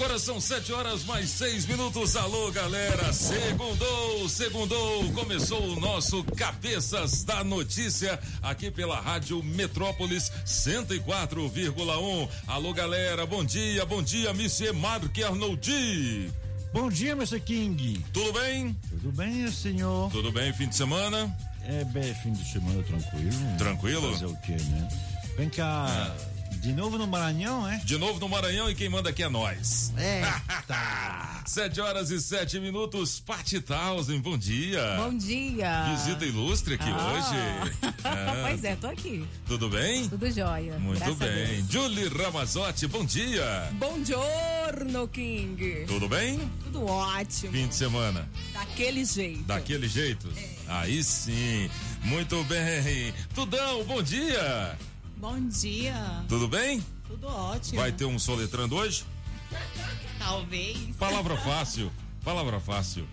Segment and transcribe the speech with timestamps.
[0.00, 2.16] Agora são sete horas mais seis minutos.
[2.16, 3.12] Alô, galera.
[3.12, 5.12] Segundou, segundou.
[5.12, 12.28] Começou o nosso Cabeças da Notícia aqui pela Rádio Metrópolis 104,1.
[12.46, 13.26] Alô, galera.
[13.26, 16.32] Bom dia, bom dia, Monsieur Marc Arnoldi.
[16.72, 17.38] Bom dia, Mr.
[17.38, 18.02] King.
[18.10, 18.74] Tudo bem?
[18.88, 20.10] Tudo bem, senhor?
[20.10, 21.36] Tudo bem, fim de semana?
[21.62, 23.58] É bem, fim de semana tranquilo.
[23.58, 24.12] Tranquilo?
[24.12, 24.88] Fazer o quê, né?
[25.36, 26.14] Vem cá.
[26.26, 26.29] É.
[26.60, 27.78] De novo no Maranhão, é?
[27.78, 29.92] De novo no Maranhão e quem manda aqui é nós.
[29.96, 30.22] É.
[31.46, 33.18] Sete horas e sete minutos.
[33.18, 34.96] Pati Tausen, bom dia.
[34.98, 35.84] Bom dia.
[35.96, 37.12] Visita ilustre aqui Ah.
[37.12, 37.90] hoje.
[38.04, 39.26] Ah, pois é, tô aqui.
[39.46, 40.08] Tudo bem?
[40.08, 40.78] Tudo jóia.
[40.78, 41.66] Muito graças bem.
[41.68, 43.68] Julie Ramazotti, bom dia.
[43.72, 45.86] Bom giorno, King.
[45.88, 46.38] Tudo bem?
[46.64, 47.52] Tudo ótimo.
[47.52, 48.28] Fim de semana.
[48.52, 49.42] Daquele jeito.
[49.44, 50.28] Daquele jeito?
[50.68, 51.68] Aí sim.
[52.04, 53.12] Muito bem.
[53.34, 54.78] Tudão, bom dia.
[55.20, 55.94] Bom dia,
[56.28, 56.82] Tudo bem?
[57.06, 57.78] tudo ótimo.
[57.78, 59.04] Vai ter um soletrando hoje?
[60.18, 60.78] Talvez.
[60.98, 61.92] Palavra fácil.
[62.24, 63.06] Palavra fácil.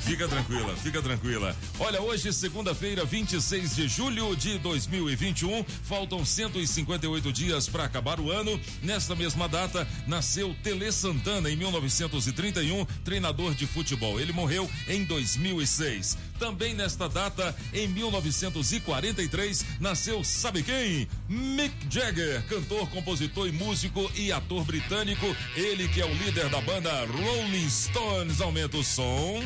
[0.00, 1.56] Fica tranquila, fica tranquila.
[1.78, 8.60] Olha, hoje, segunda-feira, 26 de julho de 2021, faltam 158 dias para acabar o ano.
[8.82, 14.18] Nesta mesma data, nasceu Tele Santana em 1931, treinador de futebol.
[14.20, 16.18] Ele morreu em 2006.
[16.38, 21.08] Também nesta data, em 1943, nasceu sabe quem?
[21.28, 25.26] Mick Jagger, cantor, compositor e músico e ator britânico.
[25.54, 28.40] Ele que é o líder da banda Rolling Stones.
[28.40, 29.42] Aumenta o som.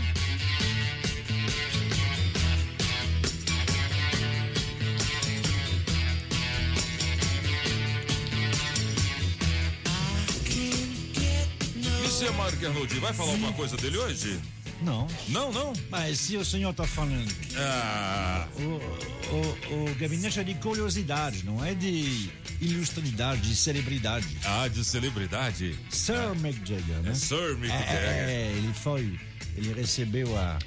[12.03, 14.41] Monsieur Mark Arnoldi, vai falar alguma coisa dele hoje?
[14.83, 15.07] Não.
[15.29, 15.73] Não, não.
[15.91, 17.31] Mas se o senhor tá falando.
[17.57, 22.31] Ah, O, o, o gabinete é de curiosidade, não é de
[22.61, 24.27] ilustridade, de celebridade.
[24.45, 25.79] ah, de celebridade.
[25.91, 27.11] Sir Mick Jagger, né?
[27.11, 28.29] É Sir Mick É, Jagger.
[28.29, 29.19] é, ele foi.
[29.57, 30.59] Ele recebeu a.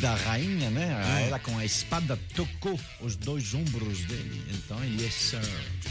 [0.00, 0.86] Da rainha, né?
[0.86, 1.26] Hum.
[1.26, 4.42] Ela com a espada tocou os dois ombros dele.
[4.52, 5.40] Então ele é Sir.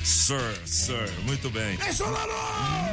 [0.04, 1.78] Sir, Sir, muito bem.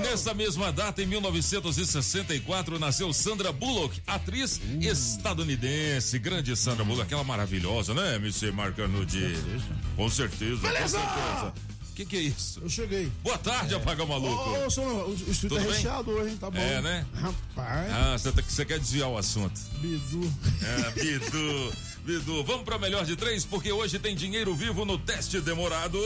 [0.02, 6.18] Nessa mesma data, em 1964, nasceu Sandra Bullock, atriz estadunidense.
[6.18, 8.52] Grande Sandra Bullock, aquela maravilhosa, né, Mr.
[8.52, 9.36] Mark Arnoldi?
[9.96, 10.60] Com certeza.
[10.60, 10.98] Beleza!
[10.98, 11.75] Com certeza.
[11.96, 12.60] O que, que é isso?
[12.62, 13.10] Eu cheguei.
[13.24, 14.50] Boa tarde, apagão maluco.
[14.50, 15.72] Ô, ô, senhor, o, o estúdio Tudo é bem?
[15.72, 16.36] recheado hoje, hein?
[16.36, 16.58] Tá bom.
[16.58, 17.06] É, né?
[17.14, 19.58] Rapaz, Ah, você tá- você quer desviar o assunto.
[19.80, 20.30] Bidu.
[20.62, 21.72] É, Bidu,
[22.04, 25.98] Bidu, vamos pra melhor de três, porque hoje tem dinheiro vivo no teste demorado.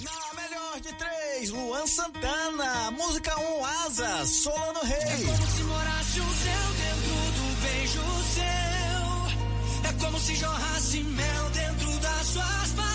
[0.00, 2.90] Na melhor de três, Luan Santana.
[2.92, 5.26] Música 1, um, Asas, Solano Rei.
[5.26, 8.00] Como se morasse o céu dentro do beijo
[8.32, 9.90] seu.
[9.90, 12.87] É como se jorrasse mel dentro das suas palavras.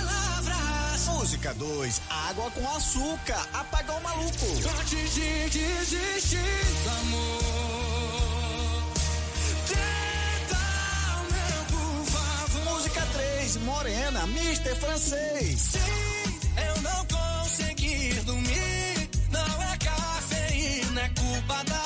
[1.05, 4.45] Música 2, Água com Açúcar, Apagão Maluco.
[4.79, 6.39] Antes de desistir
[7.01, 7.43] amor.
[9.67, 10.59] Tenta,
[11.31, 12.73] meu, por favor.
[12.73, 15.73] Música 3, Morena, Mister Francês.
[16.57, 17.05] Eu não
[18.23, 19.09] dormir.
[19.29, 21.82] Não é cafeína, é culpa da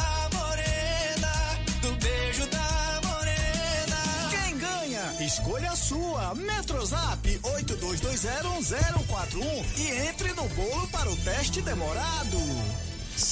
[5.38, 6.34] Escolha sua.
[6.34, 12.40] Metrozap 82201041 e entre no bolo para o teste demorado.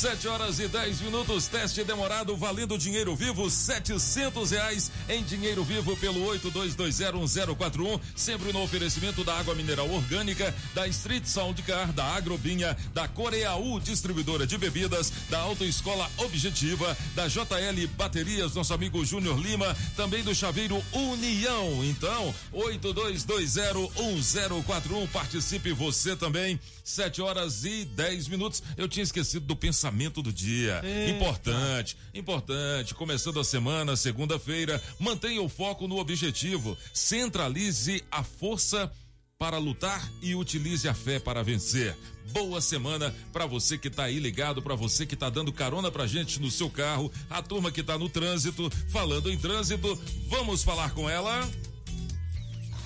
[0.06, 5.98] Sete horas e 10 minutos, teste demorado, valendo dinheiro vivo, setecentos reais em dinheiro vivo
[5.98, 12.78] pelo 82201041, sempre no oferecimento da água mineral orgânica, da Street Sound Car, da Agrobinha,
[12.94, 19.76] da Coreaú, distribuidora de bebidas, da Autoescola Objetiva, da JL Baterias, nosso amigo Júnior Lima,
[19.98, 21.84] também do Chaveiro União.
[21.84, 26.60] Então, 82201041, participe você também.
[26.84, 28.62] Sete horas e 10 minutos.
[28.78, 30.82] Eu tinha esquecido do pensamento do dia.
[31.10, 32.94] Importante, importante.
[32.94, 36.78] Começando a semana, segunda-feira, mantenha o foco no objetivo.
[36.94, 38.92] Centralize a força
[39.38, 41.96] para lutar e utilize a fé para vencer.
[42.32, 46.08] Boa semana para você que tá aí ligado, para você que tá dando carona pra
[46.08, 50.92] gente no seu carro, a turma que tá no trânsito, falando em trânsito, vamos falar
[50.92, 51.50] com ela.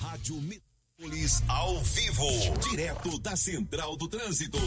[0.02, 2.26] Rádio Metrópolis ao vivo,
[2.68, 4.58] direto da Central do Trânsito.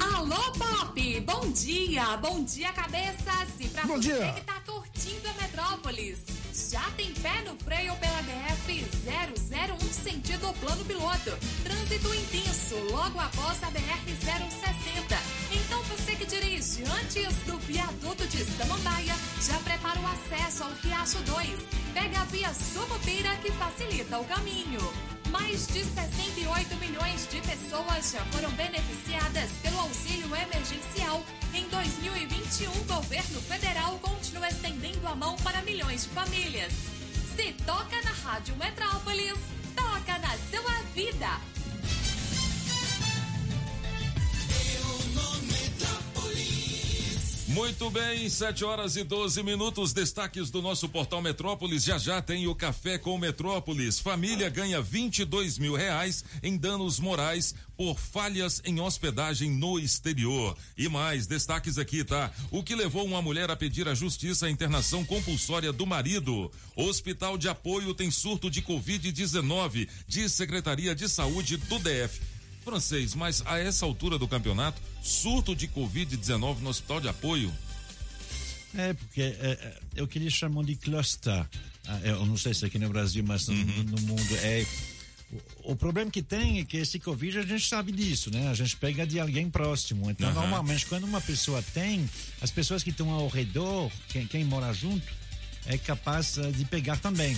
[0.00, 1.20] Alô, Pop!
[1.20, 2.16] Bom dia!
[2.18, 3.48] Bom dia, cabeças!
[3.60, 4.32] E pra Bom você dia.
[4.32, 6.18] que tá curtindo a Metrópolis,
[6.70, 11.32] já tem pé no freio pela DF 001 sentido plano piloto.
[11.64, 15.18] Trânsito intenso logo após a BR 060.
[15.52, 21.18] Então você que dirige antes do viaduto de Samambaia, já prepara o acesso ao Riacho
[21.18, 21.48] 2.
[21.94, 24.80] Pega a via Sucupira que facilita o caminho.
[25.30, 31.22] Mais de 68 milhões de pessoas já foram beneficiadas pelo auxílio emergencial.
[31.52, 36.72] Em 2021, o governo federal continua estendendo a mão para milhões de famílias.
[37.36, 39.38] Se toca na Rádio Metrópolis,
[39.76, 41.40] toca na sua vida.
[47.48, 49.94] Muito bem, 7 horas e 12 minutos.
[49.94, 51.82] Destaques do nosso portal Metrópolis.
[51.82, 53.98] Já já tem o Café com Metrópolis.
[53.98, 60.54] Família ganha 22 mil reais em danos morais por falhas em hospedagem no exterior.
[60.76, 62.30] E mais, destaques aqui, tá?
[62.50, 66.52] O que levou uma mulher a pedir à justiça a internação compulsória do marido.
[66.76, 72.37] Hospital de apoio tem surto de Covid-19, diz Secretaria de Saúde do DF
[72.68, 77.50] francês, mas a essa altura do campeonato, surto de Covid-19 no hospital de apoio?
[78.76, 81.46] É, porque é, é, é o que eles chamam de cluster.
[81.86, 84.66] Ah, Eu não sei se aqui no Brasil, mas no, no mundo é.
[85.64, 88.48] O, problema que tem é que esse Covid a gente sabe disso, né?
[88.48, 90.10] A gente pega de alguém próximo.
[90.10, 90.40] Então, Aham.
[90.40, 92.08] normalmente, quando uma pessoa tem,
[92.40, 95.06] as pessoas que estão ao redor, quem, quem mora junto,
[95.66, 97.36] é capaz eh, de pegar também.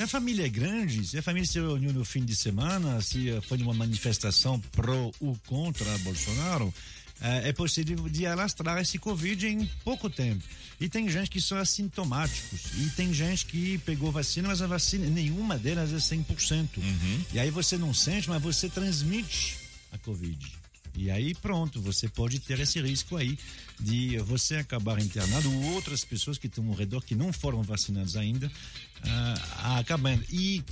[0.00, 3.38] Se a família é grande, se a família se reuniu no fim de semana, se
[3.42, 6.72] foi numa manifestação pró ou contra Bolsonaro,
[7.20, 10.42] eh, é possível de alastrar esse Covid em pouco tempo.
[10.80, 12.62] E tem gente que são assintomáticos.
[12.78, 16.80] E tem gente que pegou vacina, mas a vacina, nenhuma delas é 100%.
[17.34, 19.58] E aí você não sente, mas você transmite
[19.92, 20.50] a Covid.
[20.94, 23.38] E aí pronto, você pode ter esse risco aí
[23.78, 28.16] de você acabar internado ou outras pessoas que estão ao redor que não foram vacinadas
[28.16, 28.50] ainda
[29.04, 30.24] ah, acabando.
[30.30, 30.62] E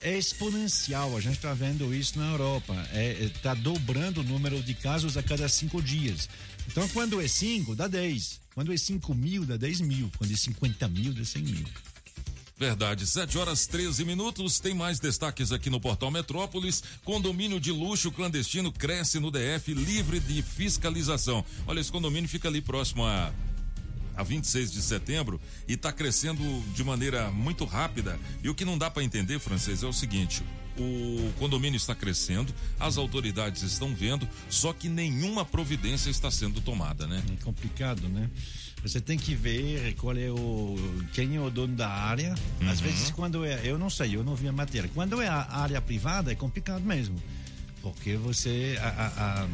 [0.00, 2.74] é exponencial, a gente está vendo isso na Europa.
[3.20, 6.28] Está dobrando o número de casos a cada cinco dias.
[6.68, 8.42] Então, quando é cinco, dá 10.
[8.54, 10.10] Quando é 5 mil, dá 10 mil.
[10.18, 11.64] Quando é 50 mil, dá 100 mil.
[12.58, 14.60] Verdade, 7 horas 13 minutos.
[14.60, 16.82] Tem mais destaques aqui no portal Metrópolis.
[17.04, 21.44] Condomínio de luxo clandestino cresce no DF, livre de fiscalização.
[21.66, 23.32] Olha, esse condomínio fica ali próximo a.
[24.16, 26.42] A 26 de setembro e está crescendo
[26.74, 28.18] de maneira muito rápida.
[28.42, 30.42] E o que não dá para entender, francês, é o seguinte:
[30.78, 37.06] o condomínio está crescendo, as autoridades estão vendo, só que nenhuma providência está sendo tomada,
[37.06, 37.22] né?
[37.40, 38.28] É complicado, né?
[38.82, 40.76] Você tem que ver qual é o
[41.12, 42.34] quem é o dono da área.
[42.68, 44.90] Às vezes quando é, eu não sei, eu não vi a matéria.
[44.92, 47.16] Quando é a área privada é complicado mesmo,
[47.80, 49.48] porque você a- a- a-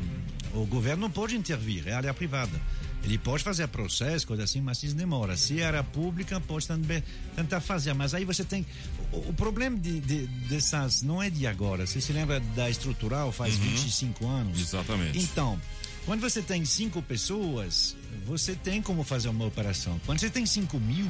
[0.59, 2.59] o governo não pode intervir, é área privada.
[3.05, 5.37] Ele pode fazer processo, coisa assim, mas isso demora.
[5.37, 7.03] Se é área pública, pode também
[7.37, 7.93] tentar fazer.
[7.95, 8.67] Mas aí você tem.
[9.13, 11.87] O, o problema de, de- dessas não é de agora.
[11.87, 14.61] Você se lembra da estrutural faz 25 anos?
[14.61, 15.19] Exatamente.
[15.19, 15.59] Então,
[16.05, 17.97] quando você tem cinco pessoas,
[18.27, 19.99] você tem como fazer uma operação.
[20.05, 21.07] Quando você tem cinco mil,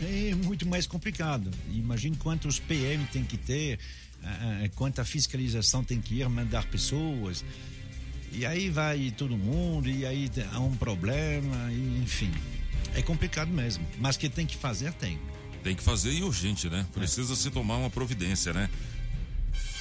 [0.00, 1.50] é muito mais complicado.
[1.70, 3.78] Imagine quantos PM tem que ter,
[4.24, 7.44] ah, ah, quanta fiscalização tem que ir, mandar pessoas.
[8.32, 12.32] E aí vai todo mundo, e aí há um problema, e, enfim.
[12.94, 13.86] É complicado mesmo.
[13.98, 15.18] Mas que tem que fazer, tem.
[15.62, 16.86] Tem que fazer e urgente, né?
[16.92, 18.68] Precisa se tomar uma providência, né?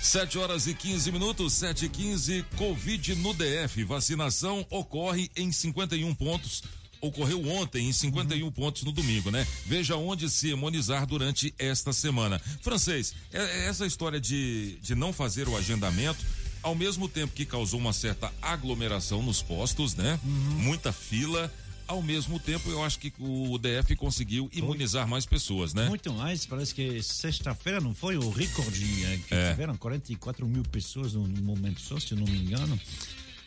[0.01, 3.83] 7 horas e 15 minutos, 7 e 15, Covid no DF.
[3.83, 6.63] Vacinação ocorre em 51 pontos.
[6.99, 9.45] Ocorreu ontem em 51 pontos no domingo, né?
[9.65, 12.39] Veja onde se imunizar durante esta semana.
[12.61, 16.25] Francês, é- é essa história de, de não fazer o agendamento,
[16.67, 20.19] ao mesmo tempo que causou uma certa aglomeração nos postos, né?
[20.23, 21.51] Muita fila.
[21.87, 25.87] Ao mesmo tempo, eu acho que o DF conseguiu imunizar mais pessoas, né?
[25.87, 28.83] Muito mais, parece que sexta-feira não foi o recorde
[29.25, 29.51] que É.
[29.51, 32.77] tiveram 44 mil pessoas no, no momento só, se eu não me engano.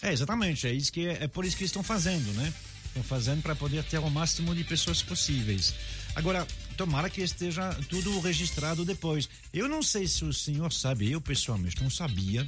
[0.00, 2.50] É, exatamente, é isso que é, por isso que estão fazendo, né?
[2.86, 5.74] Estão fazendo para poder ter o máximo de pessoas possíveis.
[6.14, 9.28] Agora, tomara que esteja tudo registrado depois.
[9.52, 12.46] Eu não sei se o senhor sabe, eu pessoalmente não sabia.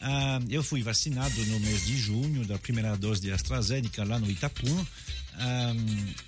[0.00, 4.30] Ah, eu fui vacinado no mês de junho da primeira dose de AstraZeneca lá no
[4.30, 4.86] Itapum.
[5.34, 5.72] Ah,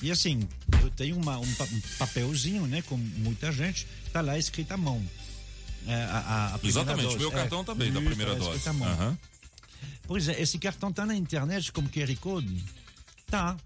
[0.03, 0.49] e assim,
[0.83, 1.69] eu tenho uma- um, pa-
[1.99, 5.05] papelzinho, né, com muita gente, tá lá escrito à mão.
[5.87, 7.19] É, a, a- Exatamente, dose.
[7.19, 8.71] meu É, cartão também, da primeira tá dose.
[8.73, 8.89] mão.
[8.89, 9.19] Aham.
[10.07, 12.65] Pois é, esse cartão tá na internet como QR Code?
[13.31, 13.57] Tá.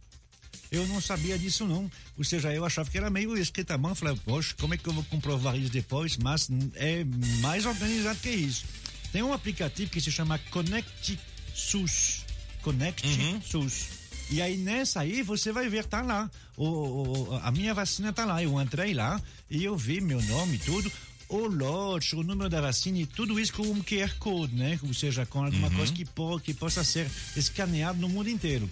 [0.70, 1.90] Eu não sabia disso não.
[2.16, 3.94] Ou seja, eu achava que era meio escrito à mão.
[3.94, 6.16] Falei, poxa, como é que eu vou comprovar isso depois?
[6.16, 7.04] Mas é
[7.40, 8.64] mais organizado que isso.
[9.12, 11.18] Tem um aplicativo que se chama Connect
[11.54, 12.24] SUS.
[12.62, 13.06] Connect
[13.42, 13.86] SUS.
[14.30, 16.30] E aí nessa aí você vai ver, tá lá.
[16.56, 18.42] O, o- a minha vacina tá lá.
[18.42, 19.18] Eu entrei lá
[19.50, 20.92] e eu vi meu nome e tudo.
[21.30, 24.78] O lote, o número da vacina e tudo isso com um QR Code, né?
[24.82, 27.06] Ou seja, com alguma coisa que, po- que possa ser
[27.36, 28.68] escaneado no mundo inteiro.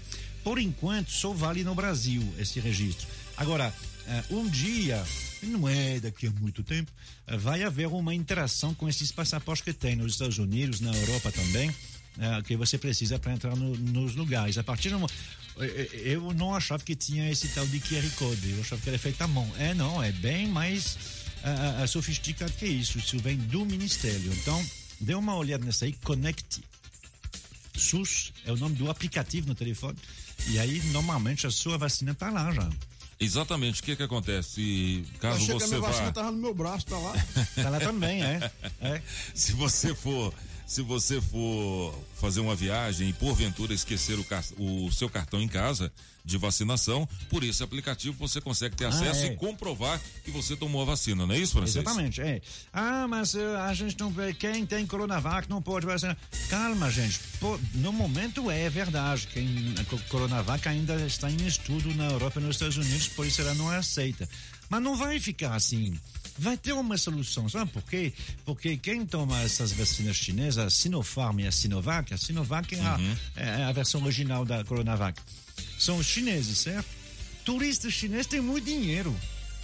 [0.46, 3.04] Por enquanto, só vale no Brasil esse registro.
[3.36, 3.74] Agora,
[4.06, 5.04] eh, um dia,
[5.42, 6.88] não é daqui a muito tempo,
[7.26, 11.32] eh, vai haver uma interação com esses passaportes que tem nos Estados Unidos, na Europa
[11.32, 11.74] também,
[12.20, 14.56] eh, que você precisa para entrar no- nos lugares.
[14.56, 15.04] A partir do
[16.04, 19.20] eu não achava que tinha esse tal de QR Code, eu achava que era feito
[19.22, 19.50] à mão.
[19.58, 20.96] É, não, é bem mais
[21.42, 22.98] ah, sofisticado que isso.
[22.98, 24.32] Isso vem do Ministério.
[24.32, 24.64] Então,
[25.00, 26.60] dê uma olhada nessa aí, Connect
[27.76, 29.98] SUS é o nome do aplicativo no telefone.
[30.48, 32.68] E aí, normalmente, a sua vacina tá lá já.
[33.18, 33.80] Exatamente.
[33.80, 35.04] O que que acontece?
[35.20, 36.12] Caso Achei que a você minha vacina vá.
[36.12, 37.14] tava no meu braço, tá lá.
[37.54, 38.50] Tá lá também, é.
[38.80, 39.02] é.
[39.34, 40.32] Se você for.
[40.66, 45.92] Se você for fazer uma viagem e porventura esquecer o, o seu cartão em casa
[46.24, 49.28] de vacinação, por esse aplicativo você consegue ter acesso é.
[49.28, 51.76] e comprovar que você tomou a vacina, não é isso, Francês?
[51.76, 52.40] Exatamente, é.
[52.72, 54.12] Ah, mas eh, a gente não.
[54.36, 56.16] Quem tem Coronavac não pode vacinar.
[56.50, 57.20] Calma, gente.
[57.38, 59.28] Pô, no momento é verdade.
[59.28, 63.24] Quem, a co- Coronavac ainda está em estudo na Europa e nos Estados Unidos, por
[63.24, 64.28] isso ela não é aceita.
[64.68, 65.96] Mas não vai ficar assim.
[66.38, 68.12] Vai ter uma solução, sabe por quê?
[68.44, 72.98] Porque quem toma essas vacinas chinesas, a Sinopharm e a Sinovac, a Sinovac é, a,
[73.36, 75.20] é a versão original da Coronavac.
[75.78, 76.86] São os chineses, certo?
[77.44, 79.16] Turistas chineses têm muito dinheiro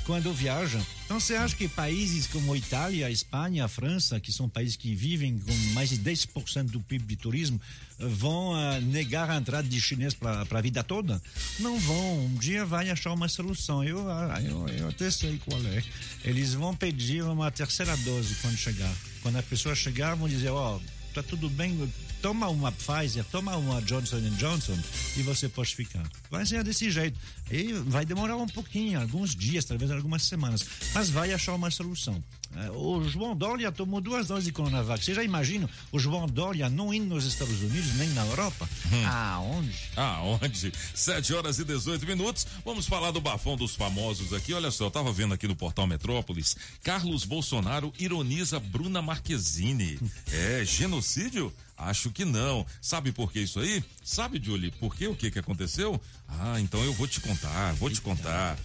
[0.05, 0.85] quando viajam.
[1.05, 4.77] Então você acha que países como a Itália, a Espanha, a França, que são países
[4.77, 7.61] que vivem com mais de 10% do PIB de turismo,
[7.99, 11.23] vão ah, negar a entrada de chinês para a vida toda?
[11.59, 12.25] Não vão.
[12.25, 13.85] Um dia vai achar uma solução.
[13.85, 15.83] Eu, ah, eu, eu até sei qual é.
[16.25, 18.95] Eles vão pedir uma terceira dose quando chegar.
[19.23, 20.81] Quando a pessoa chegar, vão dizer, ó,
[21.15, 21.91] tá tudo bem,
[22.23, 24.79] toma uma Pfizer, toma uma Johnson Johnson
[25.17, 26.09] e você pode ficar.
[26.31, 27.19] Vai ser desse jeito.
[27.51, 30.65] E vai demorar um pouquinho, alguns dias, talvez algumas semanas,
[30.95, 32.23] mas vai achar uma solução.
[32.57, 35.05] Eh, O João Dória tomou duas doses de Coronavac.
[35.05, 38.69] Você já imagina o João Dória não indo nos Estados Unidos nem na Europa?
[39.11, 39.75] Aonde?
[39.97, 40.73] Aonde?
[40.95, 42.47] 7 horas e 18 minutos.
[42.65, 44.53] Vamos falar do bafão dos famosos aqui.
[44.53, 46.57] Olha só, eu tava vendo aqui no portal Metrópolis.
[46.83, 49.99] Carlos Bolsonaro ironiza Bruna Marquezine.
[50.33, 51.53] É genocídio?
[51.77, 52.65] Acho que não.
[52.81, 53.83] Sabe por que isso aí?
[54.05, 56.01] Sabe, Julie, por que o que que aconteceu?
[56.29, 58.57] Ah, então eu vou te contar, vou te contar.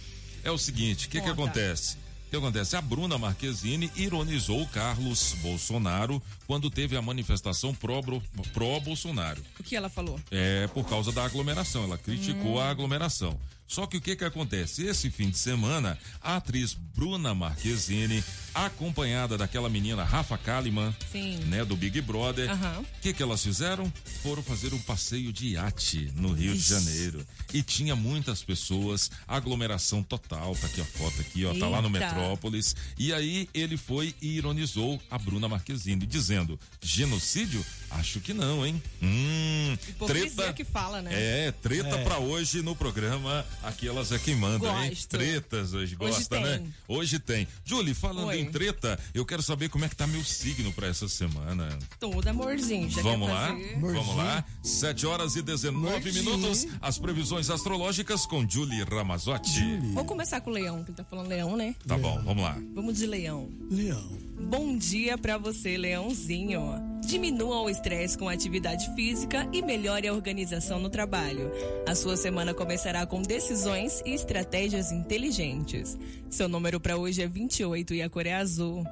[0.42, 1.96] É o seguinte, o que que acontece?
[2.28, 2.76] O que acontece?
[2.76, 9.42] A Bruna Marquezine ironizou Carlos Bolsonaro quando teve a manifestação pró-Bolsonaro.
[9.58, 10.20] O que ela falou?
[10.30, 11.84] É por causa da aglomeração.
[11.84, 13.40] Ela criticou a aglomeração.
[13.68, 14.86] Só que o que que acontece?
[14.86, 21.36] Esse fim de semana, a atriz Bruna Marquezine, acompanhada daquela menina Rafa Kalimann, Sim.
[21.44, 22.84] né, do Big Brother, o Aham.
[23.02, 23.92] que que elas fizeram?
[24.22, 26.70] Foram fazer um passeio de iate no Rio de Ixi.
[26.70, 27.26] Janeiro.
[27.52, 31.88] E tinha muitas pessoas, aglomeração total, tá aqui a foto aqui, ó, tá lá no
[31.88, 31.98] Eita.
[32.06, 32.74] Metrópolis.
[32.98, 37.64] E aí ele foi e ironizou a Bruna Marquezine, dizendo: genocídio?
[37.90, 38.82] Acho que não, hein?
[39.02, 40.52] Hum, Hipocrisia treta.
[40.52, 41.10] que fala, né?
[41.14, 42.04] É, treta É.
[42.04, 43.46] pra hoje no programa.
[43.62, 44.90] Aqui elas é quem manda, hein?
[44.90, 45.08] Gosto.
[45.08, 46.58] Tretas hoje, Hoje gosta, né?
[46.58, 46.74] tem.
[46.86, 47.46] Hoje tem.
[47.64, 48.40] Julie, falando Oi.
[48.40, 51.76] em treta, eu quero saber como é que tá meu signo pra essa semana.
[51.98, 52.88] Todo amorzinho.
[52.88, 53.48] Já Vamos quer lá?
[53.48, 53.78] fazer?
[53.80, 54.44] Vamos lá?
[54.62, 56.24] 7 horas e 19 Amorzinho.
[56.36, 56.66] minutos.
[56.80, 59.60] As previsões astrológicas com Julie Ramazotti.
[59.92, 61.74] Vou começar com o leão, que ele tá falando leão, né?
[61.86, 62.56] Tá bom, vamos lá.
[62.74, 63.50] Vamos de leão.
[63.70, 64.27] Leão.
[64.40, 66.62] Bom dia pra você, leãozinho.
[67.04, 71.50] Diminua o estresse com atividade física e melhore a organização no trabalho.
[71.86, 75.98] A sua semana começará com decisões e estratégias inteligentes.
[76.30, 78.84] Seu número pra hoje é 28 e a cor é azul.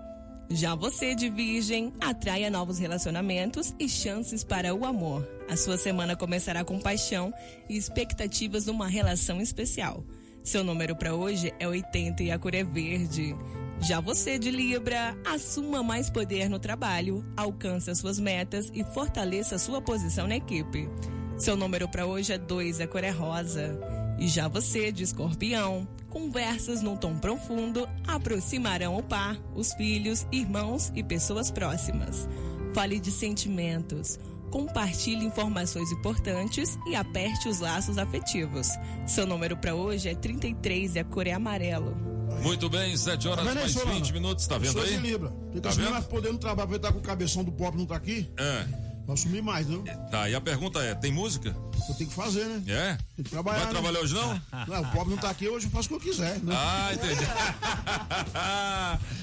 [0.50, 5.26] Já você de Virgem, atraia novos relacionamentos e chances para o amor.
[5.48, 7.32] A sua semana começará com paixão
[7.68, 10.04] e expectativas de uma relação especial.
[10.42, 13.34] Seu número para hoje é 80 e a cor é verde.
[13.80, 19.58] Já você de Libra, assuma mais poder no trabalho, alcance as suas metas e fortaleça
[19.58, 20.88] sua posição na equipe.
[21.36, 23.78] Seu número para hoje é 2, a cor é rosa.
[24.18, 30.90] E já você de Escorpião, conversas num tom profundo aproximarão o par, os filhos, irmãos
[30.94, 32.26] e pessoas próximas.
[32.72, 34.18] Fale de sentimentos.
[34.50, 38.68] Compartilhe informações importantes e aperte os laços afetivos.
[39.06, 42.15] Seu número para hoje é 33 e a cor é amarelo.
[42.42, 43.94] Muito bem, 7 horas Tá aí, mais Solano?
[43.94, 44.96] 20 minutos, tá vendo Sou de aí?
[44.98, 45.28] Libra.
[45.28, 46.32] Tá Fica assim vendo?
[46.32, 48.28] no trabalho, vai estar com o cabeção do pop, não tá aqui?
[48.36, 48.66] É.
[49.06, 49.84] Pra sumir mais, não?
[50.10, 51.54] Tá, e a pergunta é: tem música?
[51.88, 52.60] Eu tenho que fazer, né?
[52.66, 52.98] É?
[53.14, 53.58] Tem que trabalhar.
[53.58, 53.72] Vai né?
[53.72, 54.42] trabalhar hoje não?
[54.66, 56.40] Não, o pobre não tá aqui hoje, eu faço o que eu quiser.
[56.40, 56.52] Né?
[56.52, 57.24] Ah, entendi.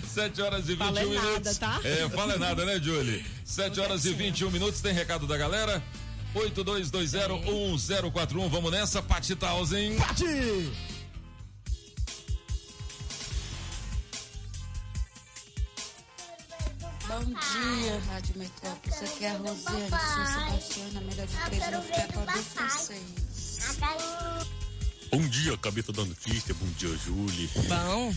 [0.13, 1.57] 7 horas e 21 Fala é nada, minutos.
[1.57, 1.81] tá?
[1.83, 3.25] É, fala é nada, né, Julie?
[3.43, 5.83] 7 horas e 21 minutos, tem recado da galera?
[6.33, 9.97] 82201041, vamos nessa, Pati Tausen.
[9.97, 10.71] Pati!
[17.13, 19.03] Bom dia, Rádio Metrópolis.
[19.03, 19.79] Aqui é a Rosiane, sou
[20.49, 24.47] Sebastião, na melhor de três, eu vou ficar com a B6.
[25.11, 26.55] Bom dia, cabeça da notícia.
[26.55, 27.47] Bom dia, Julie.
[27.69, 28.11] Bom.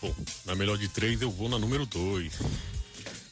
[0.00, 0.14] Bom,
[0.46, 2.32] na melhor de três eu vou na número dois.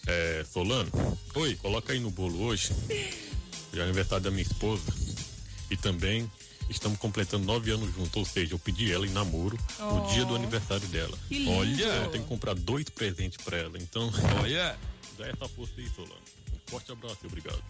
[0.07, 0.91] É, Solano.
[1.35, 1.57] Oi.
[1.57, 2.75] Coloca aí no bolo hoje.
[3.73, 4.93] É aniversário da minha esposa.
[5.71, 6.31] E também
[6.69, 8.17] estamos completando nove anos juntos.
[8.17, 10.09] Ou seja, eu pedi ela em namoro no Oh.
[10.13, 11.17] dia do aniversário dela.
[11.27, 11.53] Que lindo.
[11.53, 13.79] Olha, eu tenho que comprar dois presentes pra ela.
[13.79, 14.77] Então, olha.
[15.19, 16.15] Dá essa força aí, Solano.
[16.53, 17.63] Um forte abraço e obrigado.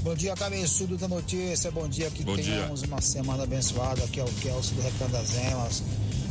[0.00, 1.70] Bom dia, cabeçudo da notícia.
[1.70, 2.44] Bom dia, que Bom dia.
[2.44, 4.04] tenhamos uma semana abençoada.
[4.04, 5.82] Aqui é o Kelso do Recanto das Emas.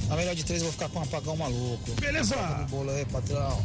[0.08, 1.92] Na melhor de três, eu vou ficar com um apagão maluco.
[2.00, 2.36] Beleza.
[2.70, 3.62] Bolo aí, patrão.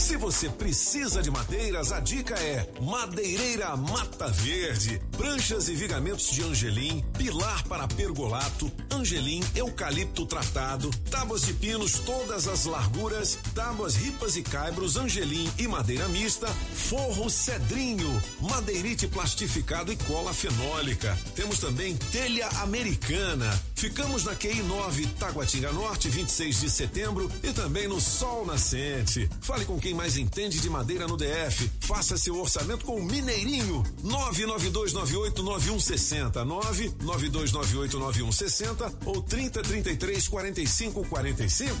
[0.00, 5.00] Se você precisa de madeiras, a dica é Madeireira Mata Verde.
[5.16, 12.48] Pranchas e vigamentos de angelim, pilar para pergolato, angelim, eucalipto tratado, tábuas de pinos todas
[12.48, 19.96] as larguras, tábuas ripas e caibros, angelim e madeira mista, forro cedrinho, madeirite plastificado e
[19.96, 21.16] cola fenólica.
[21.36, 23.69] Temos também telha americana.
[23.80, 29.26] Ficamos na QI 9, Taguatinga Norte, 26 de setembro e também no Sol Nascente.
[29.40, 31.70] Fale com quem mais entende de madeira no DF.
[31.80, 33.82] Faça seu orçamento com o Mineirinho.
[34.04, 36.44] 992989160.
[37.00, 41.72] 992989160 ou 30334545.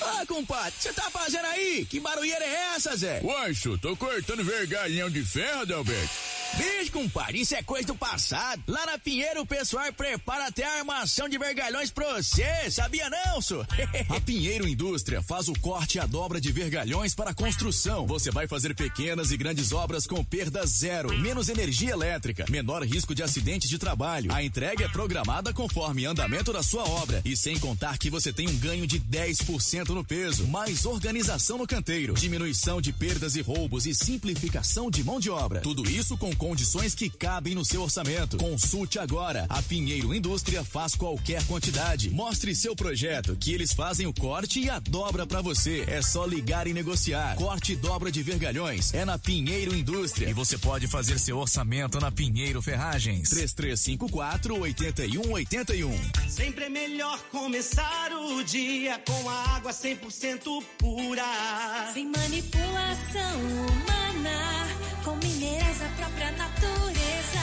[0.00, 1.86] Ô, compadre, você tá fazendo aí?
[1.88, 3.20] Que barulheira é essa, Zé?
[3.22, 6.35] Uancho, tô cortando vergalhão de ferro, Delberto.
[6.54, 8.62] Bicho, compadre, isso é coisa do passado.
[8.66, 13.42] Lá na Pinheiro o pessoal prepara até a armação de vergalhões pra você, sabia não,
[13.42, 13.66] senhor?
[14.08, 18.06] A Pinheiro Indústria faz o corte e a dobra de vergalhões para construção.
[18.06, 23.14] Você vai fazer pequenas e grandes obras com perda zero, menos energia elétrica, menor risco
[23.14, 24.32] de acidente de trabalho.
[24.32, 28.48] A entrega é programada conforme andamento da sua obra e sem contar que você tem
[28.48, 33.86] um ganho de 10% no peso, mais organização no canteiro, diminuição de perdas e roubos
[33.86, 35.60] e simplificação de mão de obra.
[35.60, 38.36] Tudo isso com condições que cabem no seu orçamento.
[38.36, 39.46] Consulte agora.
[39.48, 42.10] A Pinheiro Indústria faz qualquer quantidade.
[42.10, 45.84] Mostre seu projeto, que eles fazem o corte e a dobra para você.
[45.88, 47.36] É só ligar e negociar.
[47.36, 50.28] Corte e dobra de vergalhões é na Pinheiro Indústria.
[50.28, 53.30] E você pode fazer seu orçamento na Pinheiro Ferragens.
[53.30, 56.28] 3354 8181.
[56.28, 61.22] Sempre é melhor começar o dia com a água 100% pura.
[61.92, 64.66] Sem manipulação humana,
[65.04, 65.25] com
[66.16, 67.40] própria natureza.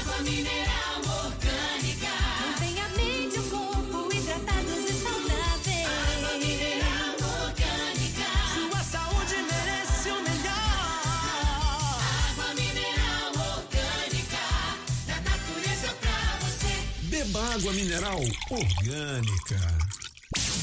[0.00, 2.12] Água mineral orgânica.
[2.40, 5.86] Mantém a mente e o corpo hidratados e saudáveis.
[6.16, 8.26] Água mineral orgânica.
[8.54, 10.80] Sua saúde merece o melhor.
[12.30, 14.44] Água mineral orgânica.
[15.06, 16.74] Da natureza pra você.
[17.02, 18.20] Beba água mineral
[18.50, 19.75] orgânica.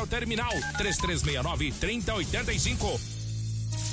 [0.00, 3.00] ao terminal 3369 3085.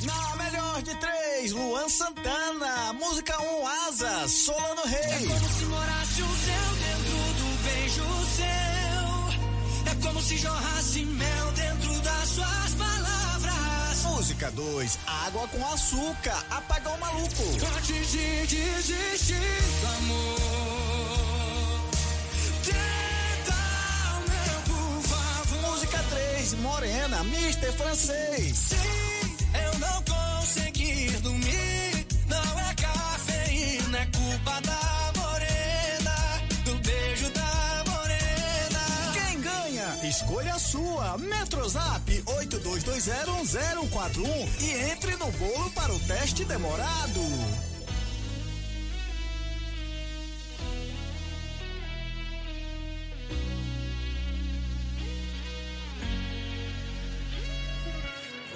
[0.03, 2.93] Na melhor de três, Luan Santana.
[2.93, 5.05] Música 1, um, Asa, Solano Reis.
[5.05, 8.03] É como se morasse o céu dentro do beijo
[8.35, 9.91] seu.
[9.91, 14.03] É como se jorrasse mel dentro das suas palavras.
[14.03, 17.43] Música 2, Água com Açúcar, Apagão Maluco.
[17.75, 19.35] Antes de desistir
[19.97, 21.26] amor.
[25.87, 25.87] Favor.
[25.87, 28.57] Música 3, Morena, Mister Francês.
[28.57, 28.75] Sim,
[29.53, 32.05] eu não consegui dormir.
[32.27, 36.41] Não é cafeína, é culpa da morena.
[36.65, 39.13] Do beijo da morena.
[39.13, 39.97] Quem ganha?
[40.09, 41.17] Escolha a sua.
[41.17, 47.21] Metrozap 82201041 e entre no bolo para o teste demorado.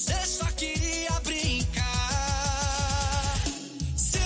[0.00, 1.84] Você só queria brincar.
[3.94, 4.18] Sim,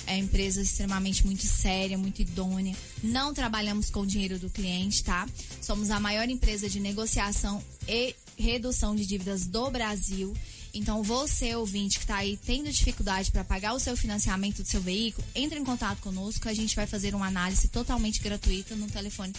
[0.07, 2.75] É uma empresa extremamente muito séria, muito idônea.
[3.03, 5.27] Não trabalhamos com o dinheiro do cliente, tá?
[5.61, 10.33] Somos a maior empresa de negociação e redução de dívidas do Brasil.
[10.73, 14.81] Então, você, ouvinte, que está aí tendo dificuldade para pagar o seu financiamento do seu
[14.81, 16.49] veículo, entre em contato conosco.
[16.49, 19.31] A gente vai fazer uma análise totalmente gratuita no telefone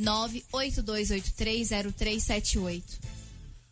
[0.00, 2.82] 982830378.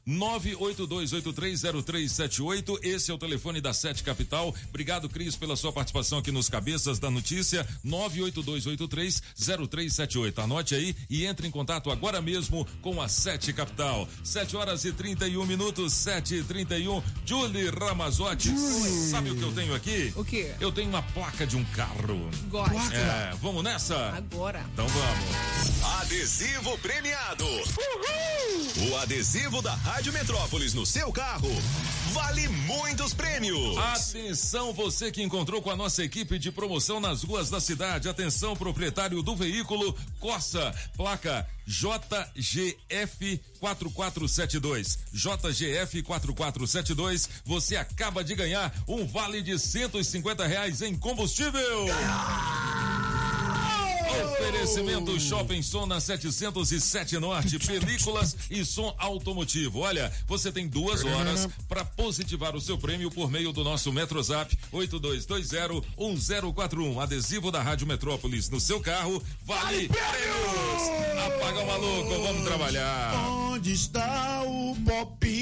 [0.08, 4.54] 982830378, esse é o telefone da Sete Capital.
[4.68, 7.66] Obrigado, Cris, pela sua participação aqui nos Cabeças da Notícia.
[7.86, 10.42] 982830378.
[10.42, 14.08] Anote aí e entre em contato agora mesmo com a Sete Capital.
[14.24, 17.02] 7 horas e 31 minutos, 7 e 31.
[17.24, 18.52] Julie Ramazotti,
[19.10, 20.12] sabe o que eu tenho aqui?
[20.16, 20.52] O quê?
[20.60, 21.92] Eu tenho uma placa de um carro.
[22.48, 22.94] Gosto.
[22.94, 23.96] É, vamos nessa?
[24.08, 24.64] Agora.
[24.72, 25.82] Então vamos.
[26.00, 27.44] Adesivo premiado.
[28.88, 31.50] O adesivo da Rádio Metrópolis no seu carro
[32.14, 33.76] vale muitos prêmios.
[33.76, 38.08] Atenção, você que encontrou com a nossa equipe de promoção nas ruas da cidade.
[38.08, 44.98] Atenção, proprietário do veículo Corsa, placa JGF 4472.
[45.12, 47.28] JGF 4472.
[47.44, 51.86] Você acaba de ganhar um vale de 150 reais em combustível.
[54.24, 59.80] Oferecimento Shopping Som na 707 Norte, películas e som automotivo.
[59.80, 64.56] Olha, você tem duas horas para positivar o seu prêmio por meio do nosso Metrozap
[64.72, 67.02] 82201041.
[67.02, 70.82] Adesivo da Rádio Metrópolis no seu carro vale, prêmios.
[71.26, 73.14] Apaga o maluco, vamos trabalhar.
[73.28, 75.41] Onde está o Popim?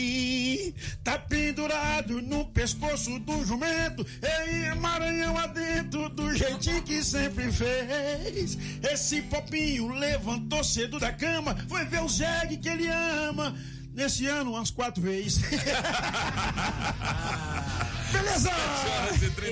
[1.11, 8.57] Tá pendurado no pescoço do jumento, em Maranhão adentro, do jeitinho que sempre fez.
[8.81, 13.57] Esse Popinho levantou cedo da cama, foi ver o jegue que ele ama.
[13.92, 15.42] Nesse ano, umas quatro vezes.
[18.12, 18.51] Beleza!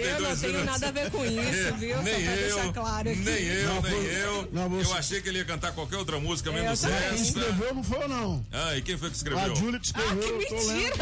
[0.09, 2.03] Eu não tenho nada a ver com isso, viu?
[2.03, 3.18] Nem Só pra eu, deixar claro aqui.
[3.21, 4.49] nem eu, Não, nem foi- eu.
[4.53, 6.99] não, você- Eu achei que ele ia cantar qualquer outra música, menos também.
[6.99, 7.23] Quem essa.
[7.23, 8.47] escreveu não foi eu, não.
[8.53, 9.53] Ah, e quem foi que escreveu?
[9.53, 10.94] A Júlia que escreveu, Ah, que mentira!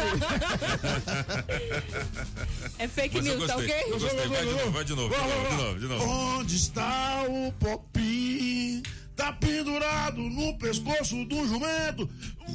[2.79, 3.73] É fake news, tá ok?
[3.87, 4.27] eu gostei.
[4.27, 6.05] Vai de novo, vai de novo, de novo, de novo, de novo.
[6.39, 8.83] Onde está o Popim?
[9.15, 12.07] Tá pendurado no pescoço do jumento,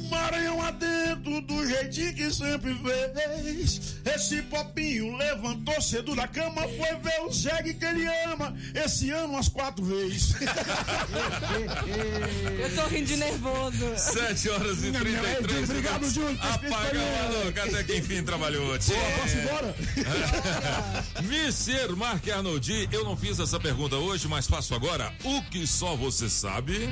[0.09, 3.95] Maranhão adentro, do jeitinho que sempre fez.
[4.05, 9.33] Esse Popinho levantou cedo da cama, foi ver o jegue que ele ama, esse ano
[9.33, 10.33] umas quatro vezes.
[12.59, 13.97] Eu tô rindo de nervoso.
[13.97, 16.13] 7 horas e 33 Obrigado, minutos.
[16.13, 16.39] Júlio.
[16.41, 18.77] Apaga o maluco, até que enfim trabalhou.
[18.77, 18.93] Tchê.
[18.93, 19.75] Pô, posso ir embora?
[21.23, 25.13] Mister Mark Arnoldi, eu não fiz essa pergunta hoje, mas faço agora.
[25.23, 26.89] O que só você sabe?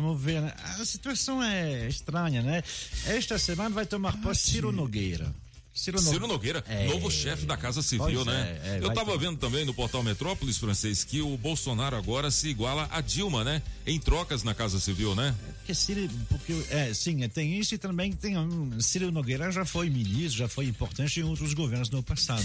[0.00, 0.52] Vamos ver, né?
[0.78, 2.62] A situação é estranha, né?
[3.06, 5.34] Esta semana vai tomar posse Ciro Nogueira.
[5.74, 6.86] Ciro, Ciro Nogueira, É.
[6.88, 8.60] novo chefe da Casa Civil, né?
[8.64, 12.32] é, é, eu tava ter- vendo também no portal Metrópolis, francês, que o Bolsonaro agora
[12.32, 13.62] se iguala a Dilma, né?
[13.86, 15.32] Em trocas na Casa Civil, né?
[15.58, 19.88] Porque Ciro, porque, é, sim, tem isso e também tem um, Ciro Nogueira já foi
[19.88, 22.44] ministro, já foi importante em outros governos no passado.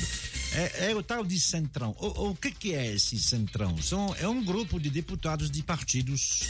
[0.54, 1.96] É, é o tal de centrão.
[2.00, 3.80] O, o que que é esse centrão?
[3.82, 6.44] São, é um grupo de deputados de partidos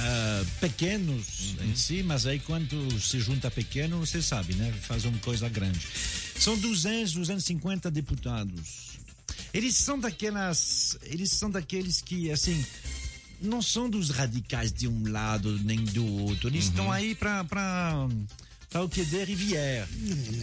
[0.00, 4.72] ah, pequenos em si, mas aí quando se junta pequeno, você sabe, né?
[4.82, 5.86] Faz uma coisa grande.
[6.38, 8.98] São 200, 250 deputados.
[9.52, 12.64] Eles são daquelas, eles são daqueles que assim
[13.40, 16.48] não são dos radicais de um lado nem do outro.
[16.48, 17.44] Eles estão aí para
[18.74, 19.88] o que der e vier.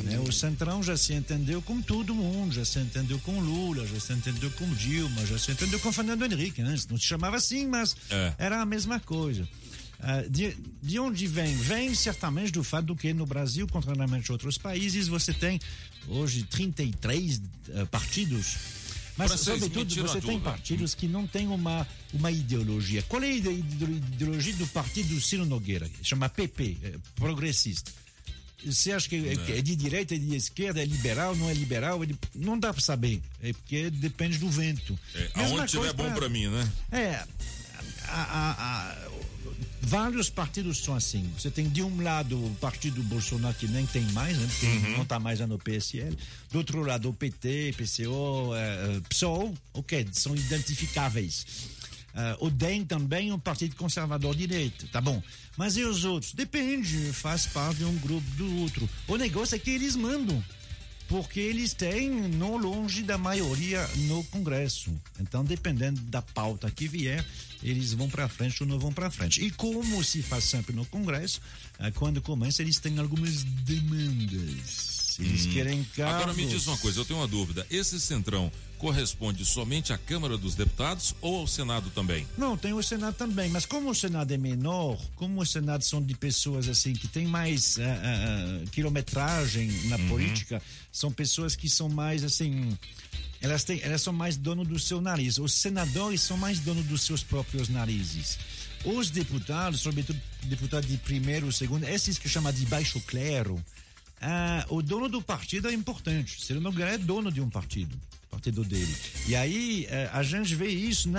[0.03, 0.19] né?
[0.19, 4.13] O Centrão já se entendeu com todo mundo, já se entendeu com Lula, já se
[4.13, 6.61] entendeu com Dilma, já se entendeu com Fernando Henrique.
[6.63, 6.75] Né?
[6.89, 8.33] Não se chamava assim, mas É.
[8.39, 9.47] era a mesma coisa.
[9.99, 11.55] Ah, de, de onde vem?
[11.55, 15.59] Vem certamente do fato do que no Brasil, contrariamente a outros países, você tem
[16.07, 17.41] hoje 33
[17.75, 18.55] ah, partidos.
[19.17, 23.01] Mas, Francês, sobretudo, você tem partidos que não têm uma, uma ideologia.
[23.03, 25.89] Qual é a ide- ide- ideologia do partido Ciro Nogueira?
[26.03, 27.91] Chama PP, é, progressista.
[28.65, 32.03] Você acha que é, é de direita, é de esquerda, é liberal, não é liberal?
[32.03, 33.21] É de- não dá para saber.
[33.41, 34.97] É porque depende do vento.
[35.13, 36.71] É, aonde tiver bom pra mim, né?
[36.91, 37.23] é,
[38.07, 39.05] a- a- a-
[39.81, 41.29] vários partidos são assim.
[41.37, 44.91] Você tem de um lado o partido Bolsonaro que nem tem mais, né, porque Uhum.
[44.93, 46.17] não está mais no PSL.
[46.51, 51.45] Do outro lado o PT, PCO, eh, eh, PSOL, ok, são identificáveis.
[52.15, 55.21] Eh, o DEM também um partido conservador direito, tá bom.
[55.57, 56.33] Mas e os outros?
[56.33, 58.89] Depende, faz parte de um grupo do outro.
[59.07, 60.41] O negócio é que eles mandam
[61.07, 64.91] porque eles têm não longe da maioria no Congresso.
[65.19, 67.23] Então, dependendo da pauta que vier,
[67.61, 69.43] eles vão para frente ou não vão para frente.
[69.43, 71.41] E como se faz sempre no Congresso,
[71.79, 74.94] eh, quando começa, eles têm algumas demandas.
[75.19, 76.15] Eles querem cargos.
[76.21, 77.65] Agora me diz uma coisa, eu tenho uma dúvida.
[77.69, 82.27] Esse centrão corresponde somente à Câmara dos Deputados ou ao Senado também?
[82.37, 86.01] Não, tem o Senado também, mas como o Senado é menor, como o Senado são
[86.01, 90.07] de pessoas assim que têm mais uh, uh, quilometragem na Uhum.
[90.09, 92.77] política, são pessoas que são mais assim,
[93.41, 95.37] elas têm, elas são mais dono do seu nariz.
[95.37, 98.37] Os senadores são mais dono dos seus próprios narizes.
[98.83, 103.63] Os deputados, sobretudo deputados de primeiro, segundo, esses que chama de baixo clero,
[104.21, 106.43] ah, o dono do partido é importante.
[106.43, 107.95] Ciro Nogueira é dono de um partido,
[108.31, 108.95] partido dele.
[109.27, 111.09] E aí eh, a gente vê isso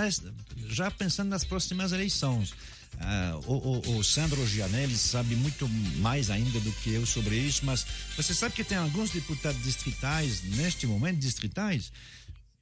[0.69, 2.53] já pensando nas próximas eleições.
[2.99, 5.67] Ah, o, o- o Sandro Gianelli sabe muito
[5.99, 10.41] mais ainda do que eu sobre isso, mas você sabe que tem alguns deputados distritais,
[10.43, 11.91] neste momento, distritais,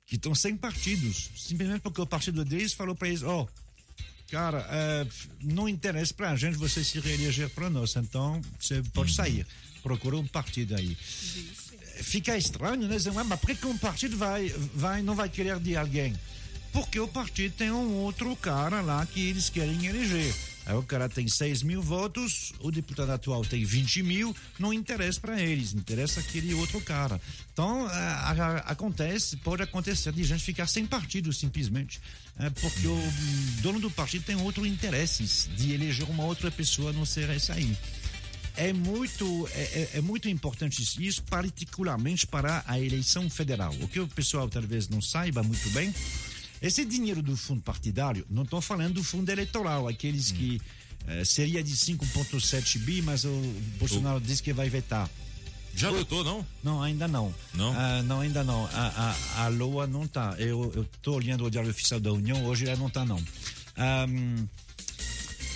[0.05, 3.47] que estão sem partidos, simplesmente porque o partido deles falou para eles: ó,
[4.29, 5.07] cara, eh,
[5.41, 9.47] não interessa para a gente você se reeleger para nós, então você pode sair,
[9.85, 10.97] procura um partido aí.
[12.01, 12.97] Fica estranho, né?
[13.13, 16.13] "Ué, mas por que, um partido vai, vai, não vai querer de alguém?
[16.73, 20.33] Porque o partido tem um outro cara lá que eles querem eleger.
[20.65, 25.21] Aí o cara tem 6 mil votos, o deputado atual tem 20 mil, não interessa
[25.21, 27.21] para eles, interessa aquele outro cara.
[27.53, 32.01] Então, a- a- acontece, pode acontecer de gente ficar sem partido simplesmente,
[32.39, 32.99] é, porque o
[33.61, 37.77] dono do partido tem outro interesses de eleger uma outra pessoa, não ser essa aí.
[38.57, 43.73] É muito, é, é- é muito importante isso, particularmente para a eleição federal.
[43.81, 45.93] O que o pessoal talvez não saiba muito bem,
[46.61, 50.61] esse dinheiro do fundo partidário, não estou falando do fundo eleitoral, aqueles que
[51.07, 53.29] eh, seria de 5,7 bi, mas o
[53.77, 55.09] Bolsonaro disse que vai vetar.
[55.75, 56.45] Já votou, não?
[56.63, 57.35] Não, ainda não.
[57.53, 57.73] Não?
[57.77, 58.65] Ah, não, ainda não.
[58.67, 60.33] A, a, a LOA não tá.
[60.39, 63.21] Eu estou olhando o Diário Oficial da União, hoje ela não tá, não.
[63.75, 64.47] Ahm,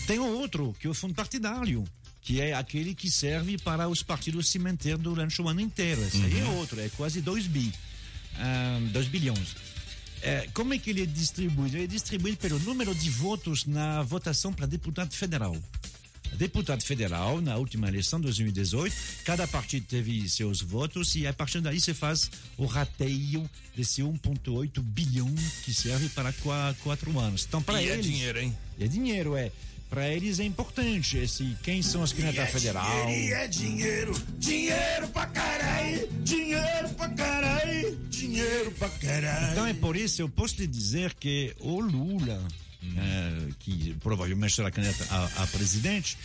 [0.06, 1.86] tem um outro, que é o fundo partidário,
[2.30, 6.00] que é aquele que serve para os partidos se manter durante o ano inteiro.
[6.06, 7.74] Esse aí é outro, é quase 2 bi.
[8.92, 9.56] 2 bilhões.
[10.22, 11.76] É, como é que ele é distribuído?
[11.78, 15.58] Ele é distribuído pelo número de votos na votação para deputado federal.
[16.34, 21.80] Deputado federal, na última eleição, 2018, cada partido teve seus votos e a partir daí
[21.82, 25.34] você faz o rateio desse 1,8 bilhão
[25.66, 27.46] que serve para qua- quatro anos.
[27.48, 28.06] Então, para E é eles.
[28.06, 28.56] dinheiro, hein?
[28.80, 29.52] É dinheiro, é.
[29.90, 33.10] Para eles é importante esse, quem são os candidatos federal.
[33.10, 39.52] E é dinheiro, dinheiro pra caralho, dinheiro pra caralho, dinheiro pra caralho.
[39.52, 42.40] Então é por isso eu posso lhe dizer que o Lula,
[42.84, 46.16] eh, que provavelmente será candidato a, a presidente,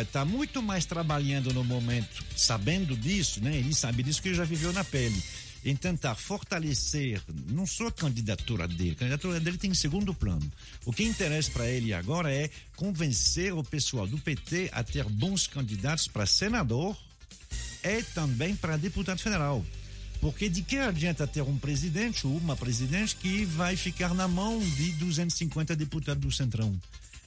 [0.00, 3.56] está muito mais trabalhando no momento, sabendo disso, né?
[3.58, 5.22] Ele sabe disso que ele já viveu na pele.
[5.64, 10.50] Em tentar fortalecer não só a candidatura dele, a candidatura dele tem em segundo plano.
[10.84, 15.46] O que interessa para ele agora é convencer o pessoal do PT a ter bons
[15.46, 16.96] candidatos para senador
[17.84, 19.64] e também para deputado federal.
[20.20, 24.58] Porque de que adianta ter um presidente ou uma presidente que vai ficar na mão
[24.58, 26.80] de 250 deputados do Centrão?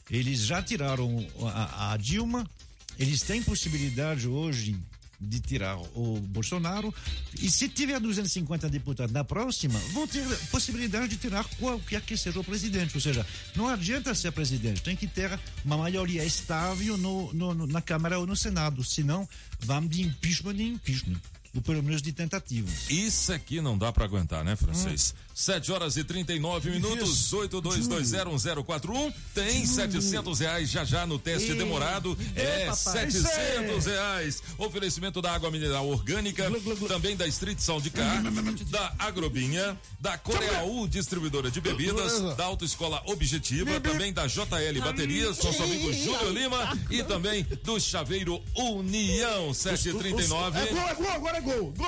[0.10, 2.50] Eles já tiraram a, a Dilma,
[2.98, 4.78] eles têm possibilidade hoje
[5.26, 6.94] de tirar o Bolsonaro,
[7.42, 12.40] e se tiver 250 deputados na próxima, vão ter possibilidade de tirar qualquer que seja
[12.40, 12.96] o presidente.
[12.96, 17.82] Ou seja, não adianta ser presidente, tem que ter uma maioria estável no, no- na
[17.82, 19.28] Câmara ou no Senado, senão
[19.60, 21.20] vamos de impeachment em impeachment,
[21.54, 22.70] ou pelo menos de tentativa.
[22.90, 25.14] Isso aqui não dá pra aguentar, né, francês?
[25.18, 25.25] Hum.
[25.36, 29.14] 7 horas e 39 minutos, 82201041.
[29.34, 31.56] Tem 700 reais já já no teste Ih.
[31.56, 32.18] demorado.
[32.18, 33.12] Ih, É, papai.
[33.12, 34.42] 700 reais.
[34.58, 36.50] Oferecimento da água mineral orgânica,
[36.88, 38.24] também da Street Sound Car,
[38.70, 45.62] da Agrobinha, da Coreaú Distribuidora de Bebidas, da Autoescola Objetiva, também da JL Baterias, nosso
[45.64, 50.60] amigo Júlio Lima e também do Chaveiro União 739.
[50.60, 51.74] É gol, é gol, agora é gol.
[51.76, 51.86] Gol!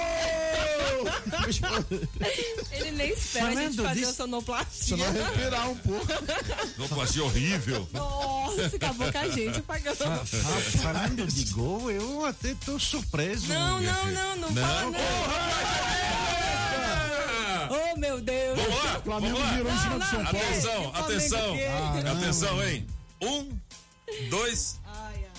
[2.71, 4.97] Ele nem espera a gente Falando fazer disso- a sonoplastia.
[4.97, 6.08] Você vai respirar um pouco.
[6.76, 7.88] Sonoplastia horrível.
[7.93, 10.26] Nossa, acabou com a gente fa-
[10.84, 13.47] Falando de gol, eu até tô surpreso.
[13.47, 14.63] Não, não, não, não, Não?
[14.67, 15.00] fala não.
[17.69, 18.58] Oh, meu Deus.
[18.60, 19.56] Vamos lá, Flamengo vamos lá.
[19.58, 20.38] virou em cima do São Paulo.
[20.39, 21.58] Atenção, atenção.
[21.58, 22.12] Caramba.
[22.12, 22.88] Atenção, hein?
[23.21, 23.50] Um,
[24.30, 24.80] dois,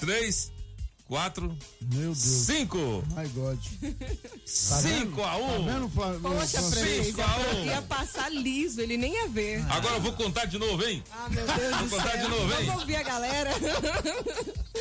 [0.00, 0.52] três,
[1.08, 1.48] quatro,
[1.80, 2.18] Meu Deus.
[2.18, 3.02] cinco.
[3.16, 3.58] My God.
[4.44, 5.64] Cinco a Tá um.
[5.66, 6.20] vendo, Flávio?
[6.20, 7.64] Poxa, Cinco a um.
[7.66, 9.64] ia passar liso, ele nem ia ver.
[9.70, 11.02] Agora eu vou contar de novo, hein?
[11.10, 12.22] Ah, meu Deus do Vou contar céu.
[12.22, 12.66] de novo, hein?
[12.66, 13.50] Vamos ouvir a galera.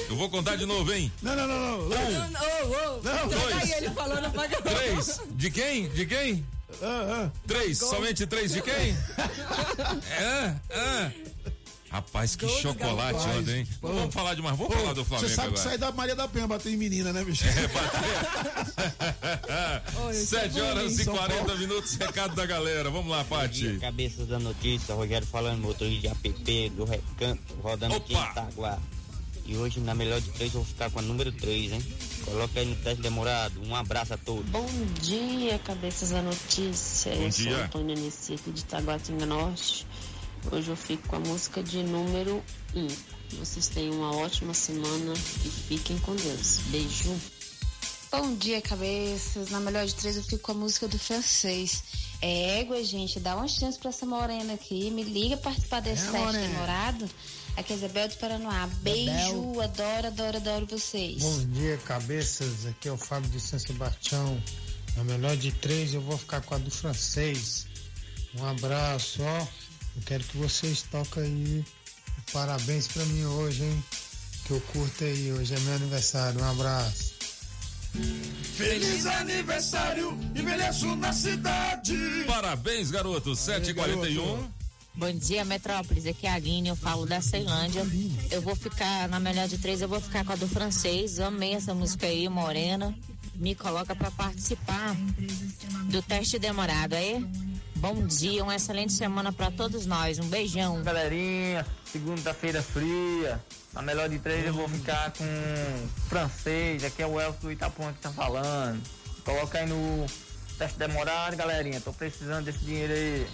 [0.10, 1.12] Eu vou contar de novo, hein?
[1.22, 1.90] Não, não, não, não.
[1.90, 2.92] Não, não, oh, oh.
[3.02, 3.56] Não, Troca dois.
[3.64, 5.20] aí ele falando pra Três.
[5.32, 5.90] De quem?
[5.90, 6.46] De quem?
[6.82, 7.32] Ah, ah.
[7.48, 7.78] Três.
[7.78, 8.96] Somente três de quem?
[10.20, 11.12] É, é.
[11.90, 13.68] Rapaz, que chocolate ontem, hein?
[13.80, 13.88] Pô.
[13.88, 15.70] Vamos falar de mais, vamos Pô, falar do Flamengo Você sabe que agora.
[15.70, 17.46] sai da Maria da Penha bater em menina, né, bicho?
[19.48, 21.60] É, é 7 horas bonito, e São 40 Paulo.
[21.60, 22.90] minutos, recado da galera.
[22.90, 23.78] Vamos lá, Pati.
[23.80, 28.78] Cabeças da notícia, Rogério falando, motorista de app do Recanto, rodando aqui em Itaguá.
[29.46, 31.82] E hoje, na melhor de três, eu vou ficar com a número 3, hein?
[32.26, 33.62] Coloca aí no teste demorado.
[33.66, 34.46] Um abraço a todos.
[34.50, 34.68] Bom
[35.02, 37.16] dia, cabeças da notícia.
[37.16, 37.64] Bom eu sou dia.
[37.64, 39.88] Antônia Nessi aqui de Taguatinga Norte.
[40.52, 42.44] Hoje eu fico com a música de número
[42.76, 42.88] 1.
[43.40, 45.14] Vocês tenham uma ótima semana
[45.46, 46.60] e fiquem com Deus.
[46.68, 47.14] Beijo.
[48.10, 49.50] Bom dia, cabeças.
[49.50, 51.84] Na melhor de três eu fico com a música do francês.
[52.22, 53.20] É égua, gente.
[53.20, 54.90] Dá uma chance pra essa morena aqui.
[54.92, 56.48] Me liga participar desse É, teste morena.
[56.48, 57.10] demorado.
[57.58, 58.68] Aqui é Isabel de Paranoá.
[58.82, 59.60] Beijo.
[59.60, 61.22] Adoro, adoro, adoro vocês.
[61.22, 62.66] Bom dia, cabeças.
[62.66, 64.42] Aqui é o Fábio de São Sebastião.
[64.96, 67.68] Na melhor de três, eu vou ficar com a do francês.
[68.40, 69.48] Um abraço, ó.
[69.98, 71.66] Eu quero que vocês toquem aí.
[72.32, 73.84] Parabéns pra mim hoje, hein?
[74.46, 75.34] Que eu curto aí.
[75.34, 76.40] Hoje é meu aniversário.
[76.40, 77.18] Um abraço.
[78.56, 81.96] Feliz aniversário, envelheço na cidade.
[82.28, 83.32] Parabéns, garoto.
[83.32, 84.48] 7h41.
[84.94, 86.06] Bom dia, Metrópolis.
[86.06, 87.86] Aqui é a Aline, eu falo da Ceilândia.
[88.30, 91.20] Eu vou ficar, na melhor de três, eu vou ficar com a do francês.
[91.20, 92.96] Amei essa música aí, Morena.
[93.36, 94.96] Me coloca pra participar
[95.90, 97.26] do teste demorado aí.
[97.80, 100.18] Bom dia, uma excelente semana pra todos nós.
[100.20, 100.82] Um beijão.
[100.84, 103.40] Galerinha, segunda-feira fria.
[103.74, 105.26] Na melhor de três eu vou ficar com
[106.10, 106.84] francês.
[106.84, 108.82] Aqui é o Elcio do Itapuã que tá falando.
[109.24, 110.06] Coloca aí no
[110.58, 111.80] teste demorado, galerinha.
[111.80, 113.28] Tô precisando desse dinheiro aí.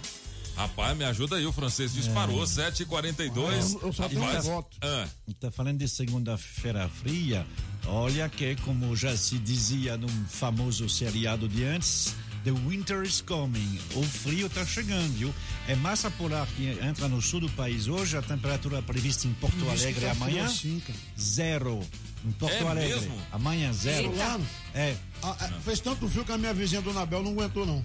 [0.56, 3.82] Rapaz, me ajuda aí, o francês disparou, 7h42.
[3.82, 4.76] Eu só tenho um voto.
[4.82, 5.08] ah,
[5.40, 7.44] Tá falando de segunda-feira fria.
[7.86, 12.14] Olha que, como já se dizia num famoso seriado de antes,
[12.44, 13.78] The winter is coming.
[13.94, 15.34] O frio tá chegando, viu?
[15.66, 18.16] É massa polar que entra no sul do país hoje.
[18.18, 20.82] A temperatura prevista em Porto Alegre tá amanhã, assim,
[21.18, 21.80] zero.
[22.22, 22.94] Em Porto É Alegre.
[23.00, 23.18] mesmo?
[23.32, 24.10] Amanhã, zero.
[24.10, 24.94] Fulano, É.
[25.22, 27.82] ah, ah, fez tanto frio que a minha vizinha Dona Bel não aguentou, não.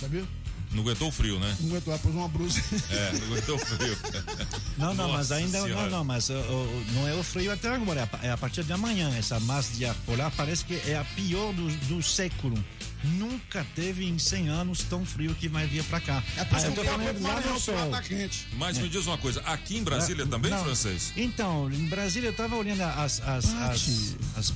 [0.00, 0.24] Sabia?
[0.72, 1.56] Não aguentou o frio, né?
[1.60, 2.60] Não aguentou, ela pôs uma blusa.
[2.90, 3.96] É, não aguentou o frio.
[4.78, 5.90] Não, não, mas Nossa ainda não, Senhora.
[5.90, 8.64] não, mas uh, uh, não é o frio até agora, é a é a partir
[8.64, 9.14] de amanhã.
[9.16, 12.56] Essa massa de ar polar parece que é a pior do, do século.
[13.04, 16.22] Nunca teve em 100 anos tão frio que vai vir pra cá.
[16.36, 17.90] É por isso Ah, eu tô o falando lá no sol.
[17.90, 18.46] tá quente.
[18.56, 18.88] Mas me É.
[18.88, 20.64] diz uma coisa, aqui em Brasília também, Não.
[20.64, 21.12] francês?
[21.16, 24.52] Então, em Brasília eu tava olhando as, as, as, as,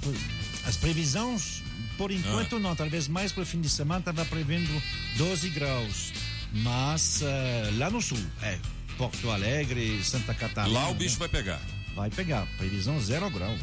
[0.67, 1.63] as previsões.
[1.97, 4.71] Por enquanto não, talvez mais pro fim de semana tava prevendo
[5.17, 6.13] 12 graus.
[6.53, 8.59] Mas eh, lá no sul, é,
[8.97, 10.79] Porto Alegre, Santa Catarina.
[10.79, 11.61] Lá o bicho vai pegar.
[11.95, 13.55] Vai pegar, previsão zero grau.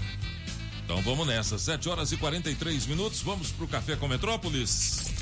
[0.84, 5.14] Então vamos nessa, 7 horas e 43 minutos, vamos pro Café com Metrópolis.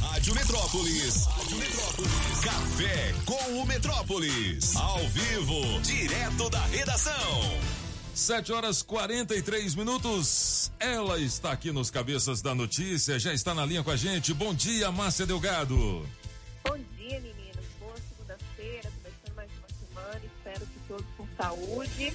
[0.00, 1.26] Rádio Metrópolis.
[1.26, 2.40] Rádio Metrópolis.
[2.42, 4.76] Café com o Metrópolis.
[4.76, 7.58] Ao vivo, direto da redação.
[8.14, 10.57] 7 horas 43 minutos.
[10.80, 14.32] Ela está aqui nos cabeças da notícia, já está na linha com a gente.
[14.32, 15.76] Bom dia, Márcia Delgado.
[16.64, 17.64] Bom dia, meninos.
[17.80, 20.20] Boa segunda-feira, começando mais uma semana.
[20.24, 22.12] Espero que todos com saúde.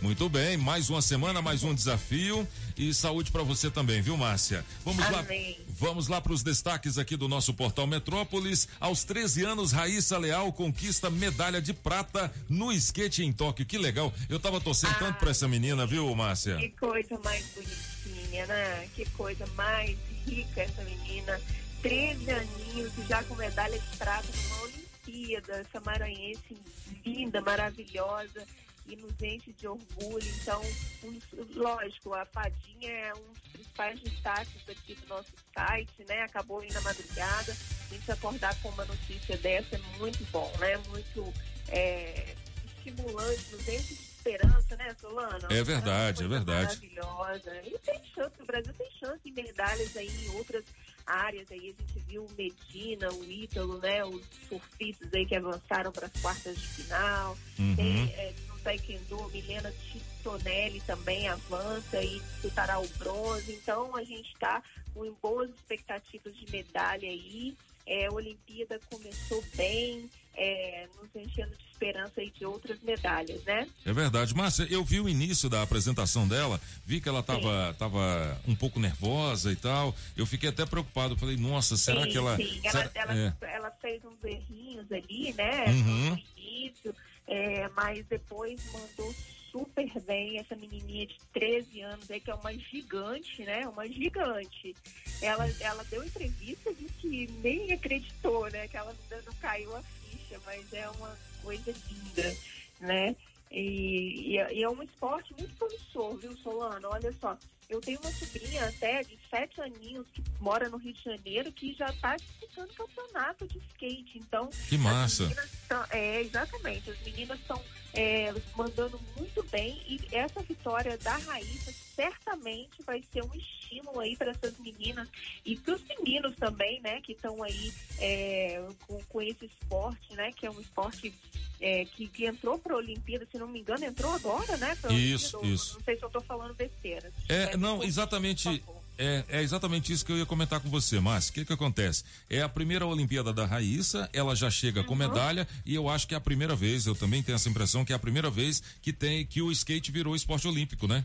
[0.00, 2.46] Muito bem, mais uma semana, mais um desafio
[2.76, 4.64] e saúde para você também, viu, Márcia?
[4.84, 5.56] Vamos Amém.
[5.58, 5.64] lá.
[5.70, 8.68] Vamos lá para os destaques aqui do nosso portal Metrópolis.
[8.78, 13.66] Aos 13 anos, Raíssa Leal conquista medalha de prata no skate em Tóquio.
[13.66, 14.14] Que legal.
[14.28, 16.56] Eu tava torcendo tanto para essa menina, viu, Márcia?
[16.58, 18.88] Que coisa mais bonitinha, né?
[18.94, 21.40] Que coisa mais rica essa menina.
[21.82, 25.54] 13 aninhos e já com medalha de prata numa Olimpíada.
[25.54, 26.56] Essa maranhense
[27.04, 28.46] linda, maravilhosa
[28.88, 30.26] e nos enche de orgulho.
[30.40, 30.60] Então,
[31.04, 31.18] um-
[31.54, 36.22] lógico, a Fadinha é um dos principais destaques aqui do nosso site, né?
[36.22, 37.52] Acabou aí na madrugada.
[37.90, 40.76] A gente acordar com uma notícia dessa é muito bom, né?
[40.88, 41.32] Muito
[41.68, 42.34] é,
[42.64, 45.46] estimulante, nos enche de esperança, né, Solano?
[45.50, 46.88] É verdade, é coisa verdade.
[46.90, 47.62] Maravilhosa.
[47.64, 50.64] E tem chance, o Brasil tem chance em medalhas aí em outras
[51.06, 51.74] áreas aí.
[51.78, 54.04] A gente viu o Medina, o Ítalo, né?
[54.04, 57.38] Os surfistas aí que avançaram para as quartas de final.
[57.58, 57.76] Uhum.
[57.76, 63.52] Tem é, no Taekwondo, Milena Titonelli também avança e disputará o bronze.
[63.52, 64.62] Então a gente está
[64.92, 67.56] com boas expectativas de medalha aí.
[67.86, 73.66] É, a Olimpíada começou bem, é, nos enchendo de esperança aí de outras medalhas, né?
[73.86, 74.34] É verdade.
[74.34, 78.78] Márcia, eu vi o início da apresentação dela, vi que ela tava, tava um pouco
[78.78, 79.96] nervosa e tal.
[80.14, 81.16] Eu fiquei até preocupado.
[81.16, 82.36] Falei, nossa, será sim, que ela.
[82.36, 83.34] Sim, ela, será- ela, é.
[83.54, 85.64] ela fez uns errinhos ali, né?
[85.68, 86.10] Uhum.
[86.10, 86.94] No início,
[87.28, 89.14] é, mas depois mandou
[89.52, 93.66] super bem essa menininha de 13 anos aí, que é uma gigante, né?
[93.68, 94.74] Uma gigante.
[95.22, 98.66] Ela, ela deu entrevista e disse que nem acreditou, né?
[98.68, 98.94] Que ela
[99.26, 102.36] não caiu a ficha, mas é uma coisa linda,
[102.80, 103.16] né?
[103.50, 106.88] E, e é- e é um esporte muito promissor, viu, Solano?
[106.88, 107.36] Olha só,
[107.68, 111.74] eu tenho uma sobrinha até de sete aninhos que mora no Rio de Janeiro que
[111.74, 114.18] já está disputando campeonato de skate.
[114.18, 115.28] Então, Que massa.
[115.68, 116.90] tão- é, exatamente.
[116.90, 117.62] As meninas estão
[117.94, 124.16] é, mandando muito bem e essa vitória da Raíssa certamente vai ser um estímulo aí
[124.16, 125.08] para essas meninas
[125.44, 130.30] e para os meninos também, né, que estão aí é, com, com esse esporte, né,
[130.32, 131.12] que é um esporte
[131.60, 134.76] é, que, que entrou para a Olimpíada, se não me engano, entrou agora, né?
[134.90, 135.54] Isso, Olimpíada.
[135.56, 135.74] isso.
[135.74, 137.12] Não sei se eu estou falando besteira.
[137.28, 138.62] É, não, exatamente.
[139.00, 141.30] É, é exatamente isso que eu ia comentar com você, Márcio.
[141.30, 142.02] O que que acontece?
[142.28, 146.14] É a primeira Olimpíada da Raíssa, ela já chega com medalha e eu acho que
[146.14, 148.92] é a primeira vez, eu também tenho essa impressão que é a primeira vez que
[148.92, 151.04] tem que o skate virou esporte olímpico, né?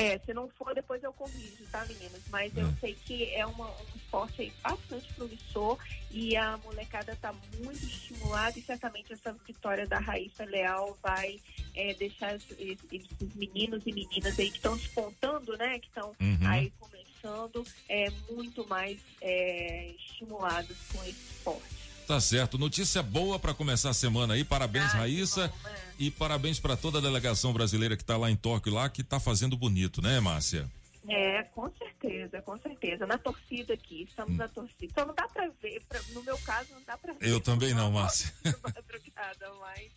[0.00, 2.22] É, se não for, depois eu corrijo, tá, meninas?
[2.30, 5.78] Mas eu sei que é uma, um esporte aí bastante promissor
[6.10, 11.38] e a molecada tá muito estimulada e certamente essa vitória da Raíssa Leal vai
[11.74, 15.78] é, deixar esses, esses meninos e meninas aí que estão despontando, né?
[15.78, 16.38] Que estão Uhum.
[16.48, 21.79] aí começando, é, muito mais é, estimulados com esse esporte.
[22.10, 22.58] Tá certo.
[22.58, 24.42] Notícia boa para começar a semana aí.
[24.42, 25.48] Parabéns, Raíssa.
[25.96, 29.20] E parabéns para toda a delegação brasileira que tá lá em Tóquio lá, que tá
[29.20, 30.68] fazendo bonito, né, Márcia?
[31.08, 33.06] É, com certeza, com certeza.
[33.06, 34.92] Na torcida aqui, estamos na torcida.
[34.92, 37.28] Só não dá pra ver, pra- no meu caso, não dá pra ver.
[37.28, 38.34] Eu também não, Márcia.
[38.60, 39.88] madrugada, mas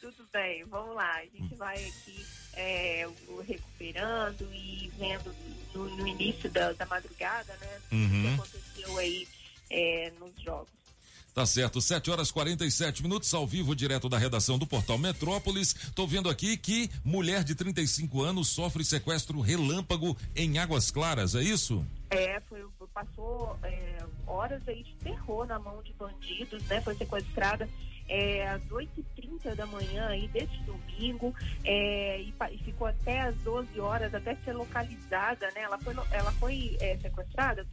[0.00, 1.12] tudo bem, vamos lá.
[1.14, 3.08] A gente vai aqui é,
[3.46, 5.32] recuperando e vendo
[5.72, 7.80] no, no início da, da madrugada, né?
[7.92, 8.18] Uhum.
[8.18, 9.28] O que aconteceu aí
[9.70, 10.74] é, nos jogos.
[11.36, 15.74] Tá certo, 7 horas 47 minutos ao vivo, direto da redação do Portal Metrópolis.
[15.94, 21.42] Tô vendo aqui que mulher de 35 anos sofre sequestro relâmpago em Águas Claras, é
[21.42, 21.84] isso?
[22.08, 22.64] É, foi,
[22.94, 26.80] passou é, horas aí de terror na mão de bandidos, né?
[26.80, 27.68] Foi sequestrada
[28.08, 31.34] é, às 8h30 da manhã aí deste domingo
[31.64, 35.60] é, e, e ficou até às 12 horas até ser localizada, né?
[35.64, 37.66] Ela foi, ela foi é, sequestrada,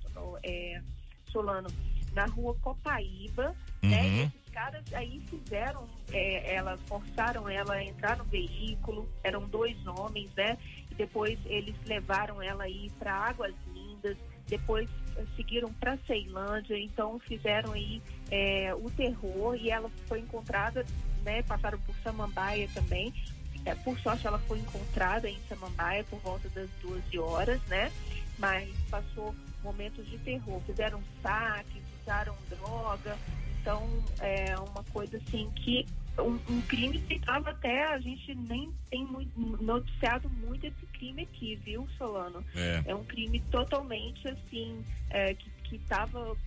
[1.31, 1.69] Solano,
[2.13, 4.07] na rua Copaíba, né?
[4.07, 9.75] E esses caras aí fizeram, é, ela, forçaram ela a entrar no veículo, eram dois
[9.87, 10.57] homens, né?
[10.91, 17.19] E depois eles levaram ela aí para Águas Lindas, depois eh, seguiram para Ceilândia, então
[17.19, 20.85] fizeram aí é, o terror e ela foi encontrada,
[21.23, 21.41] né?
[21.43, 23.13] Passaram por Samambaia também.
[23.65, 27.91] É, por sorte ela foi encontrada em Samambaia por volta das 12 horas, né?
[28.37, 29.33] Mas passou
[29.63, 33.17] momentos de terror, fizeram saques, usaram droga,
[33.61, 33.87] então
[34.19, 35.85] é uma coisa assim que
[36.19, 41.23] um, um crime que estava até a gente nem tem muito, noticiado muito esse crime
[41.23, 42.45] aqui, viu, Solano?
[42.55, 42.83] É.
[42.93, 46.37] um crime totalmente assim é, que estava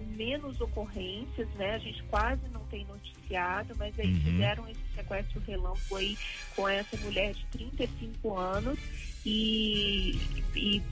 [0.00, 1.74] com menos ocorrências, né?
[1.74, 4.20] A gente quase não tem noticiado, mas aí Uhum.
[4.20, 6.16] fizeram esse sequestro relâmpago aí
[6.56, 8.78] com essa mulher de 35 anos
[9.24, 10.18] e,
[10.56, 10.82] e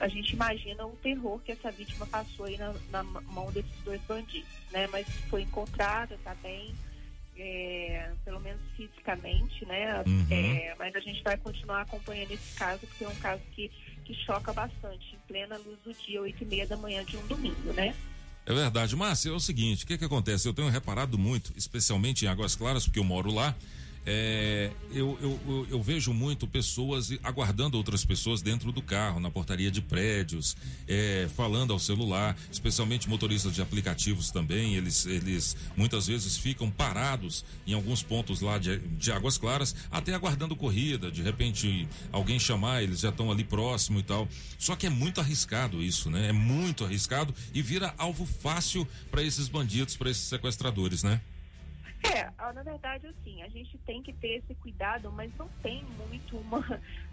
[0.00, 4.00] a gente imagina o terror que essa vítima passou aí na, na mão desses dois
[4.02, 4.86] bandidos, né?
[4.92, 6.72] Mas foi encontrada, tá bem,
[7.36, 10.02] é, pelo menos fisicamente, né?
[10.06, 10.26] Uhum.
[10.30, 13.68] É, mas a gente vai continuar acompanhando esse caso, porque é um caso que,
[14.04, 17.26] que choca bastante, em plena luz do dia, oito e meia da manhã de um
[17.26, 17.92] domingo, né?
[18.46, 18.94] É verdade.
[18.94, 20.46] Márcia, é o seguinte, o que que acontece?
[20.46, 23.54] Eu tenho reparado muito, especialmente em Águas Claras, porque eu moro lá,
[24.06, 29.70] é, eu, eu, eu, vejo muito pessoas aguardando outras pessoas dentro do carro, na portaria
[29.70, 36.36] de prédios, é, falando ao celular, especialmente motoristas de aplicativos também, eles, eles muitas vezes
[36.36, 41.88] ficam parados em alguns pontos lá de, de Águas Claras, até aguardando corrida, de repente
[42.12, 44.28] alguém chamar, eles já estão ali próximo e tal.
[44.58, 46.28] Só que é muito arriscado isso, né?
[46.28, 51.20] É muito arriscado e vira alvo fácil para esses bandidos, para esses sequestradores, né?
[52.12, 55.84] É, ah, na verdade, assim, a gente tem que ter esse cuidado, mas não tem
[55.84, 56.60] muito uma.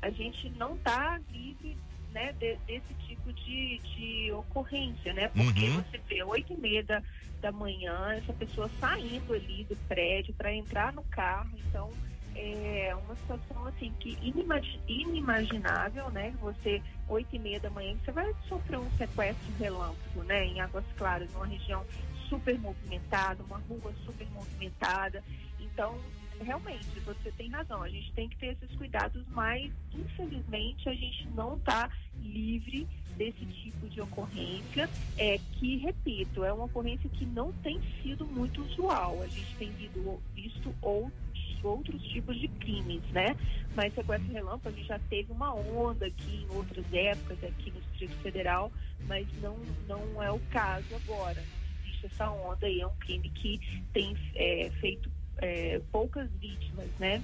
[0.01, 1.77] A gente não tá livre
[2.11, 5.29] né, de- desse tipo de, de ocorrência, né?
[5.29, 5.81] Porque Uhum.
[5.83, 7.01] você vê oito e meia da,
[7.41, 11.89] da manhã, essa pessoa saindo ali do prédio para entrar no carro, então
[12.35, 16.33] é uma situação assim que inimagi- inimaginável, né?
[16.41, 20.45] Você, oito e meia da manhã, você vai sofrer um sequestro relâmpago, né?
[20.45, 21.85] Em Águas Claras, numa região
[22.31, 25.21] super movimentada, uma rua super movimentada.
[25.59, 25.99] Então,
[26.39, 27.83] realmente, você tem razão.
[27.83, 31.89] A gente tem que ter esses cuidados, mas infelizmente a gente não está
[32.21, 38.25] livre desse tipo de ocorrência, é que, repito, é uma ocorrência que não tem sido
[38.25, 39.21] muito usual.
[39.21, 41.21] A gente tem visto, visto outros
[41.63, 43.37] outros tipos de crimes, né?
[43.75, 47.79] Mas sequestro relâmpago, a gente já teve uma onda aqui em outras épocas, aqui no
[47.81, 48.71] Distrito Federal,
[49.07, 49.55] mas não,
[49.87, 51.43] não é o caso agora.
[52.01, 53.59] Baixa essa onda é um crime que
[53.93, 57.23] tem é, feito é, poucas vítimas, né?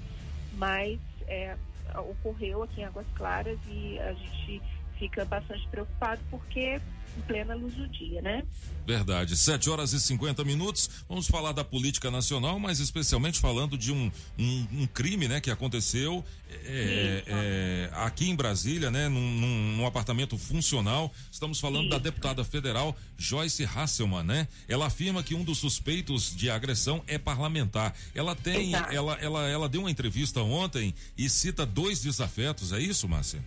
[0.54, 1.58] Mas é,
[1.96, 4.62] ocorreu aqui em Águas Claras e a gente
[4.98, 6.80] fica bastante preocupado porque
[7.18, 8.44] em plena luz do dia, né?
[8.86, 9.36] Verdade.
[9.36, 10.90] 7 horas e 50 minutos.
[11.10, 14.10] Vamos falar da política nacional, mas especialmente falando de um,
[14.40, 19.86] um, um crime, né, que aconteceu é, é, aqui em Brasília, né, num, num, num
[19.86, 21.12] apartamento funcional.
[21.30, 21.92] Estamos falando Isso.
[21.92, 24.48] da deputada federal Joyce Hasselman, né?
[24.70, 27.94] Ela afirma que um dos suspeitos de agressão é parlamentar.
[28.16, 32.72] Ela tem, ela, ela, ela deu uma entrevista ontem e cita dois desafetos.
[32.72, 33.44] É isso, Márcia?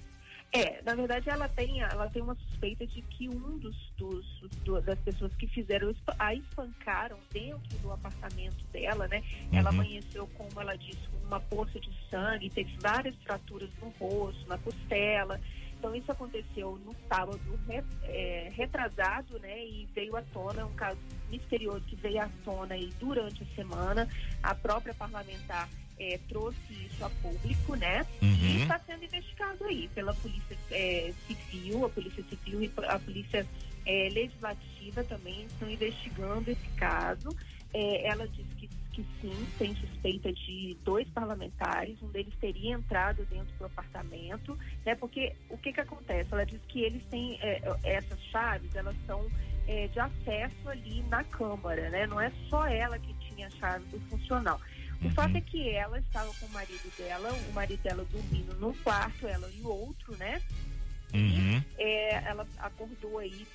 [0.52, 4.26] É, na verdade ela tem, ela tem uma suspeita de que um dos, dos
[4.64, 9.22] do, das pessoas que fizeram a espancaram dentro do apartamento dela, né?
[9.52, 9.58] Uhum.
[9.58, 14.44] Ela amanheceu, como ela disse, com uma poça de sangue, teve várias fraturas no rosto,
[14.48, 15.40] na costela.
[15.78, 17.40] Então isso aconteceu no sábado
[18.02, 19.64] é, retrasado, né?
[19.64, 20.98] E veio à tona um caso
[21.30, 24.08] misterioso que veio à tona aí durante a semana.
[24.42, 25.68] A própria parlamentar
[26.00, 28.06] é, trouxe isso a público, né?
[28.22, 28.28] Uhum.
[28.28, 33.46] E está sendo investigado aí pela Polícia é, Civil, a Polícia Civil e a Polícia
[33.84, 37.28] é, Legislativa também estão investigando esse caso.
[37.72, 43.24] É, ela disse que, que sim, tem suspeita de dois parlamentares, um deles teria entrado
[43.26, 44.94] dentro do apartamento, né?
[44.94, 46.32] Porque o que que acontece?
[46.32, 49.30] Ela diz que eles têm é, essas chaves, elas são
[49.68, 52.06] é, de acesso ali na Câmara, né?
[52.06, 54.60] Não é só ela que tinha a chave do funcional.
[55.02, 55.10] O uhum.
[55.12, 59.26] fato é que ela estava com o marido dela, o marido dela dormindo num quarto,
[59.26, 60.42] ela em outro, né?
[61.14, 61.62] Uhum.
[61.78, 63.46] E, é, ela acordou aí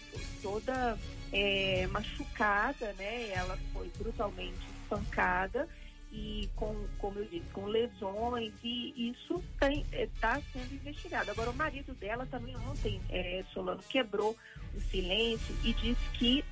[0.42, 0.98] toda
[1.32, 3.30] é, machucada, né?
[3.30, 5.68] Ela foi brutalmente espancada
[6.12, 9.44] e com, como eu disse, com lesões e isso
[9.92, 11.30] está é, sendo investigado.
[11.30, 14.36] Agora, o marido dela também ontem, é, Solano, quebrou
[14.74, 16.46] o silêncio e disse que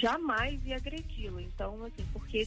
[0.00, 1.40] jamais ia agredi-lo.
[1.40, 2.46] Então, assim, porque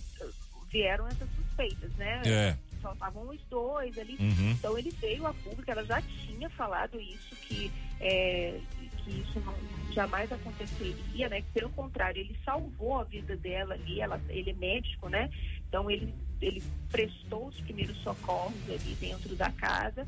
[0.75, 2.21] vieram essas suspeitas, né?
[2.25, 2.57] É.
[2.81, 4.17] Só estavam os dois ali.
[4.19, 4.51] Uhum.
[4.51, 7.71] Então ele veio a público, ela já tinha falado isso, que,
[8.01, 8.59] é,
[8.97, 9.55] que isso não,
[9.93, 11.41] jamais aconteceria, né?
[11.41, 15.29] Que pelo contrário, ele salvou a vida dela ali, ela, ele é médico, né?
[15.69, 16.61] Então ele, ele
[16.91, 20.05] prestou os primeiros socorros ali dentro da casa,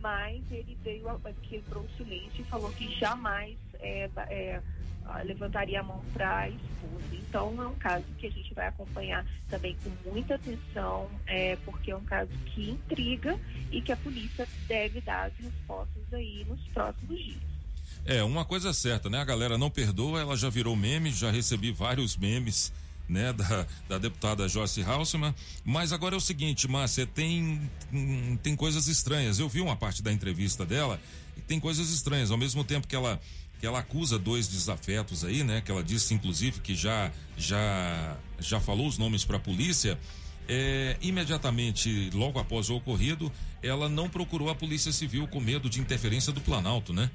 [0.00, 1.06] mas ele veio,
[1.42, 4.60] quebrou o silêncio e falou que jamais é, é,
[5.24, 7.04] levantaria a mão para esposa.
[7.12, 11.90] Então, é um caso que a gente vai acompanhar também com muita atenção, é, porque
[11.90, 13.38] é um caso que intriga
[13.70, 17.50] e que a polícia deve dar as respostas aí nos próximos dias.
[18.04, 19.18] É, uma coisa é certa, né?
[19.18, 22.72] A galera não perdoa, ela já virou meme, já recebi vários memes,
[23.10, 25.34] né, da, da deputada Joyce Hausmann.
[25.64, 27.60] Mas agora é o seguinte, Márcia, tem,
[27.92, 29.38] hum, tem coisas estranhas.
[29.38, 31.00] Eu vi uma parte da entrevista dela
[31.36, 32.30] e tem coisas estranhas.
[32.30, 33.20] Ao mesmo tempo que ela
[33.60, 35.60] que ela acusa dois desafetos aí, né?
[35.60, 39.98] Que ela disse, inclusive, que já já já falou os nomes para a polícia.
[40.48, 43.30] É, imediatamente, logo após o ocorrido,
[43.62, 47.08] ela não procurou a Polícia Civil com medo de interferência do Planalto, né?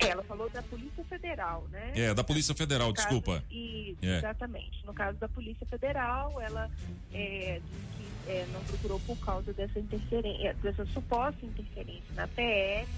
[0.00, 1.92] É, ela falou da Polícia Federal, né?
[1.94, 3.34] É, da Polícia Federal, no desculpa.
[3.34, 4.18] Caso, e, é.
[4.18, 4.84] Exatamente.
[4.84, 6.70] No caso da Polícia Federal, ela
[7.12, 7.60] é,
[7.98, 12.88] disse que é, não procurou por causa dessa interferência, dessa suposta interferência na PF.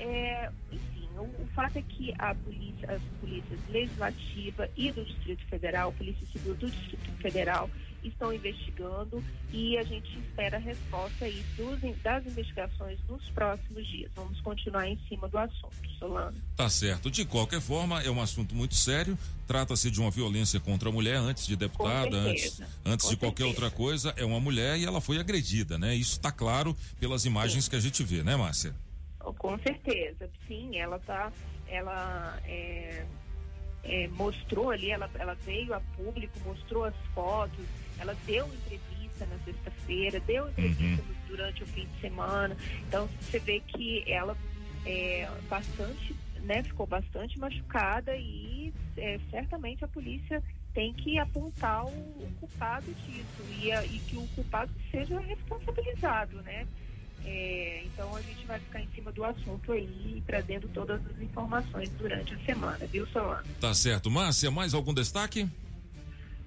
[0.00, 5.44] É, enfim, o, o, fato é que a polícia, as polícias legislativa e do Distrito
[5.46, 7.70] Federal, Polícia Civil do Distrito Federal,
[8.02, 14.10] estão investigando e a gente espera a resposta aí dos, das investigações nos próximos dias.
[14.14, 16.36] Vamos continuar em cima do assunto, Solano.
[16.56, 17.10] Tá certo.
[17.10, 19.16] De qualquer forma, é um assunto muito sério.
[19.46, 23.70] Trata-se de uma violência contra a mulher antes de deputada, antes, antes de qualquer outra
[23.70, 24.12] coisa.
[24.16, 25.94] É uma mulher e ela foi agredida, né?
[25.94, 27.70] Isso está claro pelas imagens Sim.
[27.70, 28.74] que a gente vê, né, Márcia?
[29.38, 31.32] Com certeza, sim, ela tá,
[31.68, 33.04] ela é,
[33.84, 37.64] é, mostrou ali, ela, ela veio a público, mostrou as fotos,
[37.98, 41.14] ela deu entrevista na sexta-feira, deu entrevista uhum.
[41.28, 42.56] durante o fim de semana,
[42.88, 44.36] então você vê que ela
[44.84, 50.42] é bastante, né, ficou bastante machucada e é, certamente a polícia
[50.74, 56.40] tem que apontar o, o culpado disso e, a, e que o culpado seja responsabilizado,
[56.42, 56.66] né?
[57.24, 61.88] É, então a gente vai ficar em cima do assunto aí, trazendo todas as informações
[61.90, 63.46] durante a semana, viu, Solano?
[63.60, 64.10] Tá certo.
[64.10, 65.48] Márcia, mais algum destaque?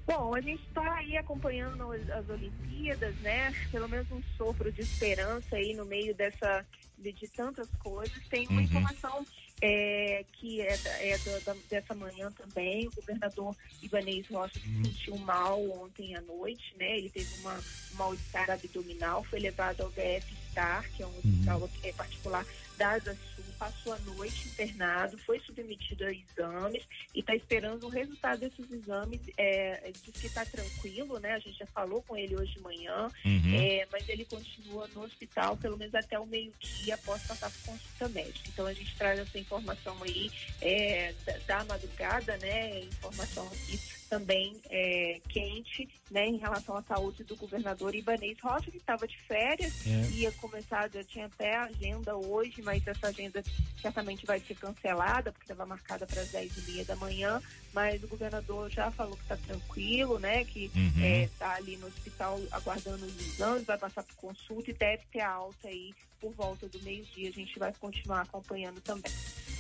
[0.06, 3.52] Bom, a gente está aí acompanhando as Olimpíadas, né?
[3.72, 6.64] Pelo menos um sopro de esperança aí no meio dessa
[6.98, 8.16] de, de tantas coisas.
[8.30, 8.62] Tem uma uhum.
[8.62, 9.26] informação
[9.62, 12.88] é, que é, é da, da, dessa manhã também.
[12.88, 14.86] O governador Ibanez Rocha se uhum.
[14.86, 17.00] sentiu mal ontem à noite, né?
[17.00, 17.60] Ele teve uma
[17.94, 21.94] mal-estar abdominal, foi levado ao DF Star, que é um hospital uhum.
[21.98, 22.46] particular
[22.78, 26.84] da Asa Sul passou a noite internado, foi submetido a exames
[27.14, 29.20] e está esperando o resultado desses exames.
[29.38, 31.34] É, diz que está tranquilo, né?
[31.34, 33.56] A gente já falou com ele hoje de manhã, Uhum.
[33.56, 38.10] é, mas ele continua no hospital pelo menos até o meio-dia após passar por consulta
[38.10, 38.50] médica.
[38.50, 40.32] Então a gente traz essa informação aí
[40.62, 42.82] é, da, da madrugada, né?
[42.82, 43.80] Informação aqui
[44.10, 49.18] também é, quente, né, em relação à saúde do governador Ibanez Rocha, que estava de
[49.24, 50.10] férias, É.
[50.12, 53.42] ia começar, já tinha até agenda hoje, mas essa agenda
[53.82, 57.40] certamente vai ser cancelada, porque estava marcada para as 10 e meia da manhã,
[57.72, 61.06] mas o governador já falou que está tranquilo, né, que Uhum.
[61.24, 65.68] está ali no hospital aguardando os exames, vai passar por consulta e deve ter alta
[65.68, 69.12] aí por volta do meio-dia, a gente vai continuar acompanhando também.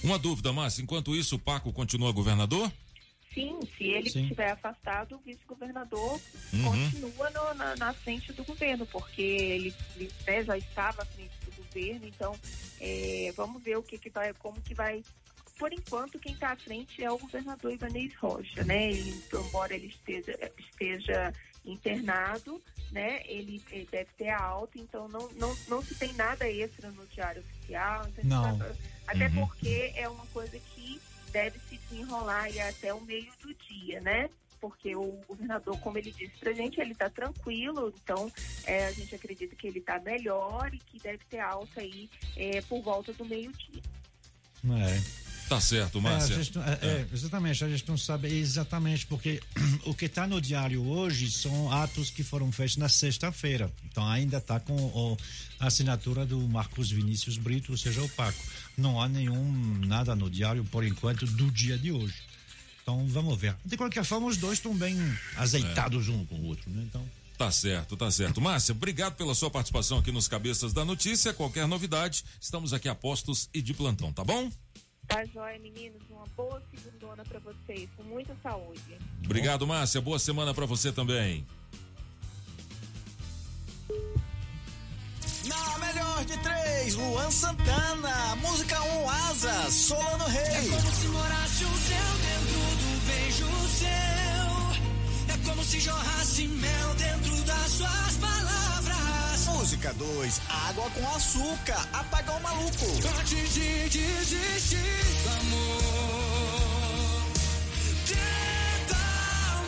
[0.03, 2.71] Uma dúvida, Márcia, enquanto isso o Paco continua governador?
[3.33, 4.23] Sim, se ele Sim.
[4.23, 6.19] estiver afastado, o vice-governador
[6.53, 6.63] Uhum.
[6.63, 11.33] continua no- na, na frente do governo, porque ele, ele, né, já estava à frente
[11.44, 11.44] do
[11.75, 12.39] governo, então
[12.79, 15.03] é, vamos ver o que, que vai, como que vai.
[15.59, 18.89] Por enquanto, quem está à frente é o governador Ibanez Rocha, né?
[18.91, 21.33] Ele, embora ele esteja, esteja
[21.65, 22.61] internado,
[22.91, 23.21] né?
[23.25, 27.41] Ele, ele deve ter alta, então não, não, não se tem nada extra no diário
[27.41, 28.05] oficial.
[28.09, 28.57] então Não.
[28.59, 28.75] tá-
[29.07, 29.47] Até Uhum.
[29.47, 30.99] porque é uma coisa que
[31.31, 34.29] deve se desenrolar até o meio do dia, né?
[34.67, 38.31] Porque o governador, como ele disse pra gente, ele tá tranquilo, então
[38.63, 42.61] é, a gente acredita que ele tá melhor e que deve ter alta aí é,
[42.61, 43.81] por volta do meio-dia.
[44.67, 45.25] É.
[45.47, 46.35] Tá certo, É, a Márcia.
[46.43, 49.39] gente não- é, é, exatamente, a gente não sabe exatamente, porque
[49.85, 53.71] o que está no diário hoje são atos que foram feitos na sexta-feira.
[53.85, 55.15] Então ainda está com o-
[55.59, 58.39] a assinatura do Marcos Vinícius Brito, ou seja, o Paco.
[58.75, 59.43] Não há nenhum
[59.85, 62.15] nada no diário, por enquanto, do dia de hoje.
[62.85, 63.57] Então vamos ver.
[63.65, 64.95] De qualquer forma, os dois estão bem
[65.37, 66.83] azeitados um com o outro, né?
[66.87, 67.03] Então.
[67.35, 68.39] Tá certo, tá certo.
[68.39, 71.33] Márcia, obrigado pela sua participação aqui nos Cabeças da Notícia.
[71.33, 74.51] Qualquer novidade, estamos aqui a postos e de plantão, tá bom?
[75.07, 75.99] Tá joia, meninos?
[76.11, 78.79] Uma boa segundona pra vocês, com muita saúde.
[79.23, 79.99] Obrigado, Márcia.
[79.99, 81.43] Boa semana pra você também.
[85.43, 88.35] Na melhor de três, Luan Santana.
[88.35, 90.43] Música 1, um, Asa, Solano Rei.
[90.43, 92.64] É como se morasse o céu dentro
[93.25, 93.47] beijo
[93.79, 95.33] seu.
[95.33, 99.45] É como se jorrasse mel dentro das suas palavras.
[99.47, 102.85] Música 2, Água com Açúcar, Apagão Maluco.
[103.19, 104.77] Antes de desistir
[105.39, 105.81] amor,
[108.07, 108.97] tenta,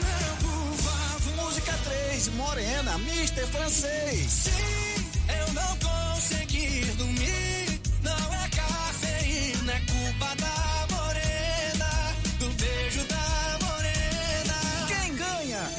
[0.04, 1.46] meu, por favor.
[1.46, 3.48] Música 3, Morena, Mr.
[3.48, 4.32] Francês.
[4.32, 7.82] Sim, eu não consegui dormir.
[8.04, 10.77] Não é cafeína, é culpa da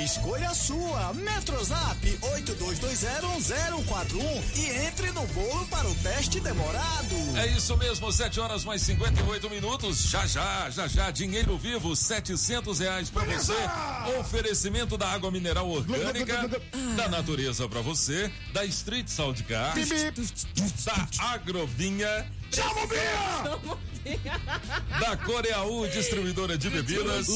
[0.09, 1.13] Escolha a sua.
[1.13, 7.15] Metrozap 82201041 e entre no bolo para o teste demorado.
[7.37, 10.05] É isso mesmo, 7 horas mais 58 minutos.
[10.05, 13.53] Já já, já já, dinheiro vivo, 700 reais pra você.
[14.19, 16.49] Oferecimento da água mineral orgânica,
[16.97, 19.75] da natureza pra você, da Street Sound Car,
[20.87, 22.33] da Agrovinha.
[23.63, 23.77] O
[25.01, 27.27] Da Coreaú, distribuidora de bebidas,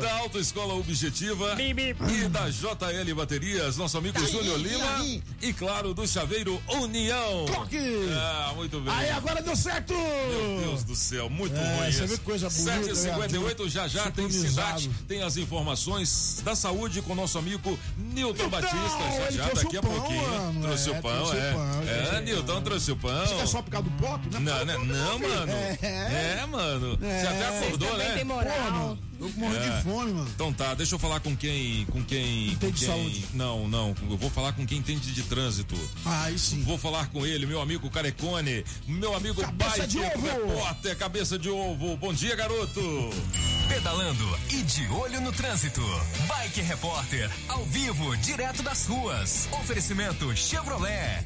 [0.00, 5.04] da Autoescola Objetiva e da JL Baterias, nosso amigo Júnior Lima
[5.42, 7.44] e claro, do Chaveiro União.
[7.46, 7.78] Toque!
[8.12, 8.92] Ah, muito bem.
[8.92, 9.94] Aí agora deu certo!
[9.94, 13.68] Meu Deus do céu, muito É, ruim você coisa bonita, 758 né?
[13.68, 18.76] já já tem cidade, tem as informações da saúde com o nosso amigo Nilton Batista.
[19.30, 20.28] Já já daqui o a pão, pouquinho.
[20.28, 21.52] mano, trouxe é, o pão, trouxe o é.
[21.52, 22.20] pão, é, é.
[22.22, 23.26] Nilton trouxe o pão.
[23.26, 24.20] Você quer só por causa do pop?
[24.32, 25.52] Não, Não, não, não, mano.
[25.52, 25.78] É.
[25.96, 26.96] É, mano.
[26.98, 28.14] Você até acordou, Vocês também né?
[28.14, 28.56] têm moral.
[28.56, 29.58] Pô, mano, eu morro É.
[29.76, 30.30] de fome, mano.
[30.34, 31.84] Então tá, deixa eu falar com quem.
[31.86, 32.50] Com quem.
[32.50, 33.24] Com Tem de quem saúde.
[33.34, 33.94] Não, não.
[34.10, 35.74] Eu vou falar com quem entende de trânsito.
[36.04, 36.62] Aí sim.
[36.62, 40.26] Vou falar com ele, meu amigo Carecone, meu amigo Cabeça Bike de ovo.
[40.26, 41.96] Repórter, cabeça de ovo.
[41.96, 43.10] Bom dia, garoto.
[43.68, 45.80] Pedalando e de olho no trânsito.
[46.28, 49.48] Bike Repórter, ao vivo, direto das ruas.
[49.52, 51.24] Oferecimento Chevrolet.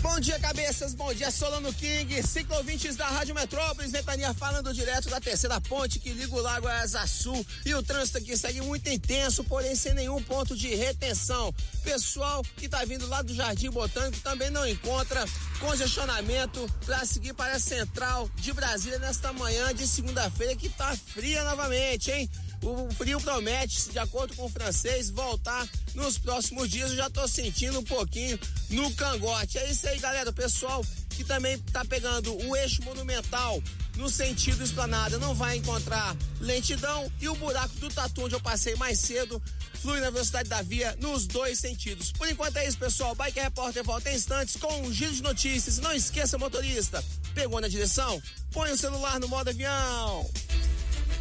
[0.00, 0.94] Bom dia, cabeças.
[0.94, 2.22] Bom dia, Solano King.
[2.22, 3.90] Ciclovintes da Rádio Metrópolis.
[3.90, 7.44] Ventania falando direto da terceira ponte que liga o Lago Asa Sul.
[7.66, 11.52] E o trânsito aqui segue muito intenso, porém sem nenhum ponto de retenção.
[11.82, 15.24] Pessoal que tá vindo lá do Jardim Botânico também não encontra
[15.58, 21.42] congestionamento para seguir para a central de Brasília nesta manhã de segunda-feira que tá fria
[21.42, 22.30] novamente, hein?
[22.62, 26.90] O frio promete, de acordo com o francês, voltar nos próximos dias.
[26.90, 28.38] Eu já tô sentindo um pouquinho
[28.70, 29.58] no cangote.
[29.58, 30.30] É isso aí, galera.
[30.30, 33.60] O pessoal que também tá pegando o eixo monumental
[33.96, 38.76] no sentido esplanada não vai encontrar lentidão e o buraco do tatu onde eu passei
[38.76, 39.42] mais cedo
[39.82, 42.12] flui na velocidade da via nos dois sentidos.
[42.12, 43.14] Por enquanto é isso, pessoal.
[43.14, 45.78] Bike Repórter volta em instantes com um giro de notícias.
[45.78, 47.02] Não esqueça, motorista,
[47.34, 48.20] Pegou na direção?
[48.50, 50.28] Põe o celular no modo avião.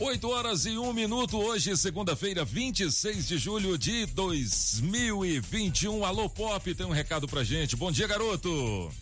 [0.00, 6.04] 8 horas e um minuto, hoje, segunda-feira, 26 de julho de 2021.
[6.04, 7.76] Alô Pop, tem um recado pra gente.
[7.76, 8.92] Bom dia, garoto.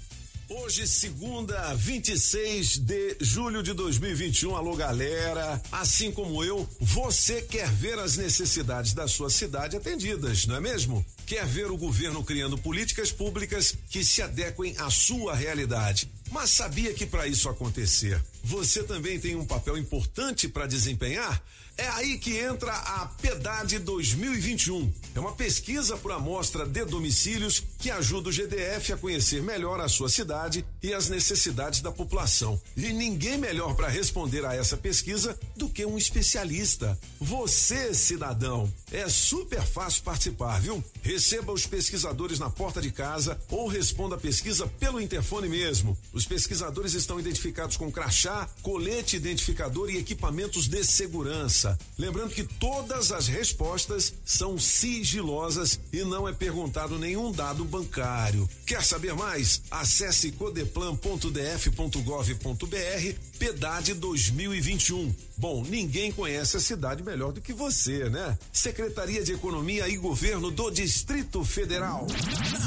[0.51, 4.55] Hoje, segunda, 26 de julho de 2021.
[4.55, 5.61] Alô, galera.
[5.72, 11.03] Assim como eu, você quer ver as necessidades da sua cidade atendidas, não é mesmo?
[11.24, 16.11] Quer ver o governo criando políticas públicas que se adequem à sua realidade.
[16.30, 21.43] Mas sabia que para isso acontecer, você também tem um papel importante para desempenhar?
[21.76, 24.93] É aí que entra a PEDAD 2021.
[25.14, 29.89] É uma pesquisa por amostra de domicílios que ajuda o GDF a conhecer melhor a
[29.89, 32.61] sua cidade e as necessidades da população.
[32.76, 36.97] E ninguém melhor para responder a essa pesquisa do que um especialista.
[37.20, 38.72] Você, cidadão.
[38.93, 40.85] É super fácil participar, viu?
[41.03, 45.99] Receba os pesquisadores na porta de casa ou responda a pesquisa pelo interfone mesmo.
[46.12, 51.76] Os pesquisadores estão identificados com crachá, colete identificador e equipamentos de segurança.
[51.99, 58.49] Lembrando que todas as respostas são sigilosas e não é perguntado nenhum dado bancário.
[58.66, 59.62] Quer saber mais?
[59.70, 65.14] Acesse codeplan.df.gov.br PEDAD 2021.
[65.39, 68.39] Bom, ninguém conhece a cidade melhor do que você, né?
[68.53, 72.07] Secretaria de Economia e Governo do Distrito Federal.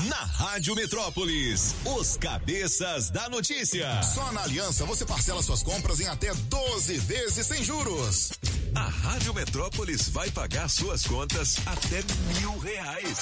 [0.09, 4.01] Na Rádio Metrópolis, os cabeças da notícia.
[4.01, 8.31] Só na Aliança você parcela suas compras em até 12 vezes sem juros.
[8.73, 12.03] A Rádio Metrópolis vai pagar suas contas até
[12.39, 13.19] mil reais.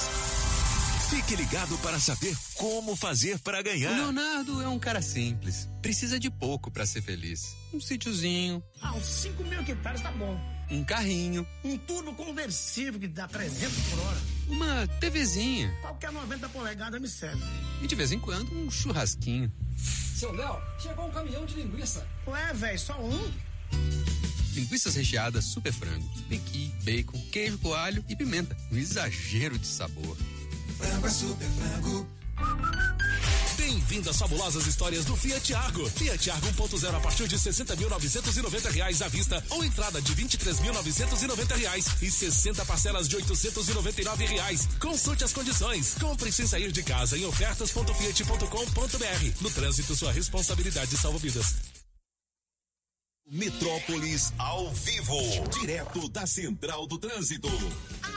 [1.14, 3.91] Fique ligado para saber como fazer para ganhar.
[3.91, 5.70] O Leonardo é um cara simples.
[5.80, 7.55] Precisa de pouco para ser feliz.
[7.72, 8.64] Um sítiozinho.
[8.82, 10.36] Ah, uns 5 mil hectares tá bom.
[10.72, 11.47] Um carrinho.
[11.64, 14.18] Um turbo conversível que dá 300 por hora.
[14.47, 15.72] Uma TVzinha.
[15.82, 17.43] Qualquer 90 polegadas me serve.
[17.84, 19.53] E de vez em quando um churrasquinho.
[20.16, 22.07] Seu Léo, chegou um caminhão de linguiça.
[22.26, 23.32] Ué, velho, só um?
[24.55, 28.57] Linguiças recheadas super frango, pequi, bacon, queijo coalho e pimenta.
[28.72, 30.18] Um exagero de sabor.
[30.84, 32.08] Frango é super frango.
[33.56, 35.90] Bem-vindo às fabulosas histórias do Fiat Argo.
[35.90, 41.86] Fiat Argo 1.0 a partir de 60.990 reais à vista ou entrada de 23.990 reais
[42.02, 44.68] e 60 parcelas de 899 reais.
[44.80, 45.96] Consulte as condições.
[46.00, 49.42] Compre sem sair de casa em ofertas.fiat.com.br.
[49.42, 51.56] No trânsito, sua responsabilidade salva vidas.
[53.32, 55.18] Metrópolis ao vivo,
[55.60, 57.48] direto da Central do Trânsito.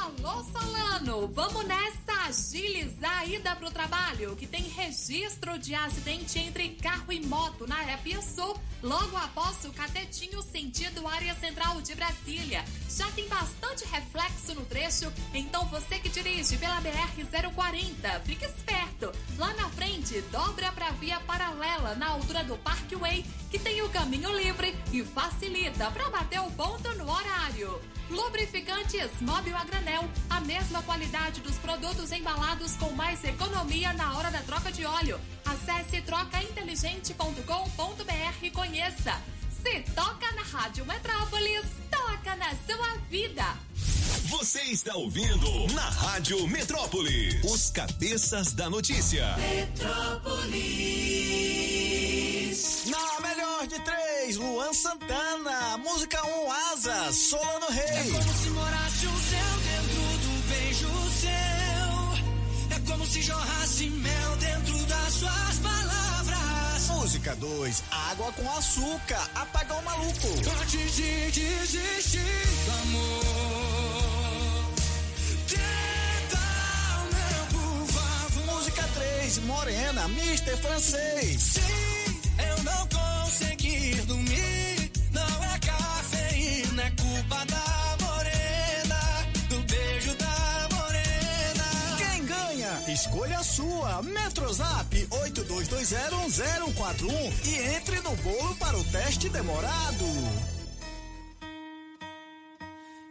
[0.06, 6.68] Alô Solano, vamos nessa agilizar a ida pro trabalho, que tem registro de acidente entre
[6.76, 12.64] carro e moto na Épia Sul, logo após o catetinho sentido área central de Brasília.
[12.88, 19.10] Já tem bastante reflexo no trecho, então você que dirige pela BR-040, fique esperto.
[19.36, 24.32] Lá na frente, dobra pra via paralela na altura do Parkway, que tem o caminho
[24.36, 27.95] livre e facilita para bater o ponto no horário.
[28.08, 34.30] Lubrificantes Móvel a granel, a mesma qualidade dos produtos embalados com mais economia na hora
[34.30, 35.20] da troca de óleo.
[35.44, 39.20] Acesse trocainteligente.com.br e conheça.
[39.62, 43.44] Se toca na Rádio Metrópolis, toca na sua vida.
[44.28, 49.36] Você está ouvindo na Rádio Metrópolis, os cabeças da notícia.
[49.36, 52.35] Metrópolis.
[52.86, 55.76] Na melhor de três, Luan Santana.
[55.78, 57.84] Música 1, um, Asas, Solano Rei.
[57.84, 60.88] É como se morasse o céu dentro do beijo
[61.20, 62.76] seu.
[62.76, 66.88] É como se jorrasse mel dentro das suas palavras.
[66.88, 70.28] Música 2, Água com Açúcar, Apagão Maluco.
[70.62, 72.20] Antes de desistir
[72.82, 74.72] amor.
[75.46, 76.38] Tenta,
[77.12, 78.54] meu, por favor.
[78.54, 80.56] Música 3, Morena, Mr.
[80.56, 81.42] Francês.
[81.42, 84.90] Sim, eu não consegui dormir.
[85.12, 89.26] Não é cafeína, é culpa da morena.
[89.48, 91.64] Do beijo da morena.
[91.98, 92.82] Quem ganha?
[92.92, 94.02] Escolha a sua.
[94.02, 100.04] Metrozap 82201041 e entre no bolo para o teste demorado.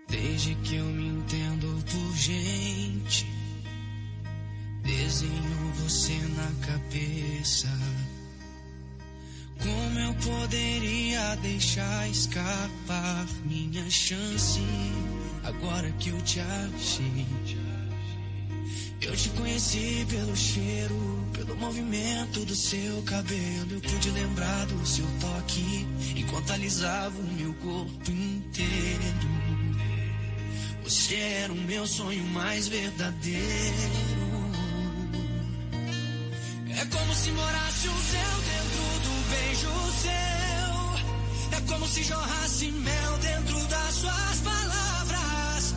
[0.07, 3.26] Desde que eu me entendo por gente,
[4.84, 7.67] desenho você na cabeça.
[9.62, 14.62] Como eu poderia deixar escapar minha chance
[15.43, 17.26] agora que eu te achei.
[19.01, 23.72] Eu te conheci pelo cheiro, pelo movimento do seu cabelo.
[23.72, 25.86] Eu pude lembrar do seu toque
[26.16, 29.45] enquanto alisava o meu corpo inteiro.
[30.84, 34.34] Você era o meu sonho mais verdadeiro.
[36.78, 39.71] É como se morasse o céu dentro do beijo
[40.01, 41.57] seu.
[41.57, 45.76] É como se jorrasse mel dentro das suas palavras.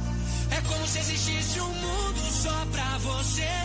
[0.51, 3.57] É como se existisse um mundo só pra você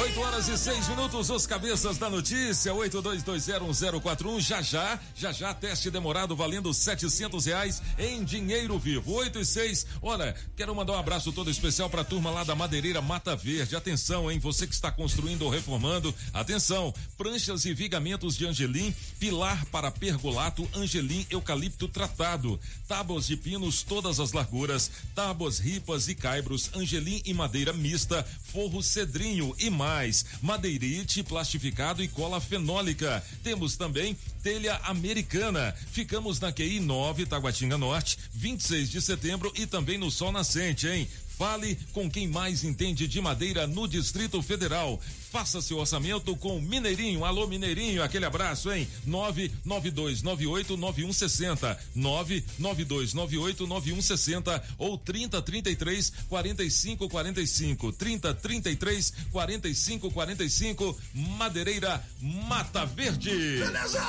[0.00, 5.90] 8 horas e 6 minutos, os cabeças da notícia, 82201041, já já, já já, teste
[5.90, 11.30] demorado valendo 700 reais em dinheiro vivo, 8 e 6, olha, quero mandar um abraço
[11.32, 15.42] todo especial pra turma lá da Madeireira Mata Verde, atenção, hein, você que está construindo
[15.42, 23.26] ou reformando, atenção, pranchas e vigamentos de Angelim, pilar para pergolato, Angelim eucalipto tratado, tábuas
[23.26, 29.54] de pinos todas as larguras, tábuas, ripas e caibros, Angelim e madeira mista, forro cedrinho
[29.58, 33.22] e mais, madeirite, plastificado e cola fenólica.
[33.42, 35.74] Temos também telha americana.
[35.90, 41.08] Ficamos na QI 9, Taguatinga Norte, 26 de setembro e também no Sol Nascente, hein?
[41.40, 45.00] Fale com quem mais entende de madeira no Distrito Federal.
[45.32, 47.24] Faça seu orçamento com Mineirinho.
[47.24, 48.86] Alô, Mineirinho, aquele abraço, hein?
[49.08, 51.78] 992989160.
[51.96, 57.92] 992989160 ou 3033 4545.
[57.92, 61.00] 3033 4545.
[61.14, 63.30] Madeireira Mata Verde.
[63.30, 64.02] Beleza!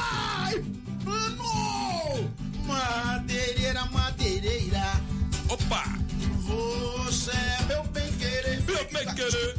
[1.05, 2.29] Mano!
[2.67, 5.01] Madeireira, madeireira.
[5.47, 6.10] Opa!
[6.51, 8.61] Você é meu bem querer.
[8.63, 9.55] Meu bem querer.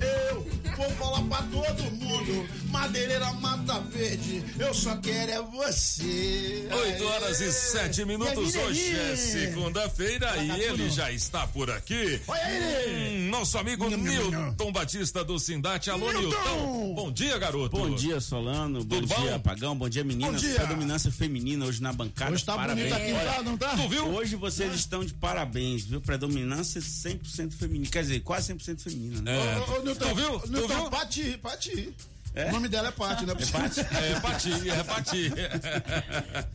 [0.00, 0.46] Eu
[0.80, 2.48] vou falar pra todo mundo.
[2.70, 6.68] Madeireira Mata Verde, eu só quero é você.
[6.70, 8.54] 8 horas e 7 minutos.
[8.54, 12.20] Hoje é segunda-feira e ele já está por aqui.
[12.26, 13.26] Olha ele!
[13.26, 15.90] Hum, nosso amigo Nilton Batista do Sindate.
[15.90, 16.94] Alô, Nilton.
[16.94, 17.76] Bom dia, garoto.
[17.76, 18.82] Bom dia, Solano.
[18.84, 19.34] Bom Tudo dia, bom?
[19.34, 19.76] Apagão.
[19.76, 20.42] Bom dia, meninas.
[20.42, 20.54] Bom dia.
[20.54, 22.32] Predominância feminina hoje na bancada.
[22.32, 22.88] Hoje tá parabéns.
[22.88, 23.76] bonito aqui, Olha, tá, não tá?
[23.76, 24.06] Tu viu?
[24.06, 26.00] Hoje vocês estão de parabéns, viu?
[26.00, 27.90] Predominância 100% feminina.
[27.90, 29.20] Quer dizer, quase 100% feminina.
[29.22, 29.36] Né?
[29.36, 29.58] É.
[29.58, 30.40] Ô, ô, Nilton, Tu viu?
[30.40, 30.90] Tu Nilton, viu?
[30.90, 31.94] Pati, Pati.
[32.32, 32.48] É?
[32.48, 33.32] O nome dela é Pati, né?
[33.32, 33.80] É Pati?
[33.80, 35.32] É Pati, é Pati.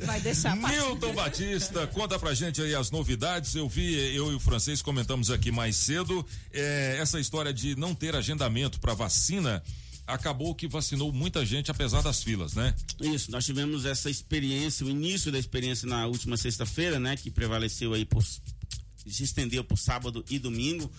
[0.06, 0.74] Vai deixar Pati.
[0.74, 3.56] Nilton Batista, conta pra gente aí as novidades.
[3.56, 7.94] Eu vi, eu e o francês comentamos aqui mais cedo, é, essa história de não
[7.94, 9.62] ter agendamento para vacina.
[10.08, 12.76] Acabou que vacinou muita gente, apesar das filas, né?
[13.02, 17.18] Isso, nós tivemos essa experiência, o início da experiência na última sexta-feira, né?
[17.18, 18.24] Que prevaleceu aí por.
[18.24, 20.90] se estendeu por sábado e domingo.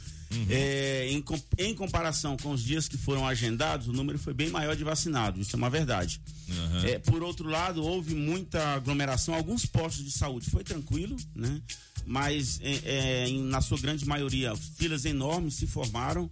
[0.51, 1.25] É, em,
[1.59, 5.47] em comparação com os dias que foram agendados, o número foi bem maior de vacinados,
[5.47, 6.21] isso é uma verdade.
[6.85, 11.61] É, por outro lado, houve muita aglomeração, alguns postos de saúde foi tranquilo, né?
[12.05, 16.31] Mas é, é, na sua grande maioria, filas enormes se formaram.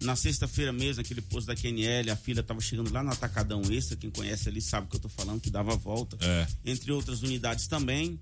[0.00, 3.98] Na sexta-feira mesmo, aquele posto da QNL, a fila estava chegando lá no Atacadão Extra,
[3.98, 6.16] quem conhece ali sabe o que eu estou falando, que dava volta.
[6.22, 6.46] É.
[6.64, 8.18] Entre outras unidades também.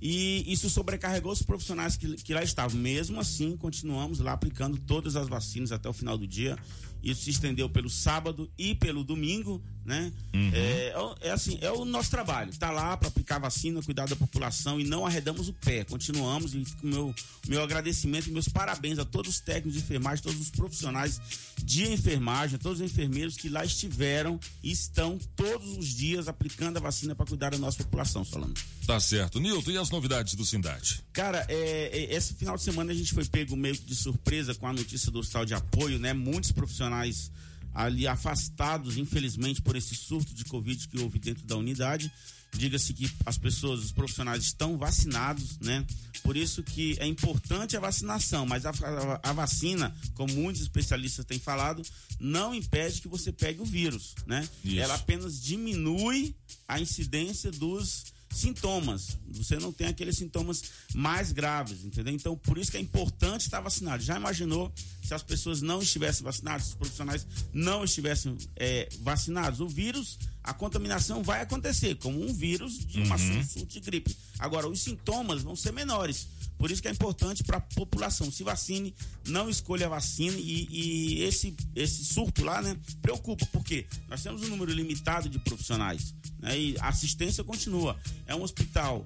[0.00, 2.80] E isso sobrecarregou os profissionais que, que lá estavam.
[2.80, 6.56] Mesmo assim, continuamos lá aplicando todas as vacinas até o final do dia.
[7.02, 10.12] Isso se estendeu pelo sábado e pelo domingo, né?
[10.52, 12.52] É, é assim, é o nosso trabalho.
[12.56, 15.84] Tá lá para aplicar vacina, cuidar da população e não arredamos o pé.
[15.84, 17.14] Continuamos e o meu,
[17.48, 21.20] meu agradecimento e meus parabéns a todos os técnicos de enfermagem, todos os profissionais
[21.62, 26.76] de enfermagem, a todos os enfermeiros que lá estiveram e estão todos os dias aplicando
[26.76, 28.54] a vacina para cuidar da nossa população, Solano.
[28.86, 29.40] Tá certo.
[29.40, 31.02] Nilton, e as novidades do Sindate?
[31.12, 34.54] Cara, é, é, esse final de semana a gente foi pego meio que de surpresa
[34.54, 36.12] com a notícia do hospital de apoio, né?
[36.12, 37.30] Muitos profissionais
[37.74, 42.10] ali afastados, infelizmente, por esse surto de Covid que houve dentro da unidade.
[42.52, 45.86] Diga-se que as pessoas, os profissionais estão vacinados, né?
[46.24, 51.24] Por isso que é importante a vacinação, mas a, a- a vacina, como muitos especialistas
[51.24, 51.80] têm falado,
[52.18, 54.48] não impede que você pegue o vírus, né?
[54.64, 54.80] Isso.
[54.80, 56.34] Ela apenas diminui
[56.66, 59.16] a incidência dos sintomas.
[59.28, 60.62] Você não tem aqueles sintomas
[60.94, 62.12] mais graves, entendeu?
[62.14, 64.02] Então, por isso que é importante estar vacinado.
[64.02, 64.72] Já imaginou
[65.10, 69.58] se as pessoas não estivessem vacinadas, se os profissionais não estivessem é, vacinados?
[69.58, 73.44] O vírus, a contaminação vai acontecer, como um vírus de uma Uhum.
[73.44, 74.16] surto de gripe.
[74.38, 76.28] Agora, os sintomas vão ser menores.
[76.56, 78.30] Por isso que é importante para a população.
[78.30, 78.94] Se vacine,
[79.26, 84.42] não escolha a vacina e, e esse, esse surto lá, né, preocupa, porque nós temos
[84.42, 87.98] um número limitado de profissionais, né, e a assistência continua.
[88.26, 89.04] É um hospital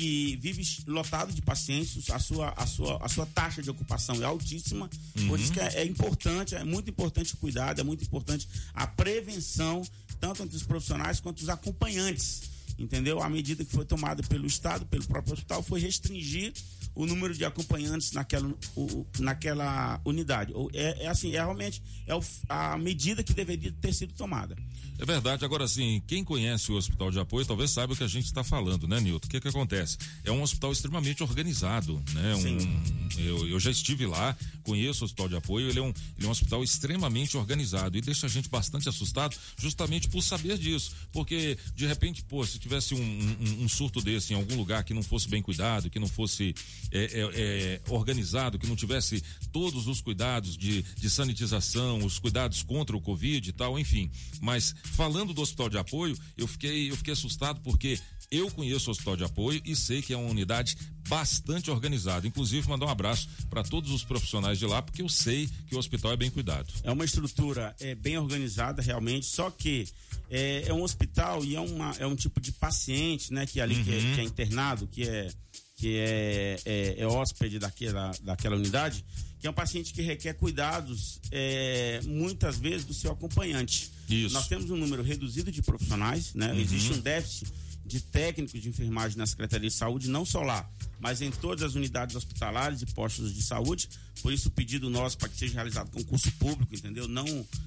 [0.00, 4.24] que vive lotado de pacientes, a sua, a sua, a sua taxa de ocupação é
[4.24, 4.88] altíssima.
[5.12, 5.36] Por Uhum.
[5.36, 9.82] isso que é, é importante, é muito importante o cuidado, é muito importante a prevenção,
[10.18, 12.42] tanto entre os profissionais quanto os acompanhantes.
[12.78, 13.22] Entendeu?
[13.22, 16.50] A medida que foi tomada pelo Estado, pelo próprio hospital, foi restringir
[16.94, 20.54] o número de acompanhantes naquela, o- naquela unidade.
[20.72, 24.56] É, é assim, é realmente é o- a medida que deveria ter sido tomada.
[25.00, 25.44] É verdade.
[25.44, 28.44] Agora, assim, quem conhece o hospital de apoio talvez saiba o que a gente está
[28.44, 29.26] falando, né, Nilton?
[29.26, 29.96] O que que acontece?
[30.24, 32.34] É um hospital extremamente organizado, né?
[32.34, 35.88] Um, eu, eu já estive lá, conheço o hospital de apoio, ele é, um,
[36.18, 40.58] ele é um hospital extremamente organizado e deixa a gente bastante assustado justamente por saber
[40.58, 40.92] disso.
[41.12, 44.92] Porque, de repente, pô, se tivesse um, um- um surto desse em algum lugar que
[44.92, 46.54] não fosse bem cuidado, que não fosse
[46.92, 52.62] é, é, é, organizado, que não tivesse todos os cuidados de, de sanitização, os cuidados
[52.62, 54.10] contra o Covid e tal, enfim.
[54.40, 57.98] Mas falando do hospital de apoio, eu fiquei, eu fiquei assustado porque
[58.30, 60.76] eu conheço o hospital de apoio e sei que é uma unidade
[61.08, 62.26] bastante organizada.
[62.26, 65.78] Inclusive, mandar um abraço para todos os profissionais de lá, porque eu sei que o
[65.78, 66.72] hospital é bem cuidado.
[66.84, 69.88] É uma estrutura é, bem organizada realmente, só que
[70.30, 73.82] é, é um hospital e é, uma, é um tipo de paciente, né, que ali
[73.82, 74.14] que, é, Uhum.
[74.14, 75.28] que é internado, que é
[75.76, 79.02] que é, é, é hóspede daquela, daquela unidade,
[79.40, 83.90] que é um paciente que requer cuidados é, muitas vezes do seu acompanhante.
[84.08, 84.34] Isso.
[84.34, 86.52] Nós temos um número reduzido de profissionais, né?
[86.52, 86.60] Uhum.
[86.60, 87.50] Existe um déficit
[87.84, 90.68] de técnicos de enfermagem na Secretaria de Saúde, não só lá,
[91.00, 93.88] mas em todas as unidades hospitalares e postos de saúde.
[94.22, 97.08] Por isso, o pedido nosso para que seja realizado concurso público, entendeu?
[97.08, 97.24] Não,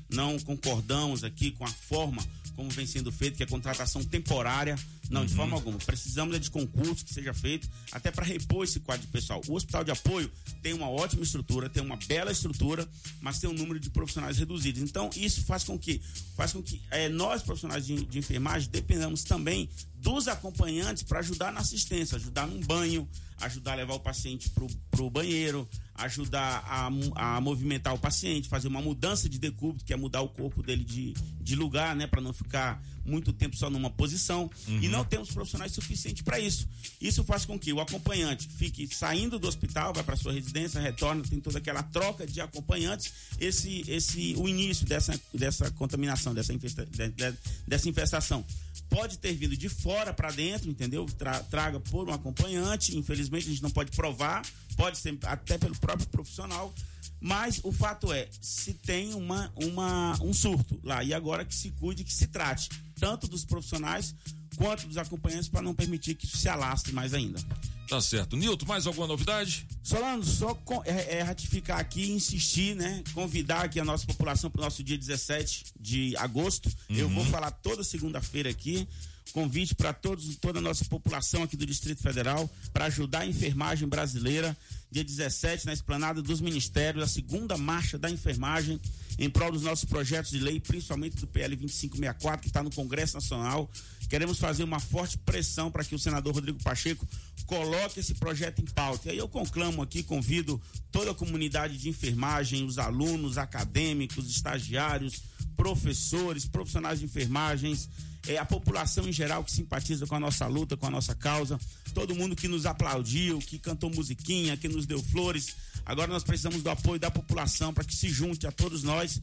[0.10, 2.24] não concordamos aqui com a forma
[2.56, 4.76] como vem sendo feito, que é contratação temporária.
[5.10, 5.78] Não, de forma alguma.
[5.78, 9.42] Precisamos é de concurso que seja feito, até para repor esse quadro de pessoal.
[9.48, 10.32] O hospital de apoio
[10.62, 12.88] tem uma ótima estrutura, tem uma bela estrutura,
[13.22, 14.82] mas tem um número de profissionais reduzidos.
[14.82, 16.02] Então, isso faz com que,
[16.36, 21.52] faz com que eh, nós, profissionais de, de enfermagem, dependamos também dos acompanhantes para ajudar
[21.52, 23.08] na assistência, ajudar num banho,
[23.40, 28.68] ajudar a levar o paciente para o banheiro, ajudar a, a movimentar o paciente, fazer
[28.68, 32.20] uma mudança de decúbito, que é mudar o corpo dele de, de lugar, né, para
[32.22, 34.50] não ficar muito tempo só numa posição.
[34.68, 36.68] E não temos profissionais suficientes para isso.
[37.02, 41.22] Isso faz com que o acompanhante fique saindo do hospital, vai para sua residência, retorna,
[41.24, 43.14] tem toda aquela troca de acompanhantes.
[43.40, 47.38] Esse, esse, o início dessa, dessa contaminação, dessa, infesta, de- de-
[47.68, 48.44] dessa infestação
[48.90, 51.06] pode ter vindo de fora para dentro, entendeu?
[51.18, 52.96] Tra- traga por um acompanhante.
[52.96, 54.44] Infelizmente, a gente não pode provar,
[54.76, 56.74] pode ser até pelo próprio profissional.
[57.20, 61.72] Mas o fato é, se tem uma, uma, um surto lá, e agora que se
[61.72, 62.70] cuide, que se trate,
[63.00, 64.14] tanto dos profissionais
[64.58, 67.40] quanto dos acompanhantes, para não permitir que isso se alastre mais ainda.
[67.88, 68.36] Tá certo.
[68.36, 69.66] Nilton, mais alguma novidade?
[69.82, 73.04] Solano, só com- é, é ratificar aqui, insistir, né?
[73.14, 76.70] Convidar aqui a nossa população para o nosso dia 17 de agosto.
[76.90, 77.16] Eu Uhum.
[77.16, 78.88] vou falar toda segunda-feira aqui.
[79.34, 83.88] Convite para todos, toda a nossa população aqui do Distrito Federal para ajudar a enfermagem
[83.88, 84.56] brasileira.
[84.92, 88.80] Dia 17, na esplanada dos ministérios, a segunda marcha da enfermagem
[89.18, 93.16] em prol dos nossos projetos de lei, principalmente do PL 2564, que está no Congresso
[93.16, 93.70] Nacional.
[94.08, 97.08] Queremos fazer uma forte pressão para que o senador Rodrigo Pacheco
[97.48, 99.08] coloque esse projeto em pauta.
[99.08, 100.62] E aí eu conclamo aqui, convido
[100.92, 105.24] toda a comunidade de enfermagem, os alunos, acadêmicos, estagiários,
[105.64, 107.90] professores, profissionais de enfermagens,
[108.28, 111.58] é, a população em geral que simpatiza com a nossa luta, com a nossa causa,
[111.94, 115.56] todo mundo que nos aplaudiu, que cantou musiquinha, que nos deu flores.
[115.86, 119.22] Agora nós precisamos do apoio da população para que se junte a todos nós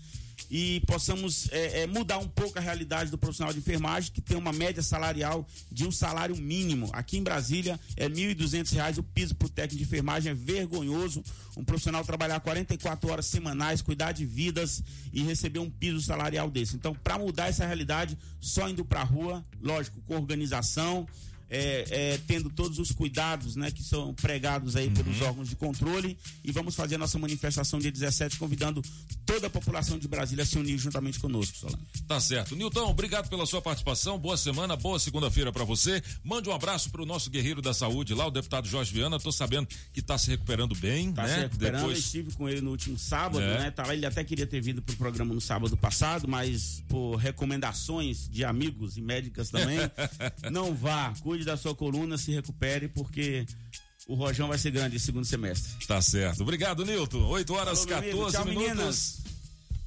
[0.51, 4.37] e possamos é, é, mudar um pouco a realidade do profissional de enfermagem, que tem
[4.37, 6.89] uma média salarial de um salário mínimo.
[6.93, 11.23] Aqui em Brasília é 1.200 reais o piso para o técnico de enfermagem, é vergonhoso
[11.57, 14.83] um profissional trabalhar 44 horas semanais, cuidar de vidas
[15.13, 16.77] e receber um piso salarial desse.
[16.77, 21.07] Então, para mudar essa realidade, só indo para a rua, lógico, com organização,
[21.51, 26.17] é, é, tendo todos os cuidados né, que são pregados aí pelos órgãos de controle
[26.45, 28.81] e vamos fazer a nossa manifestação dia 17 convidando
[29.27, 31.79] toda a população de Brasília a se unir juntamente conosco, Solano.
[32.07, 32.55] Tá certo.
[32.57, 34.19] Nilton, obrigado pela sua participação.
[34.19, 36.03] Boa semana, boa segunda-feira para você.
[36.23, 39.19] Mande um abraço pro nosso guerreiro da saúde lá, o deputado Jorge Viana.
[39.19, 41.35] Tô sabendo que tá se recuperando bem, Tá né?
[41.35, 43.59] se recuperando, eu Depois estive com ele no último sábado, É.
[43.59, 43.71] né?
[43.71, 48.45] Tá, ele até queria ter vindo pro programa no sábado passado, mas por recomendações de
[48.45, 49.79] amigos e médicas também,
[50.51, 53.47] não vá, cuide da sua coluna, se recupere, porque
[54.09, 55.87] o rojão vai ser grande esse segundo semestre.
[55.87, 56.43] Tá certo.
[56.43, 57.25] Obrigado, Nilton.
[57.27, 58.19] 8 horas Falou, meu amigo.
[58.19, 58.69] 14 Tchau, minutos.
[58.77, 59.21] meninas.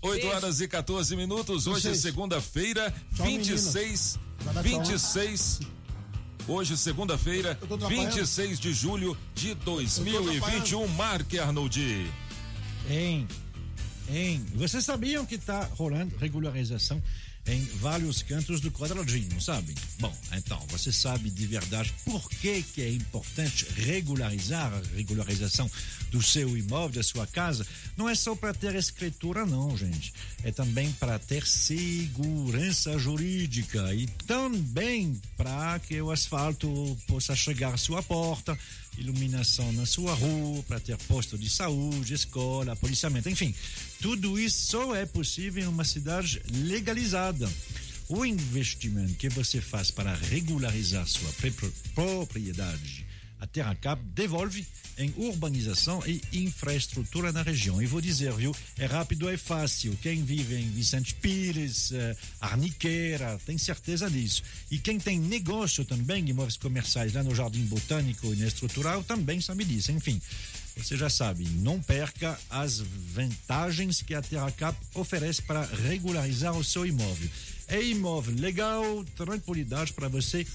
[0.02, 0.36] 8 Beijo.
[0.36, 1.68] horas e 14 minutos.
[1.68, 4.20] Hoje é segunda-feira, Tchau, 26.
[4.40, 4.86] Vai dar tchau, né?
[4.86, 5.60] 26.
[6.46, 8.16] Hoje, segunda-feira, tô atrapalhando?
[8.16, 10.86] 26 de julho de 2021.
[10.90, 12.06] Marque Arnoldi.
[12.90, 13.26] Hein,
[14.10, 17.02] hein, vocês sabiam que está rolando regularização
[17.46, 19.76] em vários cantos do quadradinho, sabe?
[20.00, 25.70] Bom, então, você sabe de verdade por que, que é importante regularizar a regularização
[26.10, 27.66] do seu imóvel, da sua casa?
[27.98, 30.14] Não é só para ter escritura, não, gente.
[30.44, 37.78] É também para ter segurança jurídica e também para que o asfalto possa chegar à
[37.78, 38.58] sua porta,
[38.98, 43.54] iluminação na sua rua, para ter posto de saúde, escola, policiamento, enfim.
[44.02, 47.50] Tudo isso só é possível em uma cidade legalizada.
[48.10, 51.32] O investimento que você faz para regularizar sua
[51.96, 53.03] propriedade,
[53.44, 54.66] a Terracap devolve
[54.98, 57.82] em urbanização e infraestrutura na região.
[57.82, 59.98] E vou dizer, viu, é rápido, é fácil.
[60.02, 64.44] Quem vive em Vicente Pires, eh, Arniqueira, tem certeza disso.
[64.72, 69.42] E quem tem negócio também, imóveis comerciais lá no Jardim Botânico e na Estrutural, também
[69.42, 69.92] sabe disso.
[69.92, 70.22] Enfim,
[70.78, 76.86] você já sabe, não perca as vantagens que a Terracap oferece para regularizar o seu
[76.86, 77.30] imóvel.
[77.68, 80.46] É imóvel legal, tranquilidade para você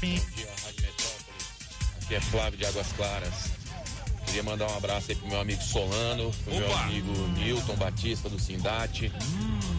[0.00, 1.46] Bom dia, Rádio Metrópolis.
[2.02, 3.34] Aqui é Flávio de Águas Claras.
[4.26, 8.38] Queria mandar um abraço aí pro meu amigo Solano, pro meu amigo Newton Batista do
[8.38, 9.10] Sindate.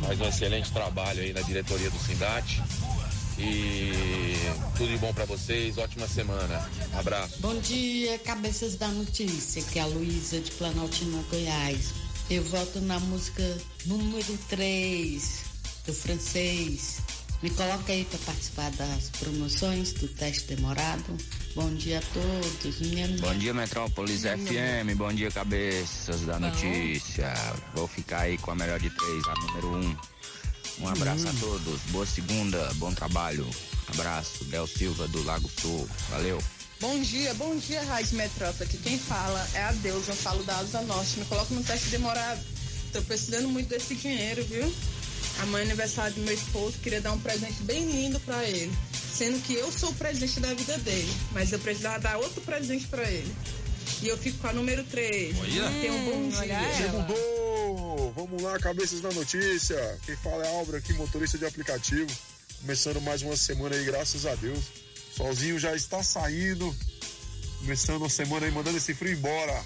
[0.05, 2.61] Faz um excelente trabalho aí na diretoria do Sindate.
[3.39, 4.33] E
[4.77, 6.69] tudo de bom pra vocês, ótima semana.
[6.93, 7.39] Abraço.
[7.39, 11.93] Bom dia, cabeças da notícia, que é a Luísa de Planaltina, Goiás.
[12.29, 13.43] Eu volto na música
[13.85, 15.43] número 3
[15.85, 16.99] do francês.
[17.41, 21.15] Me coloca aí para participar das promoções do teste demorado.
[21.53, 22.81] Bom dia a todos.
[22.81, 24.97] Minha Bom dia, Metrópolis FM.
[24.97, 27.33] Bom dia, cabeças da notícia.
[27.75, 30.16] Vou ficar aí com a melhor de três, a número um.
[30.79, 31.81] Um abraço a todos.
[31.89, 33.47] Boa segunda, bom trabalho.
[33.87, 35.87] Abraço, Del Silva do Lago Sul.
[36.09, 36.41] Valeu.
[36.79, 38.63] Bom dia, bom dia, Rádio Metrópole.
[38.63, 41.19] Aqui quem fala é a Deus, eu falo da Asa Norte.
[41.19, 42.39] Me coloca no teste demorado.
[42.93, 44.71] Tô precisando muito desse dinheiro, viu?
[45.39, 48.71] Amanhã é aniversário do meu esposo, queria dar um presente bem lindo pra ele.
[48.93, 52.85] Sendo que eu sou o presente da vida dele, mas eu precisava dar outro presente
[52.87, 53.35] pra ele.
[54.01, 55.35] E eu fico com a número 3.
[55.39, 55.71] Olha.
[55.81, 56.75] Tenha um bom dia.
[56.77, 57.36] Segundou!
[58.17, 59.77] Vamos lá, cabeças da notícia.
[60.03, 62.09] Quem fala é Álvaro aqui, motorista de aplicativo.
[62.61, 64.63] Começando mais uma semana aí, graças a Deus.
[65.15, 66.75] Solzinho já está saindo.
[67.59, 69.63] Começando a semana aí, mandando esse frio embora.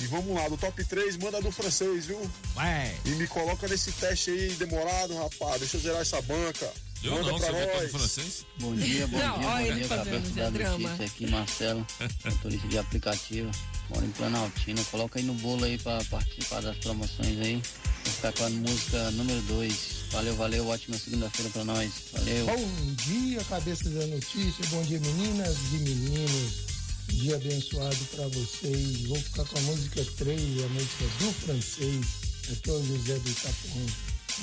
[0.00, 2.18] E vamos lá, do top 3, manda do francês, viu?
[2.56, 2.94] Ué.
[3.04, 5.60] E me coloca nesse teste aí demorado, rapaz.
[5.60, 6.72] Deixa eu zerar essa banca.
[7.02, 7.90] Eu manda não, pra você nós.
[7.90, 8.46] francês?
[8.60, 10.94] Bom dia, bom Não, dia, olha bom ele dia, fazendo da drama.
[10.94, 11.86] aqui, Marcelo,
[12.24, 13.50] motorista de aplicativo,
[13.90, 17.62] moro em Planaltina, coloca aí no bolo aí pra participar das promoções aí,
[18.04, 19.76] vou ficar com a música número 2,
[20.10, 22.46] valeu, valeu, ótima segunda-feira pra nós, valeu.
[22.46, 24.64] Bom dia, cabeça da notícia.
[24.70, 26.74] Bom dia, meninas e meninos.
[27.08, 29.06] Dia abençoado para vocês.
[29.06, 32.06] Vou ficar com a música 3, a música do francês.
[32.52, 33.86] Aqui é o José do Itapuã.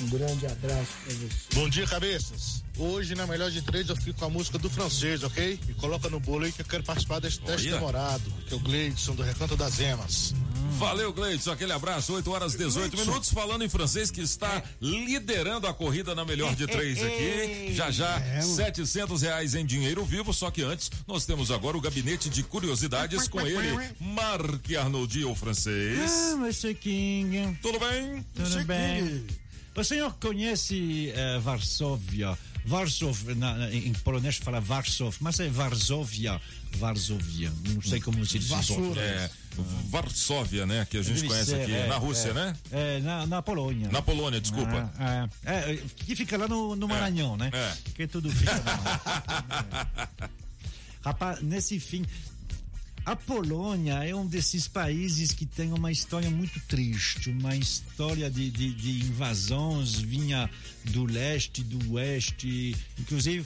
[0.00, 1.32] Um grande abraço para vocês.
[1.54, 2.61] Bom dia, cabeças.
[2.78, 5.60] Hoje, na melhor de três, eu fico com a música do francês, ok?
[5.68, 7.76] E coloca no bolo aí que eu quero participar desse teste Olha.
[7.78, 8.22] demorado.
[8.46, 10.34] Que é o Gleidson, do Recanto das Emas.
[10.78, 11.52] Valeu, Gleidson.
[11.52, 12.14] Aquele abraço.
[12.14, 13.30] 8 horas 18 minutos.
[13.30, 17.74] Falando em francês, que está liderando a corrida na melhor de três aqui.
[17.74, 20.32] Já já, É, 700 reais em dinheiro vivo.
[20.32, 25.34] Só que antes, nós temos agora o gabinete de curiosidades com ele, Marc Arnoldi, o
[25.34, 26.10] francês.
[26.32, 27.56] Ah, Monsieur King.
[27.60, 28.24] Tudo bem?
[28.34, 29.26] Tudo bem.
[29.76, 32.36] O senhor conhece eh, Varsóvia?
[32.64, 36.40] Varsóvia, na- em polonês fala Varsóvia, mas é Varsóvia.
[36.76, 38.48] Varsóvia, não sei como se diz.
[38.48, 38.96] português.
[38.98, 39.30] É,
[39.90, 40.86] Varsóvia, né?
[40.88, 42.34] Que a gente Deve conhece ser, aqui é, na Rússia, é.
[42.34, 42.56] né?
[42.70, 43.88] É, na, na Polônia.
[43.90, 44.90] Na Polônia, desculpa.
[44.98, 47.50] Ah, é, é, que fica lá no, no Maranhão, né?
[47.52, 47.72] é.
[47.94, 50.30] Que tudo fica lá.
[51.04, 52.04] Rapaz, nesse fim.
[53.04, 58.48] A Polônia é um desses países que tem uma história muito triste, uma história de,
[58.48, 60.48] de, de invasões vinha
[60.84, 63.44] do leste, do oeste, inclusive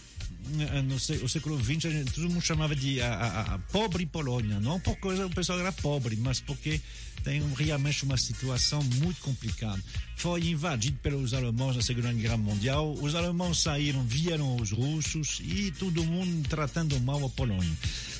[0.84, 4.78] no sé- o século XX todo mundo chamava de a, a- a pobre Polônia, não
[4.80, 6.80] porque o pessoal era pobre, mas porque
[7.24, 9.82] tem realmente uma situação muito complicada.
[10.16, 15.72] Foi invadido pelos alemães na Segunda Guerra Mundial, os alemães saíram, vieram os russos e
[15.72, 17.72] todo mundo tratando mal a Polônia.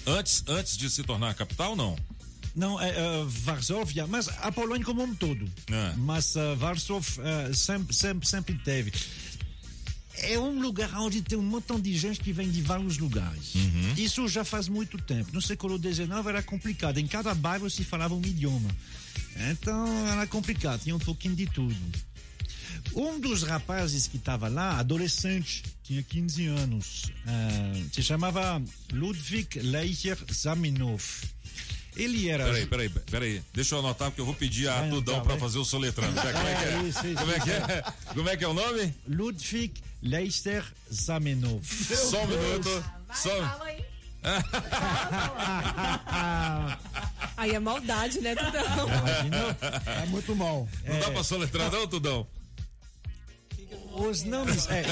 [0.07, 1.97] Antes, antes de se tornar capital, não?
[2.55, 5.47] Não, é, é, Varsóvia, mas a Polônia como um todo.
[5.98, 8.93] Mas uh, Varsóvia eh, sempre, sempre, sempre teve.
[10.19, 13.53] É um lugar onde tem um montão de gente que vem de vários lugares.
[13.97, 15.31] Isso já faz muito tempo.
[15.33, 16.99] No século XIX era complicado.
[16.99, 18.71] Em cada bairro se falava um idioma.
[19.51, 21.77] Então era complicado, tinha um pouquinho de tudo.
[22.95, 28.63] Um dos rapazes que estava lá, adolescente, tinha 15 anos, ah, se chamava
[28.93, 31.03] Ludwig Leicher Zaminov.
[31.97, 32.45] Ele era.
[32.45, 33.43] Peraí, peraí, peraí.
[33.55, 35.41] Deixa eu anotar porque eu vou pedir a Tudão anotar, pra vai.
[35.41, 36.15] fazer o soletrando.
[36.15, 36.77] Como é que é?
[36.77, 37.85] É, isso, isso, Como é que é?
[38.15, 38.95] Como é que é o nome?
[39.09, 39.73] Ludwig
[40.07, 41.97] Leichter Zamenhof.
[41.97, 42.85] Só um minuto.
[43.15, 43.31] Só.
[47.37, 48.89] Aí é maldade, né, Tudão?
[50.03, 50.69] É muito mal.
[50.87, 52.27] Não dá pra soletrar, não, Tudão?
[53.93, 54.66] Os nomes.
[54.69, 54.83] é,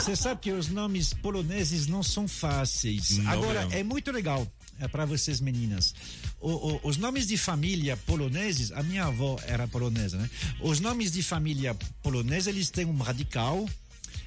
[0.00, 3.18] você sabe que os nomes poloneses não são fáceis.
[3.18, 3.74] Não Agora, mesmo.
[3.78, 4.46] é muito legal
[4.80, 5.94] é, para vocês meninas.
[6.40, 10.30] O- o- os nomes de família poloneses, a minha avó era polonesa, né?
[10.60, 13.68] Os nomes de família polonesa, eles têm um radical.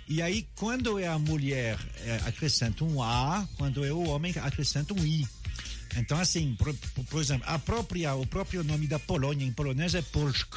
[0.08, 4.94] E aí, quando é a mulher, é, acrescenta um A, quando é o homem, acrescenta
[4.94, 5.28] um I.
[5.98, 6.74] Então, assim, por,
[7.10, 10.56] por- exemplo, a própria, o próprio nome da Polônia em polonês é Polsk.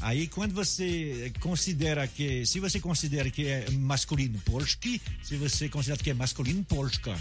[0.00, 6.02] Aí quando você considera que, se você considera que é masculino, Polski, se você considera
[6.02, 7.16] que é masculino, Polska.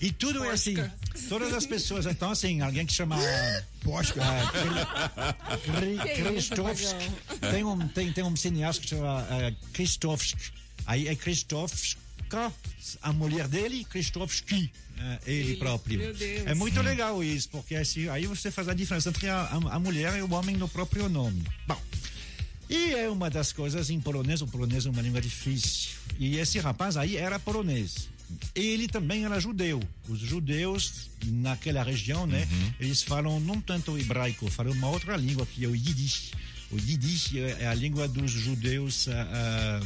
[0.00, 0.74] E tudo é assim,
[1.28, 3.16] todas as pessoas, então assim, alguém que chama
[3.82, 4.20] Polska.
[6.90, 7.50] Pagão?
[7.52, 9.56] tem um, tem, tem um cineasta que chama uh,
[10.88, 12.52] aí é Krzysztofska,
[13.02, 16.00] a mulher dele, Krzysztofski, eh, ele, Ele, próprio.
[16.46, 19.78] É muito legal isso, porque assim, aí você faz a diferença entre a, a, a
[19.78, 21.44] mulher e o homem no próprio nome.
[21.66, 21.80] Bom,
[22.70, 25.90] e é uma das coisas em polonês, o polonês é uma língua difícil.
[26.18, 28.08] E esse rapaz aí era polonês.
[28.54, 29.82] Ele também era judeu.
[30.08, 32.46] Os judeus naquela região, né?
[32.80, 36.32] Eles falam não tanto o hebraico, falam uma outra língua que é o Yiddish.
[36.70, 39.80] O Yiddish é é a língua dos judeus ah, ah,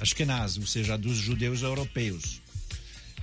[0.00, 2.40] ashkenaz, ou seja, dos judeus europeus.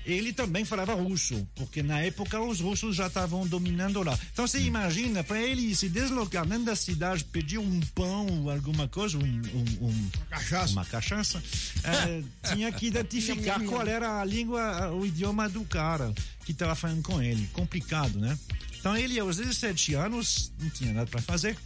[0.06, 4.16] Ele também falava russo, porque na época os russos já estavam dominando lá.
[4.32, 9.18] Então você imagina, para ele se deslocar dentro da cidade, pedir um pão, alguma coisa,
[9.18, 11.44] um, um- um- cachaça, uma cachaça
[11.84, 12.22] eh,
[12.54, 16.14] tinha que identificar qual era a língua, o idioma do cara
[16.46, 17.48] que estava falando com ele.
[17.52, 18.38] Complicado, né?
[18.80, 21.58] Então ele, aos 17 anos, não tinha nada para fazer,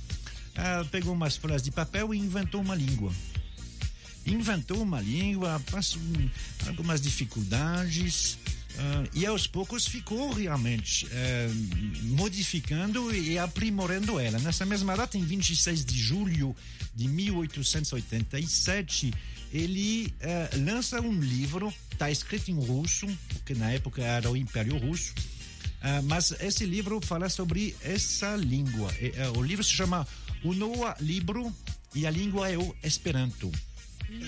[0.56, 3.12] eh, pegou umas folhas de papel e inventou uma língua
[4.26, 6.02] inventou uma língua, passou
[6.68, 8.38] algumas dificuldades
[8.80, 11.50] ah, e aos poucos ficou realmente eh,
[12.04, 14.40] modificando e aprimorando ela.
[14.40, 16.56] Nessa mesma data, em 26 de julho
[16.96, 19.14] de 1887,
[19.52, 24.78] ele eh, lança um livro, está escrito em russo, porque na época era o Império
[24.78, 25.14] Russo,
[25.82, 28.94] ah, mas esse livro fala sobre essa língua.
[29.02, 30.08] Eh, o livro se chama
[30.42, 31.54] O Noa Libro
[31.94, 33.52] e a língua é o Esperanto.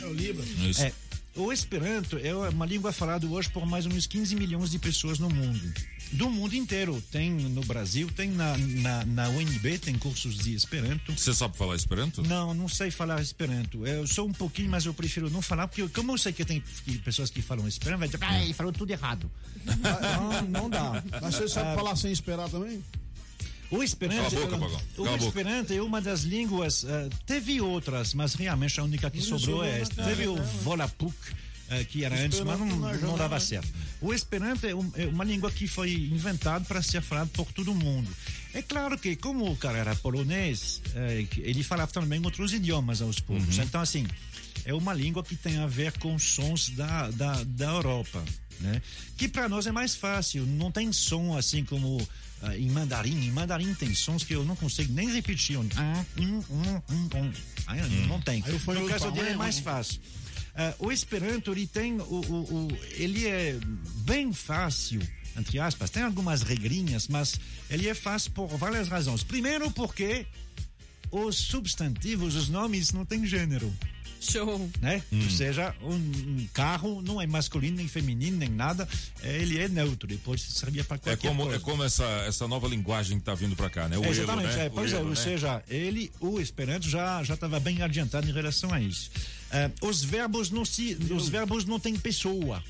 [0.01, 0.43] É o Libra.
[0.79, 0.91] É,
[1.35, 5.17] o Esperanto é uma língua falada hoje por mais ou menos 15 milhões de pessoas
[5.19, 5.73] no mundo.
[6.13, 7.01] Do mundo inteiro.
[7.09, 11.13] Tem no Brasil, tem na, na, na UNB, tem cursos de Esperanto.
[11.13, 12.21] Você sabe falar Esperanto?
[12.21, 13.87] Não, não sei falar Esperanto.
[13.87, 16.61] Eu sou um pouquinho, mas eu prefiro não falar, porque como eu sei que tem
[17.05, 19.31] pessoas que falam Esperanto, vai dizer, ah, ele falou tudo errado.
[19.65, 21.01] Não, não dá.
[21.21, 22.83] Mas você sabe Ah, falar sem esperar também?
[23.71, 24.81] O Esperanto, boca, Pagão.
[24.97, 25.15] o boca.
[25.25, 26.83] Esperanto é uma das línguas.
[26.83, 30.03] eh, teve outras, mas realmente a única que Não sobrou é esta.
[30.03, 30.43] Teve o não.
[30.63, 31.15] Volapük,
[31.69, 33.69] eh, que era antes, mas não, Esperanto na não dava certo.
[34.01, 37.73] O Esperanto é, um- é uma língua que foi inventada para ser falada por todo
[37.73, 38.09] mundo.
[38.53, 40.81] É claro que, como o cara era polonês,
[41.29, 43.57] que ele falava também outros idiomas aos poucos.
[43.57, 44.05] Então, assim,
[44.65, 48.21] é uma língua que tem a ver com sons da, da, da Europa.
[48.59, 48.81] Né?
[49.15, 52.05] Que para nós é mais fácil, não tem som assim como
[52.41, 53.25] ah, em mandarim.
[53.27, 55.57] Em mandarim tem sons que eu não consigo nem repetir.
[55.57, 57.31] Um, ah, um, um, um, um.
[57.67, 58.43] Aí, Não tem.
[58.45, 59.99] Aí fui No caso dele é mais fácil.
[60.55, 63.57] Ah, o Esperanto ele tem o, o- o- ele é
[64.03, 65.01] bem fácil
[65.37, 67.35] entre aspas tem algumas regrinhas mas
[67.69, 70.25] ele é fácil por várias razões primeiro porque
[71.09, 73.73] os substantivos os nomes não têm gênero
[74.21, 74.69] Show.
[74.79, 75.01] né?
[75.11, 75.23] Hum.
[75.23, 78.87] Ou seja, um, um carro não é masculino nem feminino nem nada,
[79.23, 81.57] eh, ele é neutro, depois servia para É qualquer como, coisa.
[81.57, 83.97] é como essa, essa nova linguagem que tá vindo pra cá, né?
[83.97, 84.65] O Exatamente, elo, né?
[84.65, 85.21] é, pois o é, elo, ou né?
[85.21, 89.09] seja, ele, o Esperanto já já estava bem adiantado em relação a isso.
[89.51, 92.63] Eh, os verbos não se, os verbos não têm pessoa.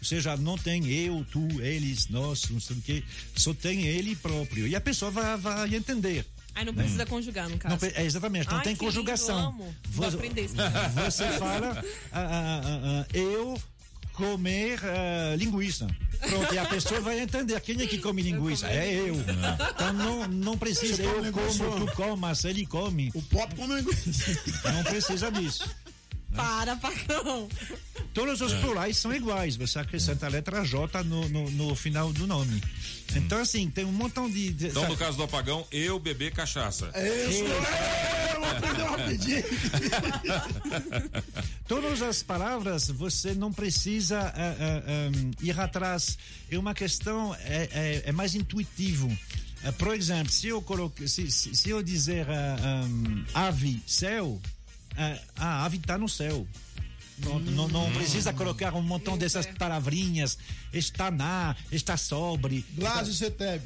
[0.00, 3.02] Ou seja, não tem eu, tu, eles, nós, não sei o quê.
[3.34, 4.66] Só tem ele próprio.
[4.68, 6.24] E a pessoa vai, vai entender.
[6.58, 6.82] Aí não né?
[6.82, 7.78] precisa conjugar, no caso.
[7.80, 9.52] Não, é, exatamente, não Ai, tem que conjugação.
[9.52, 9.74] lindo.
[9.90, 10.56] Vou Você- aprender isso.
[11.04, 13.56] Você fala ah, ah, ah, ah, eu
[14.12, 15.86] comer ah, linguiça.
[16.18, 18.68] Pronto, e a pessoa vai entender quem é que come linguiça.
[18.68, 19.14] É eu.
[19.14, 23.12] Então não, não precisa eu linguiça, como, tu comas, ele come.
[23.14, 24.72] O pop come linguiça.
[24.72, 25.72] Não precisa disso.
[26.34, 27.48] Para, Pacão.
[28.18, 28.60] Todos os É.
[28.60, 29.54] plurais são iguais.
[29.56, 32.60] Você acrescenta a letra J no, no, no final do nome.
[33.14, 34.52] Então, assim, tem um montão de.
[34.52, 34.92] de Então, sabe?
[34.94, 36.90] no caso do apagão, eu beber cachaça.
[36.94, 37.44] É isso,
[38.56, 39.44] Aprendeu rapidinho.
[41.68, 45.10] Todas as palavras você não precisa ah, ah, ah,
[45.42, 46.18] ir atrás.
[46.50, 49.14] É uma questão, é, é- é mais intuitivo.
[49.64, 52.84] Ah, por exemplo, se eu, coloque, se, se, se eu dizer ah,
[53.46, 54.40] ave, céu,
[55.36, 56.46] a ave está no céu.
[57.22, 60.38] Não, não, não precisa colocar um montão dessas palavrinhas.
[60.72, 62.64] Está na, está sobre.
[62.74, 63.62] Glásio Ceteb.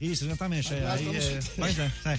[0.00, 0.74] Isso, exatamente.
[0.74, 2.18] É, aí, é, pois é, é.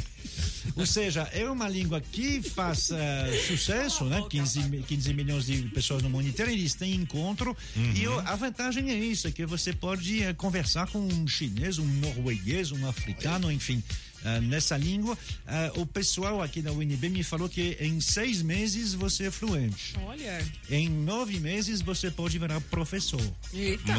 [0.77, 4.23] Ou seja, é uma língua que faz eh, sucesso, né?
[4.30, 7.56] 15, mi- 15 milhões de pessoas no mundo inteiro, eles têm encontro.
[7.94, 11.77] E o- a vantagem é isso, é que você pode eh, conversar com um chinês,
[11.77, 13.84] um norueguês, um africano, enfim.
[14.23, 18.93] Eh, nessa língua, Eh, o pessoal aqui da UNB me falou que em seis meses
[18.93, 19.93] você é fluente.
[20.05, 20.43] Olha.
[20.69, 23.21] Em nove meses você pode virar professor.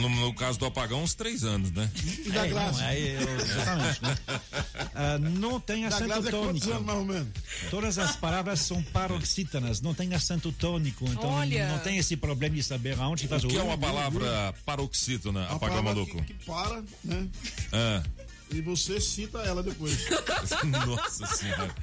[0.00, 1.90] No, no caso do apagão, uns três anos, né?
[2.24, 2.84] E da É, não, Glásio?
[2.84, 4.16] aí eu- exatamente, né?
[4.94, 6.70] Ah, não tem Da acento é tônico.
[6.70, 7.28] anos, mais ou menos?
[7.70, 11.68] Todas as palavras são paroxítonas, não tem acento tônico, então Olha.
[11.68, 15.82] não tem esse problema de saber aonde faz O que é uma palavra paroxítona, apagão
[15.82, 16.22] maluco?
[16.24, 17.28] Que, que para, né?
[17.72, 18.02] Ah.
[18.54, 20.06] E você cita ela depois.
[20.86, 21.74] Nossa senhora.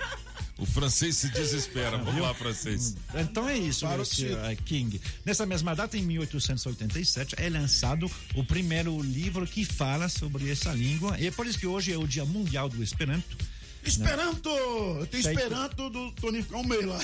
[0.57, 1.98] O francês se desespera.
[1.98, 2.95] Vamos lá, francês.
[3.15, 3.85] Então é isso.
[4.06, 4.56] Sr.
[4.64, 5.02] King.
[5.26, 11.18] Nessa mesma data, em 1887, é lançado o primeiro livro que fala sobre essa língua.
[11.19, 13.38] E é por isso que hoje é o Dia Mundial do Esperanto.
[13.84, 14.49] Esperanto!
[14.49, 16.99] Eu tenho Sei que- Esperanto do Tony Calmeiro lá.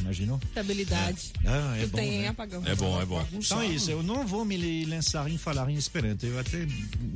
[0.00, 0.40] Imaginou?
[0.44, 1.32] Estabilidade.
[1.44, 2.28] Ah, é Tu bom, tem né?
[2.28, 2.62] apagão.
[2.66, 3.26] É bom, é bom.
[3.32, 6.66] Então é isso, eu não vou me lançar em falar em Esperanto, eu até,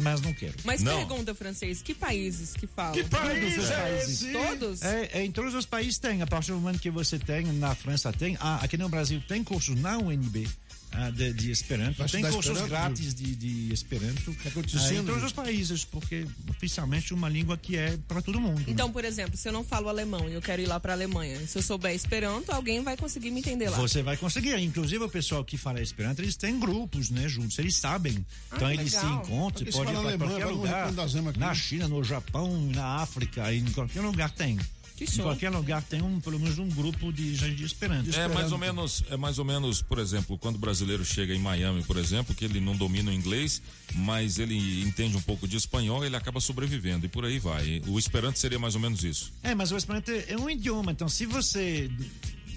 [0.00, 0.54] mas não quero.
[0.64, 2.92] Mas pergunta, francês, que países que falam?
[2.92, 4.22] Que país Todos os é países.
[4.22, 4.32] esse?
[4.32, 4.82] Todos?
[4.82, 6.22] É, é, em todos os países tem.
[6.22, 9.42] A partir do momento que você tem, na França tem, ah, aqui no Brasil tem
[9.42, 10.46] cursos na UNB
[10.96, 15.24] ah, de, de Esperanto, Vai tem cursos Esperanto, grátis de, de Esperanto ah, em todos
[15.24, 18.62] os países, porque oficialmente é uma língua que é para todo mundo.
[18.68, 21.44] Então, por exemplo, se eu não falo alemão e eu quero ir lá pra Alemanha,
[21.46, 23.76] se eu souber Esperanto, alguém vai conseguir me entender lá.
[23.76, 24.56] Você vai conseguir.
[24.58, 27.58] Inclusive, o pessoal que fala Esperanto, eles têm grupos, né, juntos.
[27.58, 28.24] Eles sabem.
[28.50, 29.22] Ah, então, eles se legal.
[29.24, 29.66] encontram.
[29.66, 30.92] Se pode ir para qualquer lugar.
[31.36, 34.58] Na China, no Japão, na África, em qualquer lugar tem.
[34.96, 38.14] Que em qualquer lugar tem um, pelo menos um grupo de gente de Esperanto.
[38.14, 41.38] É mais ou menos, é mais ou menos, por exemplo, quando o brasileiro chega em
[41.38, 43.60] Miami, por exemplo, que ele não domina o inglês,
[43.94, 47.82] mas ele entende um pouco de espanhol, ele acaba sobrevivendo e por aí vai.
[47.88, 49.32] O Esperanto seria mais ou menos isso.
[49.42, 50.92] É, mas o Esperanto é um idioma.
[50.92, 51.90] Então, se você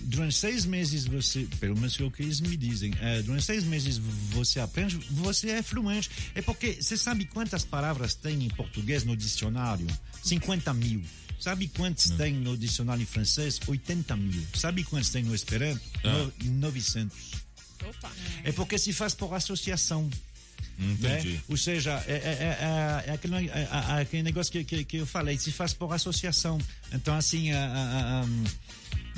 [0.08, 3.64] durante seis meses você, pelo menos é o que eles me dizem, é, durante seis
[3.64, 6.10] meses você aprende, você é fluente.
[6.34, 9.88] É porque você sabe quantas palavras tem em português no dicionário?
[10.24, 11.02] 50 mil.
[11.40, 13.60] Sabe quantos tem no dicionário em francês?
[13.66, 14.44] 80 mil.
[14.56, 15.82] Sabe quantos tem no Esperanto?
[16.04, 16.30] Ah.
[16.44, 17.16] No, 900.
[18.44, 20.10] É porque se faz por associação.
[20.80, 21.30] Entendi.
[21.34, 21.42] Né?
[21.48, 22.58] Ou seja, é, é- é-
[23.08, 25.74] é- é aquele, é- é- é aquele negócio que, que, que eu falei, se faz
[25.74, 26.60] por associação.
[26.92, 28.26] Então, assim, a, a- a- a-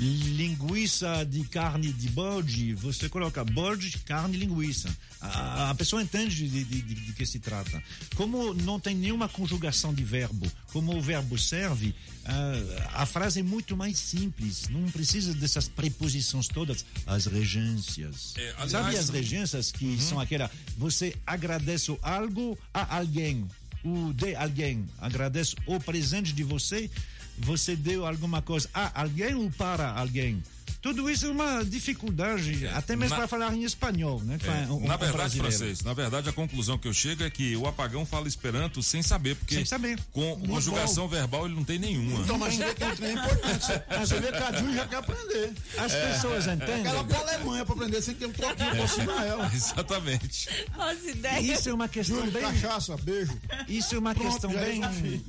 [0.04, 4.88] linguiça de carne de bode, você coloca bode, carne e linguiça.
[5.20, 7.82] A, a pessoa entende de, de, de- de que se trata.
[8.16, 11.94] Como não tem nenhuma conjugação de verbo, como o verbo serve,
[12.24, 14.68] ah, a frase é muito mais simples.
[14.70, 16.84] Não precisa dessas preposições todas.
[17.06, 18.32] As regências.
[18.36, 20.50] É, aliás- Sabe as regências que são aquela.
[20.78, 23.46] Você agradece algo a alguém,
[23.84, 24.86] ou de alguém.
[24.98, 26.90] Agradece o presente de você.
[27.42, 30.42] Você deu alguma coisa a alguém ou para alguém.
[30.82, 34.38] Tudo isso é uma dificuldade, até mesmo para falar em espanhol, né?
[34.42, 35.56] É, Um- um na verdade, brasileiro.
[35.56, 39.02] francês, na verdade a conclusão que eu chego é que o apagão fala esperanto sem
[39.02, 39.98] saber, porque Sem saber.
[40.12, 42.22] com Muito conjugação verbal ele não tem nenhuma.
[42.22, 43.66] Então, mas você vê que é um importante.
[43.66, 45.52] Você- Você vê que a Júlia já quer aprender.
[45.78, 46.12] As É.
[46.12, 46.80] pessoas entendem.
[46.86, 49.50] Aquela pra Alemanha pra aprender sem ter um troquinho ela.
[49.54, 50.48] Exatamente.
[50.78, 51.58] As ideias.
[51.58, 52.42] Isso é uma questão Júlia, bem.
[52.42, 53.38] cachaça, beijo.
[53.68, 54.80] Isso é uma Pronto, questão bem,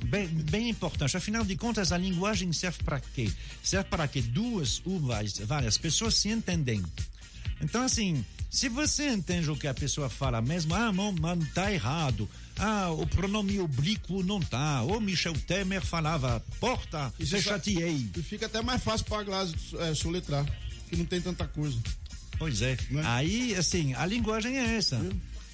[0.06, 1.16] bem, bem importante.
[1.16, 3.30] Afinal de contas, a linguagem serve para quê?
[3.62, 4.98] Serve para que duas ou
[5.44, 6.82] várias, pessoas se entendem.
[7.60, 11.72] Então, assim, se você entende o que a pessoa fala mesmo, ah, não, mano, tá
[11.72, 12.28] errado.
[12.58, 14.82] Ah, o pronome oblíquo não tá.
[14.82, 18.10] O Michel Temer falava, porta, é só- chateei.
[18.16, 20.44] E fica até mais fácil pra Glásio é, soletrar,
[20.88, 21.78] que não tem tanta coisa.
[22.38, 22.76] Pois é.
[23.04, 25.00] Aí, assim, a linguagem é essa.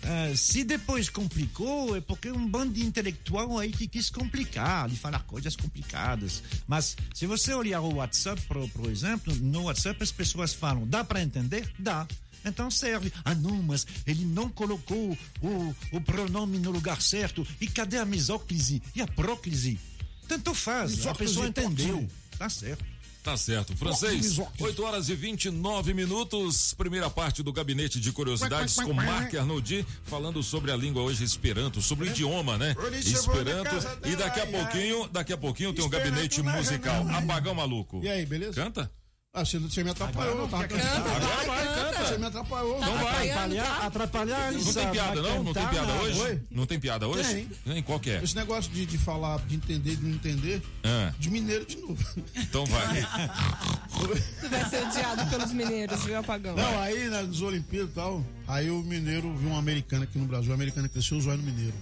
[0.03, 4.97] Ah, se depois complicou, é porque um bando de intelectual aí que quis complicar, de
[4.97, 6.43] falar coisas complicadas.
[6.67, 11.05] Mas se você olhar o WhatsApp, por, por exemplo, no WhatsApp as pessoas falam, dá
[11.05, 11.71] para entender?
[11.79, 12.07] Dá.
[12.45, 13.13] Então serve.
[13.25, 17.47] Ah, não, mas ele não colocou o, o pronome no lugar certo.
[17.61, 19.79] E cadê a misóclise e a próclise?
[20.27, 21.07] Tanto faz.
[21.07, 22.09] A pessoa e entendeu.
[22.39, 22.85] Tá certo.
[23.29, 23.77] Tá certo.
[23.77, 26.73] Francês, 8 horas e 29 minutos.
[26.73, 31.83] Primeira parte do gabinete de curiosidades com Mark Arnoldi, falando sobre a língua hoje Esperanto,
[31.83, 32.75] sobre o idioma, né?
[33.05, 33.77] Esperanto.
[34.07, 37.07] E daqui a pouquinho, daqui a pouquinho tem um gabinete musical.
[37.09, 38.01] Apagão maluco.
[38.03, 38.55] E aí, beleza?
[38.55, 38.91] Canta?
[39.39, 41.09] Ah, você, você me atrapalhou, eu tava cantando.
[41.09, 42.05] Agora vai, canta.
[42.05, 42.81] Você me atrapalhou.
[42.81, 43.31] Não vai.
[43.31, 45.45] Atrapalhar, atrapalhar Não tem piada, não?
[45.45, 46.21] Não tem piada hoje?
[46.21, 46.41] Oi?
[46.51, 47.35] Não tem piada hoje?
[47.35, 47.51] Tem.
[47.65, 48.21] Nem qual que é?
[48.23, 52.05] Esse negócio de, de falar, de entender, de não entender, Ah, de mineiro de novo.
[52.37, 53.07] então vai.
[54.41, 56.57] Tu vai ser odiado pelos mineiros, viu, Apagão?
[56.57, 60.27] Não, aí né, nas Olimpíadas e tal, aí o mineiro viu uma americana aqui no
[60.27, 61.75] Brasil, a americana cresceu os olhos no mineiro.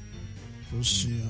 [0.68, 1.22] Falou assim,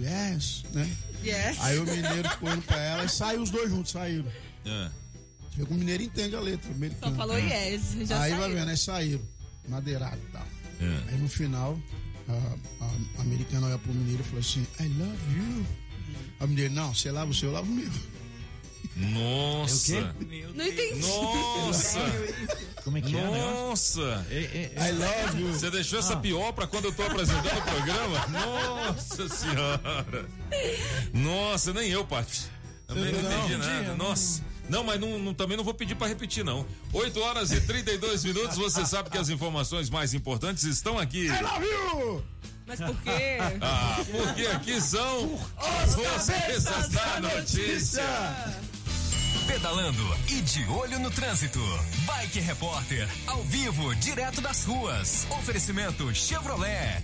[0.00, 0.88] yes, né?
[1.24, 1.56] Yes.
[1.60, 4.26] Aí o mineiro ficou olhando pra ela e saiu os dois juntos, saíram.
[4.66, 4.90] Ah.
[5.54, 6.70] Você vê que o mineiro entende a letra.
[7.00, 9.20] Só falou yes, já Aí vai vendo, aí saíram,
[9.68, 10.46] madeirado e tal.
[10.80, 11.12] É.
[11.12, 11.78] Aí no final,
[12.28, 15.66] a, a, a americana olha pro mineiro e falou assim, I love you.
[16.40, 17.88] Aí o mineiro, não, você lava o seu, eu lavo o meu.
[18.96, 20.14] Nossa.
[20.54, 21.00] Não entendi.
[21.00, 22.00] Nossa.
[22.82, 23.38] Como é que é, né?
[23.38, 24.26] Nossa.
[24.30, 25.52] I love you.
[25.52, 28.26] Você deixou essa pior pra quando eu tô apresentando o programa?
[28.28, 30.28] Nossa senhora.
[31.12, 32.42] Nossa, nem eu, Paty.
[32.86, 33.94] Também não, Não, entendi não, nada.
[33.94, 34.42] Nossa.
[34.68, 36.66] Não, mas não, não- também não vou pedir pra repetir, não.
[36.92, 41.26] 8 horas e 32 minutos, você sabe que as informações mais importantes estão aqui.
[41.26, 42.24] I love you.
[42.66, 43.36] Mas por quê?
[43.60, 45.94] Ah, porque aqui são os
[46.26, 48.02] cabeças da notícia.
[49.46, 51.60] Pedalando e de olho no trânsito.
[52.06, 55.26] Bike Repórter, ao vivo, direto das ruas.
[55.38, 57.02] Oferecimento Chevrolet.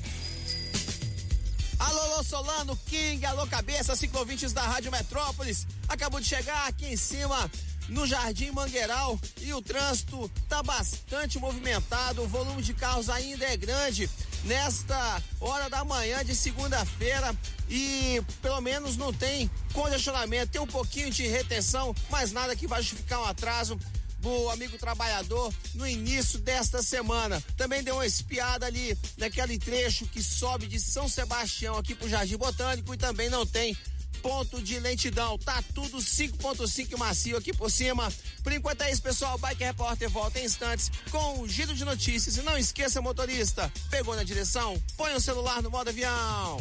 [1.81, 5.67] Alô, alô, Solano, King, alô, cabeça, ciclovintes da Rádio Metrópolis.
[5.89, 7.51] Acabou de chegar aqui em cima
[7.89, 12.23] no Jardim Mangueiral e o trânsito tá bastante movimentado.
[12.23, 14.11] O volume de carros ainda é grande
[14.45, 17.35] nesta hora da manhã de segunda-feira
[17.67, 20.53] e pelo menos não tem congestionamento.
[20.53, 23.81] Tem um pouquinho de retenção, mas nada que vai justificar um atraso
[24.21, 27.43] do amigo trabalhador no início desta semana.
[27.57, 32.37] Também deu uma espiada ali naquele trecho que sobe de São Sebastião aqui pro Jardim
[32.37, 33.77] Botânico e também não tem
[34.23, 35.39] ponto de lentidão.
[35.39, 38.13] Tá tudo 5.5 macio aqui por cima.
[38.43, 39.39] Por enquanto é isso, pessoal.
[39.39, 42.37] Bike Repórter volta em instantes com o giro de notícias.
[42.37, 44.81] E não esqueça, motorista, pegou na direção?
[44.97, 46.61] Põe o celular no modo avião.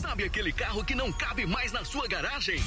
[0.00, 2.58] Sabe aquele carro que não cabe mais na sua garagem?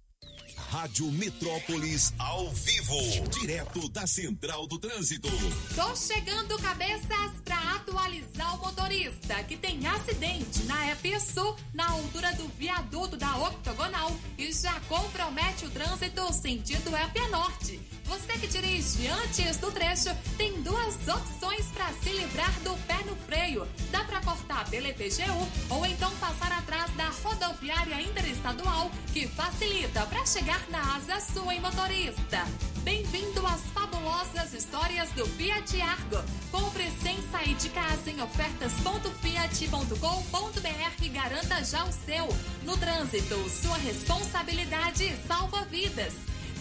[0.69, 2.97] Rádio Metrópolis ao vivo,
[3.39, 5.29] direto da Central do Trânsito.
[5.73, 12.33] Tô chegando cabeças para atualizar o motorista que tem acidente na EP Sul, na altura
[12.33, 17.79] do viaduto da Octogonal e já compromete o trânsito sentido EP Norte.
[18.03, 23.15] Você que dirige antes do trecho tem duas opções para se livrar do pé no
[23.25, 23.67] freio.
[23.91, 30.25] Dá para cortar pela EPGU ou então passar atrás da rodoviária interestadual, que facilita para
[30.25, 32.45] chegar na Asa Sul em motorista.
[32.83, 36.23] Bem-vindo às fabulosas histórias do Fiat Argo.
[36.51, 42.27] Compre sem sair de casa em ofertas.fiat.com.br e garanta já o seu.
[42.63, 46.13] No trânsito, sua responsabilidade salva vidas.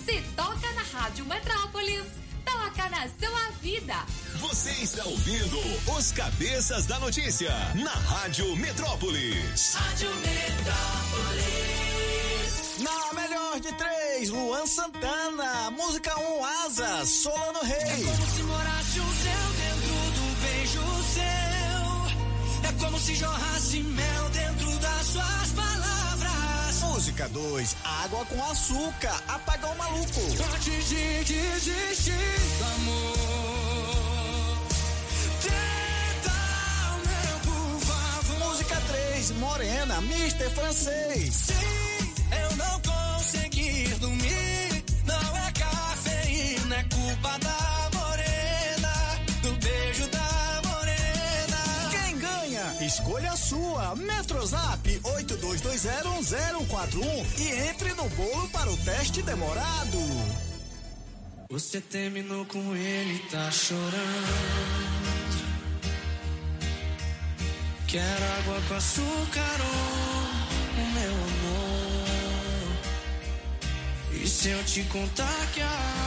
[0.05, 2.05] Se toca na Rádio Metrópolis,
[2.44, 3.94] toca na sua vida.
[4.40, 5.59] Você está ouvindo
[5.97, 9.74] os Cabeças da Notícia na Rádio Metrópolis.
[9.74, 12.15] Rádio Metrópolis.
[12.78, 15.70] Na melhor de três, Luan Santana.
[15.70, 17.78] Música 1, um, Asa, Solano Rei.
[17.78, 20.82] É como se morasse o céu dentro do beijo
[21.15, 22.69] seu.
[22.69, 26.81] É como se jorrasse mel dentro das suas palavras.
[26.82, 30.20] Música 2, Água com Açúcar, Apagão Maluco.
[30.55, 32.12] Antes de desistir
[32.74, 34.59] amor,
[35.40, 36.32] tenta
[36.93, 38.48] o meu, por favor.
[38.48, 41.35] Música 3, Morena, Mister Francês.
[41.35, 41.76] Sim,
[47.07, 48.93] culpa da morena.
[49.43, 51.61] Do beijo da morena.
[51.91, 52.77] Quem ganha?
[52.85, 53.95] Escolha a sua.
[53.95, 59.99] Metrozap 82201041 e entre no bolo para o teste demorado.
[61.49, 64.57] Você terminou com ele, tá chorando.
[67.87, 72.07] Quero água com açúcar, oh, meu amor.
[74.12, 76.06] E se eu te contar que a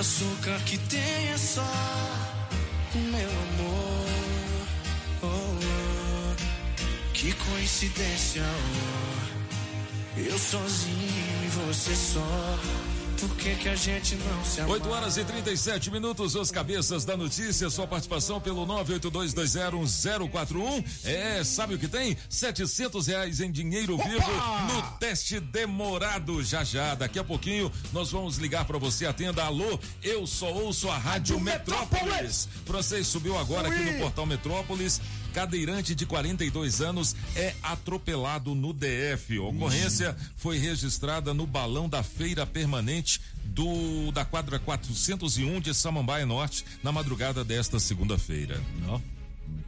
[0.00, 1.60] açúcar que tem é só
[2.94, 4.06] o meu amor.
[5.22, 6.36] Oh, oh.
[7.12, 10.18] Que coincidência, oh.
[10.18, 12.58] Eu sozinho e você só.
[13.20, 14.72] Por que, que a gente não se ama?
[14.72, 20.82] 8 horas e 37 minutos, os cabeças da notícia, sua participação pelo 982201041.
[21.04, 22.16] É, sabe o que tem?
[22.30, 24.08] 700 reais em dinheiro Opa!
[24.08, 24.30] vivo
[24.72, 26.42] no teste demorado.
[26.42, 29.04] Já já, daqui a pouquinho, nós vamos ligar para você.
[29.04, 32.48] Atenda, alô, eu só ouço a Rádio Metrópolis.
[32.64, 34.98] Francês subiu agora aqui no portal Metrópolis.
[35.32, 39.38] Cadeirante de 42 anos é atropelado no DF.
[39.38, 46.26] A ocorrência foi registrada no balão da feira permanente do da quadra 401 de Samambaia
[46.26, 48.60] Norte na madrugada desta segunda-feira.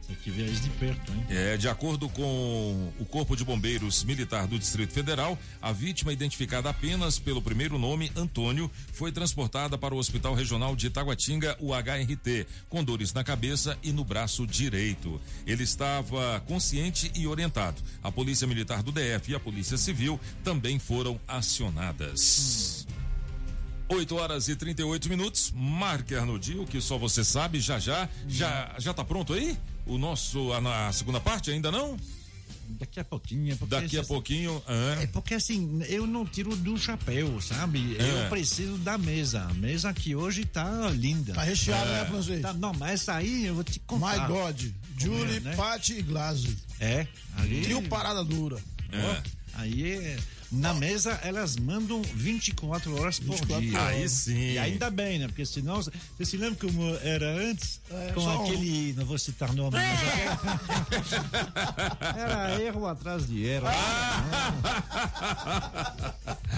[0.07, 1.25] Tem que ver de perto, hein?
[1.29, 6.69] É, de acordo com o Corpo de Bombeiros Militar do Distrito Federal, a vítima, identificada
[6.69, 12.47] apenas pelo primeiro nome, Antônio, foi transportada para o Hospital Regional de Itaguatinga, o HRT,
[12.69, 15.19] com dores na cabeça e no braço direito.
[15.47, 17.81] Ele estava consciente e orientado.
[18.03, 22.85] A Polícia Militar do DF e a Polícia Civil também foram acionadas.
[23.89, 25.51] 8 horas e 38 minutos.
[25.55, 28.09] Marque Arnodil, que só você sabe, já já.
[28.27, 29.57] Já, já tá pronto aí?
[29.85, 31.97] O nosso, a, a segunda parte ainda não?
[32.69, 33.55] Daqui a pouquinho.
[33.57, 34.63] porque Daqui a assim- pouquinho.
[34.65, 35.01] ah.
[35.01, 37.97] É porque assim, eu não tiro do chapéu, sabe?
[37.99, 38.25] É.
[38.25, 39.41] Eu preciso da mesa.
[39.43, 41.33] A mesa aqui hoje tá linda.
[41.33, 41.99] Tá recheada, É.
[42.01, 42.41] né, francês?
[42.41, 44.27] Tá, não, mas essa aí eu vou te contar.
[44.27, 44.61] My God.
[44.97, 45.55] Julie, é, né?
[45.55, 46.57] Patti e Glaze.
[46.79, 47.05] É,
[47.37, 47.61] ali.
[47.61, 48.57] Trio Parada Dura.
[48.93, 49.21] Ó,
[49.55, 50.17] Aí é.
[50.53, 53.85] Na mesa elas mandam 24 horas por 24 dia.
[53.85, 54.51] Aí sim.
[54.51, 55.27] E ainda bem, né?
[55.27, 55.81] Porque senão.
[55.81, 57.79] Você se lembra como era antes?
[57.89, 58.45] É, com só um.
[58.45, 58.93] aquele.
[58.93, 59.99] Não vou citar nome, mas
[62.17, 63.67] era erro atrás de erro.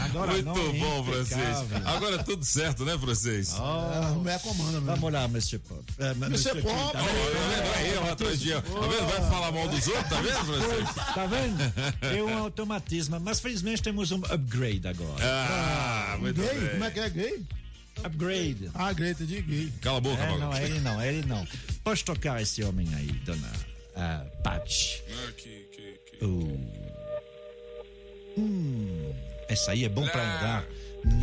[0.05, 1.57] Agora Muito não, bom, francês.
[1.85, 3.53] Agora é tudo certo, né, francês?
[3.57, 4.85] A mulher comanda mesmo.
[4.85, 5.57] Vamos lá, Mr.
[5.59, 5.84] Pop.
[5.97, 6.61] É, Mr.
[6.61, 6.93] Pop.
[6.93, 7.93] Tá vendo?
[7.93, 8.61] Erro atrás de erro.
[8.61, 9.07] Tá vendo?
[9.09, 10.89] Vai falar mal dos outros, tá vendo, francês?
[11.13, 11.55] Tá vendo?
[12.15, 15.24] É um automatismo, mas felizmente temos um upgrade agora.
[15.24, 16.60] Ah, muito Gay?
[16.60, 16.70] bem.
[16.72, 17.44] Como é que é gay?
[18.03, 18.72] Upgrade.
[18.74, 19.72] Ah, gay, entendi gay.
[19.80, 21.48] Cala a boca, É, não, ele não, ele não.
[21.84, 25.03] Pode tocar esse homem aí, dona uh, Paty.
[26.20, 26.60] Uh.
[28.36, 29.14] Hum,
[29.48, 30.66] essa aí é bom pra andar.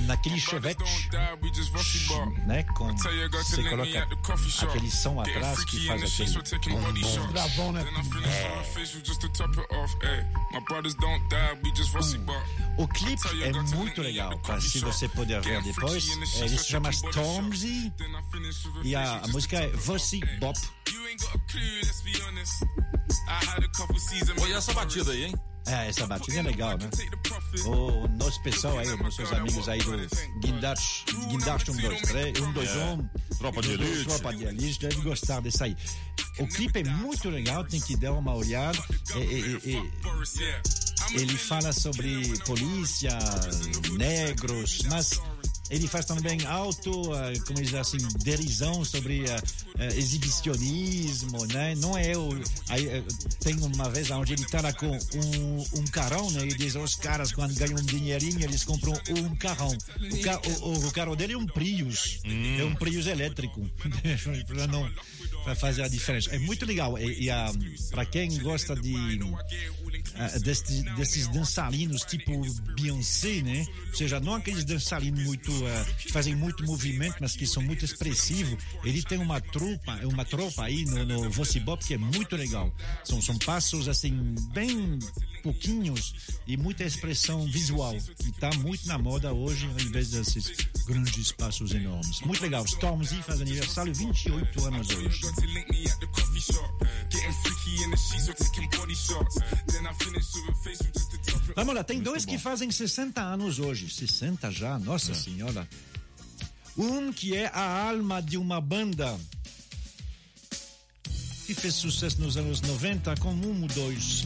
[0.06, 0.82] Naquele chevette,
[2.46, 2.62] né?
[2.62, 4.08] Com, você coloca
[4.62, 6.20] aquele som atrás que faz
[6.52, 7.26] aquele bom, bom.
[7.28, 7.84] Gravão, né?
[12.78, 16.08] O clipe é muito legal, pra, se você puder ver depois.
[16.08, 17.92] É, ele se chama Stormzy
[18.82, 20.58] e a, a música é Você Bop.
[24.40, 25.34] Olha essa batida aí, hein?
[25.66, 26.90] É, essa batida é legal, né?
[27.66, 29.92] O nosso pessoal aí, nossos amigos aí do
[30.40, 33.10] Guindaste, Guindaste 1, 2, 3, 1, 2, 1.
[33.38, 34.04] Tropa de Elite.
[34.04, 35.76] Tropa de Elite, deve gostar desse aí.
[36.38, 38.78] O clipe é muito legal, tem que dar uma olhada.
[39.14, 40.62] É, é, é,
[41.12, 43.18] ele fala sobre polícia,
[43.98, 45.20] negros, mas
[45.72, 51.74] ele faz também alto, uh, como diz assim, derisão sobre uh, uh, exibicionismo, né?
[51.76, 52.28] Não é o.
[52.68, 53.02] Aí,
[53.40, 56.44] tem uma vez onde ele tá lá com um, um carrão, né?
[56.44, 59.70] E diz os caras, quando ganham um dinheirinho, eles compram um carrão.
[59.70, 62.20] O, ca, o, o carro dele é um Prius.
[62.26, 62.60] Hum.
[62.60, 63.62] É um Prius elétrico.
[64.46, 64.90] pra não
[65.42, 66.34] pra fazer a diferença.
[66.34, 66.98] É muito legal.
[66.98, 69.18] E, e para quem gosta de
[70.42, 72.32] destes, desses dançarinos tipo
[72.74, 73.66] Beyoncé, né?
[73.88, 77.84] Ou seja, não aqueles dançarinos muito uh, que fazem muito movimento, mas que são muito
[77.84, 78.56] expressivos.
[78.84, 82.72] Ele tem uma tropa, uma tropa aí no, no Voci Bop que é muito legal.
[83.04, 84.98] São, são passos assim bem
[85.42, 86.14] pouquinhos
[86.46, 90.52] e muita expressão visual que está muito na moda hoje, ao invés desses
[90.86, 92.20] grandes passos enormes.
[92.20, 92.64] Muito legal.
[92.64, 95.20] Stormzy faz aniversário 28 anos hoje.
[101.54, 103.90] Vamos lá, tem dois que fazem 60 anos hoje.
[103.90, 105.68] 60 já, nossa senhora.
[106.76, 109.18] Um que é a alma de uma banda
[111.46, 114.24] que fez sucesso nos anos 90 com um ou dois.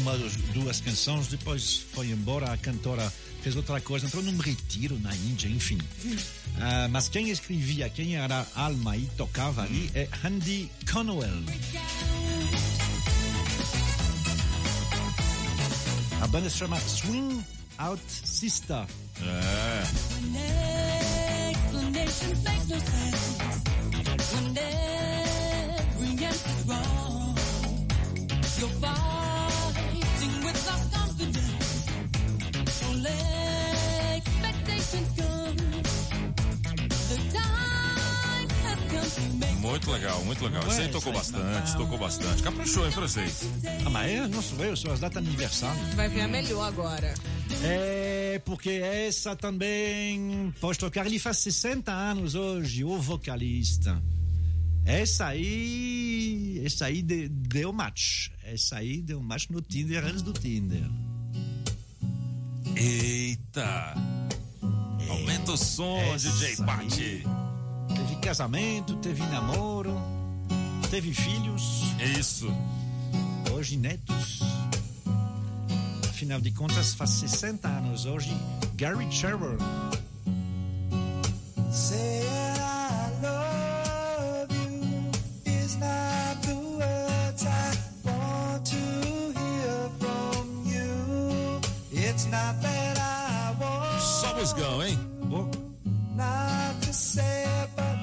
[0.00, 0.16] Uma
[0.52, 3.12] duas canções, depois foi embora, a cantora
[3.42, 5.78] fez outra coisa, entrou num retiro na Índia, enfim.
[5.78, 11.42] Uh, mas quem escrevia, quem era alma e tocava ali é Andy Conwell.
[16.20, 17.42] A banda se chama Swing
[17.78, 18.86] Out Sister.
[19.20, 19.82] É.
[39.62, 40.66] Muito legal, muito legal.
[40.66, 42.42] Esse aí tocou bastante, tocou bastante.
[42.42, 43.44] Caprichou, hein, francês?
[43.86, 45.80] Ah, mas é, não sou eu, são as datas de aniversário.
[45.94, 47.14] Vai ver a melhor agora.
[47.62, 51.06] É, porque essa também pode tocar.
[51.06, 54.02] Ele faz 60 anos hoje, o vocalista.
[54.84, 56.60] Essa aí.
[56.64, 58.30] Essa aí de, deu match.
[58.42, 60.82] Essa aí deu match no Tinder antes do Tinder.
[62.74, 63.94] Eita!
[65.08, 66.56] Aumenta o som, Essa DJ aí.
[66.56, 67.24] Pati.
[67.94, 69.94] Teve casamento, teve namoro,
[70.90, 71.84] teve filhos.
[72.18, 72.48] Isso.
[73.52, 74.40] Hoje netos.
[76.08, 78.36] Afinal de contas, faz 60 anos hoje.
[78.76, 79.12] Gary want
[94.00, 94.98] Só musgão, hein?
[96.16, 98.01] not sad, but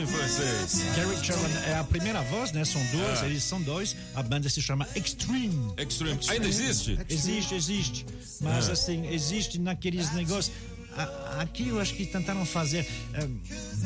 [0.00, 0.82] sim, francês.
[0.96, 2.64] Gary Cherver é a primeira voz, né?
[2.64, 3.26] São duas, Ah.
[3.26, 3.96] eles são dois.
[4.14, 5.72] A banda se chama Extreme.
[5.78, 6.18] Extreme.
[6.28, 6.98] Ainda existe?
[7.08, 8.06] Existe, existe.
[8.40, 8.72] Mas Ah.
[8.72, 10.54] assim, existe naqueles negócios.
[10.96, 12.86] A- Aqui eu acho que tentaram fazer.
[13.12, 13.28] eh,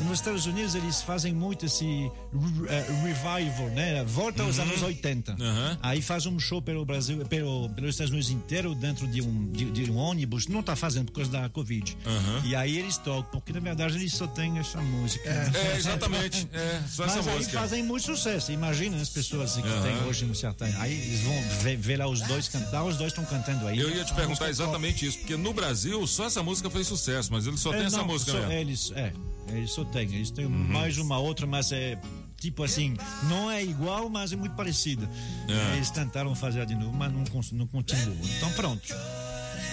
[0.05, 1.85] nos Estados Unidos eles fazem muito esse
[2.69, 4.03] eh, revival, né?
[4.05, 4.63] Volta aos Uhum.
[4.63, 5.33] anos 80.
[5.33, 5.77] Aham.
[5.81, 9.65] Aí faz um show pelo Brasil, pelo, pelos Estados Unidos inteiro, dentro de um, de,
[9.69, 10.47] de um ônibus.
[10.47, 11.97] Não tá fazendo por causa da Covid.
[12.05, 12.41] Aham.
[12.45, 15.29] E aí eles tocam, porque na verdade eles só têm essa música.
[15.29, 16.47] É, exatamente.
[16.53, 17.59] É, só essa Mas aí música.
[17.59, 18.51] fazem muito sucesso.
[18.51, 19.81] Imagina as pessoas que Aham.
[19.81, 20.67] tem hoje no sertão.
[20.79, 23.77] Aí eles vão ver, ver lá os dois cantar, os dois estão cantando aí.
[23.79, 27.00] Eu ia te perguntar exatamente isso, porque no Brasil só essa música fez sucesso,
[27.31, 28.53] mas ele só É, tem essa não, música só mesmo.
[28.53, 29.13] Eles, é,
[29.49, 30.13] eles só têm.
[30.13, 30.51] Eles têm Uhum.
[30.51, 31.97] mais uma outra, mas é
[32.39, 32.95] tipo assim,
[33.29, 35.07] não é igual, mas é muito parecida.
[35.47, 35.75] É.
[35.75, 37.23] Eles tentaram fazer de novo, mas não,
[37.53, 38.17] não continuou.
[38.37, 38.93] Então pronto.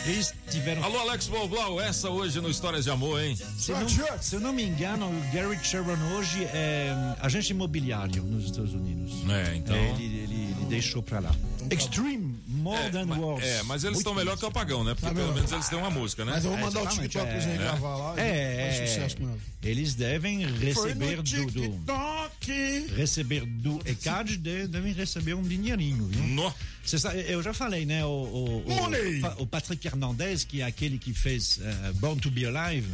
[0.06, 0.82] Eles tiveram.
[0.84, 3.36] Alô, Alex Boblau, essa hoje no Histórias de Amor, hein?
[3.58, 3.88] Se, não,
[4.20, 8.72] se eu não me engano, o Gary Sharon hoje é hum, agente imobiliário nos Estados
[8.72, 9.12] Unidos.
[9.28, 9.74] É, então.
[9.76, 11.34] É, ele, ele, ele deixou pra lá.
[11.70, 12.27] Extreme,
[12.58, 13.46] More É, Than Words.
[13.46, 14.94] é, mas eles estão melhor que o Apagão, né?
[14.94, 16.32] Porque Tá pelo menos eles têm uma música, né?
[16.34, 17.40] Mas eu vou É, mandar o exatamente, TikTok pra é.
[17.40, 19.38] gente gravar lá e É, sucesso com ela.
[19.62, 22.86] eles devem receber no do, do TikTok.
[22.96, 26.52] receber do ECAD de- devem receber um dinheirinho, viu?
[26.84, 28.02] Você sabe, eu já falei, né?
[28.04, 32.46] O, o, o, o Patrick Hernandez, que é aquele que fez eh, Born to Be
[32.46, 32.88] Alive,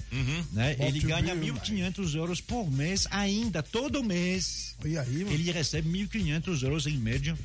[0.52, 0.74] né?
[0.74, 4.74] Born ele ganha Be 1.500 euros por mês, ainda, todo mês.
[4.84, 5.30] E aí, mano?
[5.32, 7.38] Ele recebe 1.500 euros em média.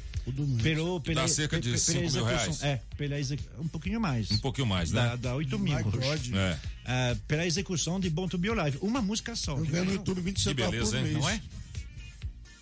[0.61, 2.63] Pelo, pela, Dá cerca de pe- pela 5 mil execução- reais.
[2.63, 4.29] É, pela execu- um pouquinho mais.
[4.31, 5.01] Um pouquinho mais, né?
[5.01, 5.77] Dá, dá 8 mil.
[5.77, 6.59] É.
[6.85, 8.77] Ah, pela execução de Born to Be Alive.
[8.81, 9.57] Uma música só.
[9.57, 11.03] Eu ganho no YouTube 20 Que centavos beleza, por hein?
[11.03, 11.17] mês.
[11.17, 11.41] Não é?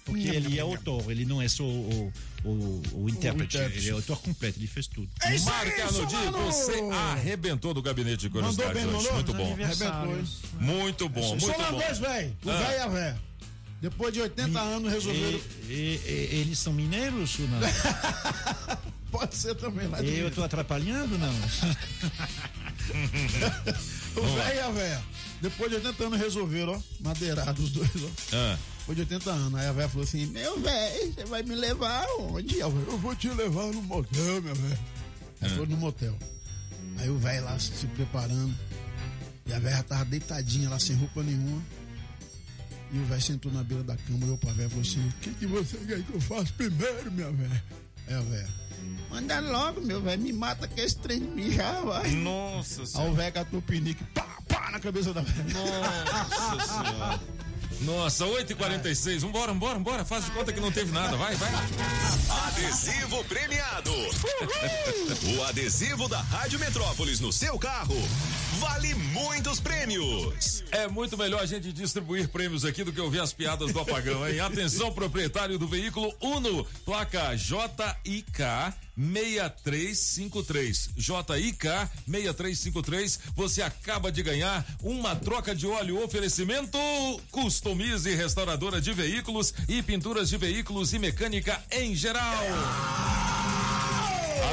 [0.06, 2.14] Porque ele é autor, ele não é só o,
[2.46, 3.80] o, o intérprete, intérprete.
[3.84, 5.10] ele é autor completo, ele fez tudo.
[5.22, 6.46] É isso Marca mano!
[6.46, 8.96] você arrebentou do gabinete de Mandou curiosidades bem, hoje.
[8.96, 9.14] mandou?
[9.16, 9.54] Muito bom.
[9.66, 10.28] Arrebentou, hein?
[10.62, 11.78] Muito bom, muito Só bom.
[11.78, 12.38] dois, velho.
[12.46, 12.58] O Ah.
[12.58, 13.22] velho e a véia.
[13.82, 15.40] Depois de 80 anos resolveram.
[15.68, 17.60] E, e- e- eles são mineiros ou não?
[19.12, 21.34] Pode ser também lá de eu tô atrapalhando não?
[24.16, 25.04] O velho e a véia.
[25.42, 26.82] Depois de 80 anos resolveram, ó.
[27.04, 28.10] Madeirado os dois, ó.
[28.34, 29.60] Ah, Depois de 80 anos.
[29.60, 32.58] Aí a véia falou assim: Meu velho, você vai me levar aonde?
[32.60, 34.80] Eu, eu vou te levar no motel, meu velho.
[35.42, 36.18] Aí foi no motel.
[36.98, 38.56] Aí o velho lá se preparando.
[39.46, 41.62] E a velha tava deitadinha lá, sem roupa nenhuma.
[42.92, 45.12] E o velho sentou na beira da cama, olhou pra velha e falou assim: O
[45.22, 47.64] que, que você quer que eu faça primeiro, minha velha?
[48.08, 48.50] Aí a velha:
[49.10, 52.12] Manda logo, meu velho, me mata que esse trem de mijar, vai.
[52.12, 53.10] Nossa Aí senhora.
[53.12, 55.46] o velho catou o pinique, pá, pá, na cabeça da velha.
[55.54, 57.20] Nossa senhora.
[57.82, 59.20] Nossa, 8h46.
[59.20, 60.06] Vambora, vambora, vambora.
[60.06, 61.16] Faz de conta que não teve nada.
[61.16, 61.50] Vai, vai.
[62.48, 63.92] Adesivo premiado.
[63.92, 67.96] o adesivo da Rádio Metrópolis no seu carro
[68.60, 70.64] vale muitos prêmios.
[70.72, 74.28] É muito melhor a gente distribuir prêmios aqui do que ouvir as piadas do apagão,
[74.28, 74.40] hein?
[74.40, 78.44] Atenção, proprietário do veículo Uno, placa JIK
[78.98, 80.90] 6353.
[80.98, 81.68] JIK
[82.08, 83.20] 6353.
[83.36, 86.78] Você acaba de ganhar uma troca de óleo oferecimento
[87.32, 92.44] Customize restauradora de veículos e pinturas de veículos e mecânica em geral.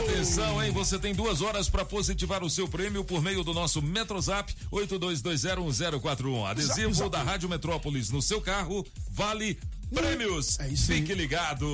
[0.05, 0.71] Atenção, hein?
[0.73, 6.51] Você tem duas horas para positivar o seu prêmio por meio do nosso Metrozap 82201041.
[6.51, 7.11] Adesivo Zap, zap.
[7.11, 9.59] da Rádio Metrópolis no seu carro vale
[9.93, 10.59] prêmios.
[10.61, 10.99] É isso aí.
[10.99, 11.67] Fique ligado.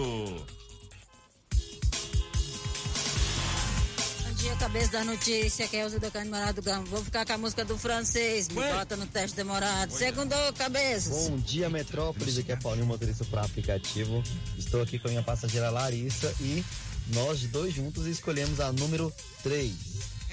[4.41, 6.85] Dia, cabeça da notícia, que é o do Cândido Morado do Gama.
[6.87, 9.91] Vou ficar com a música do francês, me bota no teste demorado.
[9.93, 11.29] Segundo, cabeças.
[11.29, 12.39] Bom dia, Metrópolis.
[12.39, 14.23] Aqui é Paulinho, motorista para aplicativo.
[14.57, 16.65] Estou aqui com a minha passageira Larissa e
[17.12, 19.12] nós dois juntos escolhemos a número
[19.43, 19.75] 3.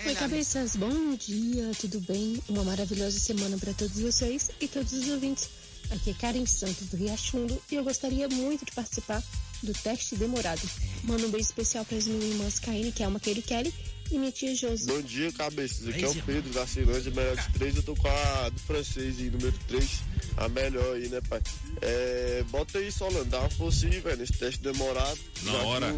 [0.06, 2.42] Oi, cabeças, bom dia, tudo bem?
[2.48, 5.50] Uma maravilhosa semana para todos vocês e todos os ouvintes.
[5.92, 9.22] Aqui é Karen Santos do Riachundo e eu gostaria muito de participar
[9.64, 10.62] do teste demorado.
[11.04, 13.74] Manda um beijo especial para as minhas irmãs Kaine, que é uma Kelly Kelly,
[14.12, 14.88] e minha tia Josi.
[14.88, 15.88] Bom dia, cabeças.
[15.88, 17.76] Aqui é o Pedro da Ceilândia, melhor de três.
[17.76, 19.90] Eu tô com a do francês aí, número 3,
[20.38, 21.42] a melhor aí, né, pai?
[21.82, 25.20] É, bota aí, Solano, dá uma força aí, velho, nesse teste demorado.
[25.44, 25.96] Na hora.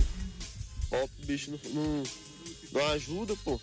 [0.91, 2.03] Ó, o bicho não, não,
[2.71, 3.59] não ajuda, pô.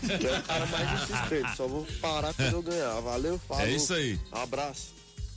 [0.00, 1.56] Que é o cara mais insistente.
[1.56, 3.00] Só vou parar quando eu ganhar.
[3.00, 3.64] Valeu, falou.
[3.64, 4.18] É isso aí.
[4.30, 4.94] Abraço.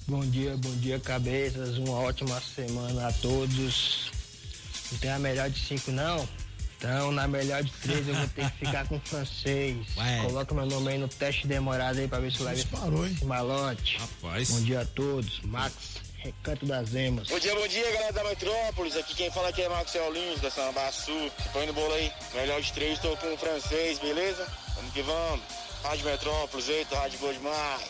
[0.07, 1.77] Bom dia, bom dia, cabeças.
[1.77, 4.11] Uma ótima semana a todos.
[4.91, 6.27] Não tem a melhor de cinco, não?
[6.85, 9.75] Então, na melhor de três, eu vou ter que ficar com o francês.
[9.97, 10.21] Ué.
[10.21, 13.17] Coloca meu nome aí no teste demorado aí pra ver se ver Disparou, hein?
[13.23, 13.97] malote.
[13.97, 14.51] Rapaz.
[14.51, 15.41] Bom dia a todos.
[15.41, 15.73] Max,
[16.19, 17.27] Recanto das Emas.
[17.27, 18.95] Bom dia, bom dia, galera da Metrópolis.
[18.95, 21.31] Aqui quem fala aqui é Marcos Lins, da Sambaçu.
[21.51, 22.11] Põe no bolo aí.
[22.35, 24.47] Melhor de três, tô com o francês, beleza?
[24.75, 25.41] Vamos que vamos.
[25.81, 27.81] Rádio Metrópolis, eita, rádio boa demais.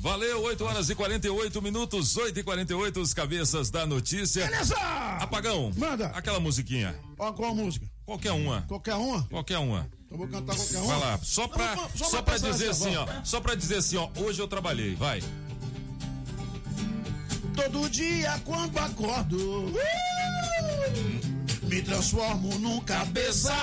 [0.00, 4.44] Valeu, 8 horas e 48 minutos, 8 e 48 os cabeças da notícia.
[4.44, 4.76] Beleza!
[5.20, 5.72] Apagão.
[5.76, 6.08] Manda.
[6.08, 6.98] Aquela musiquinha.
[7.16, 7.93] Ó, qual música?
[8.04, 8.62] Qualquer uma.
[8.62, 9.22] Qualquer uma?
[9.24, 9.88] Qualquer uma.
[10.10, 10.86] Eu vou cantar qualquer uma.
[10.86, 13.06] Vai lá, só pra, Não, só uma pra dizer assim, ó.
[13.24, 14.10] Só pra dizer assim, ó.
[14.16, 15.22] Hoje eu trabalhei, vai.
[17.56, 19.72] Todo dia quando acordo, uh,
[21.62, 23.54] me transformo num cabeça.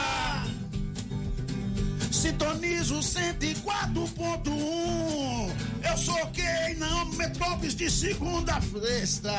[2.11, 5.89] Sintonizo 104.1.
[5.89, 9.31] Eu sou quem não metrópolis de segunda a sexta.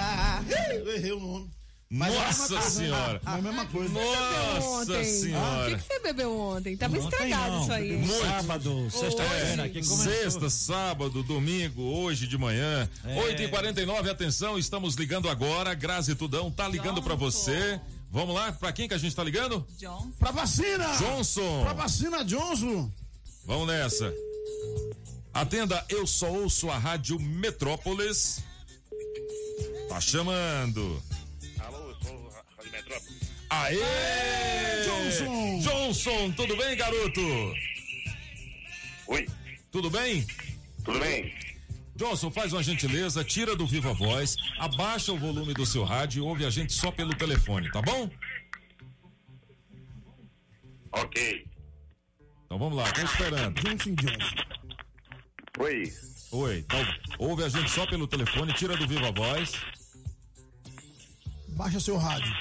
[0.70, 1.50] Eu errei o nome.
[1.94, 2.70] Mas é a mesma Nossa coisa, né?
[2.70, 3.20] senhora.
[3.26, 3.92] É a mesma coisa.
[3.92, 5.00] Nossa ontem.
[5.00, 5.70] O senhora.
[5.70, 6.74] que, que você bebeu ontem?
[6.74, 8.08] Tava Ontem estragado não, isso aí.
[8.08, 9.84] Sábado, sexta-feira.
[9.84, 12.88] Sexta, sábado, domingo, hoje de manhã.
[13.04, 13.36] É.
[13.36, 15.74] 8h49, atenção, estamos ligando agora.
[15.74, 17.78] Grazi Tudão tá ligando pra você.
[18.10, 19.66] Vamos lá, pra quem que a gente tá ligando?
[19.78, 20.10] John.
[20.18, 20.96] Pra vacina!
[20.96, 21.62] Johnson.
[21.62, 22.90] Pra vacina Johnson!
[23.44, 24.10] Vamos nessa.
[25.34, 28.40] Atenda, eu só ouço a Rádio Metrópolis.
[29.90, 31.02] Tá chamando.
[32.92, 34.42] Alô, eu sou a Rádio Metrópole.
[34.70, 34.84] Aê!
[34.84, 35.58] Johnson!
[35.60, 37.20] Johnson, tudo bem, garoto?
[39.08, 39.28] Oi.
[39.70, 40.26] Tudo bem?
[40.84, 41.34] Tudo bem.
[41.94, 46.26] Johnson, faz uma gentileza, tira do Viva Voz, abaixa o volume do seu rádio e
[46.26, 48.10] ouve a gente só pelo telefone, tá bom?
[50.92, 51.46] Ok.
[52.46, 53.60] Então vamos lá, tô esperando.
[53.60, 54.36] Johnson Johnson.
[55.58, 55.92] Oi.
[56.32, 56.80] Oi, então
[57.18, 59.52] ouve a gente só pelo telefone, tira do Viva Voz.
[61.48, 62.34] Baixa seu rádio.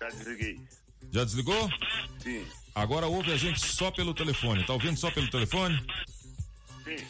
[0.00, 0.60] Já desliguei.
[1.12, 1.70] Já desligou?
[2.22, 2.46] Sim.
[2.74, 4.64] Agora ouve a gente só pelo telefone.
[4.64, 5.80] Tá ouvindo só pelo telefone?
[6.84, 7.04] Sim.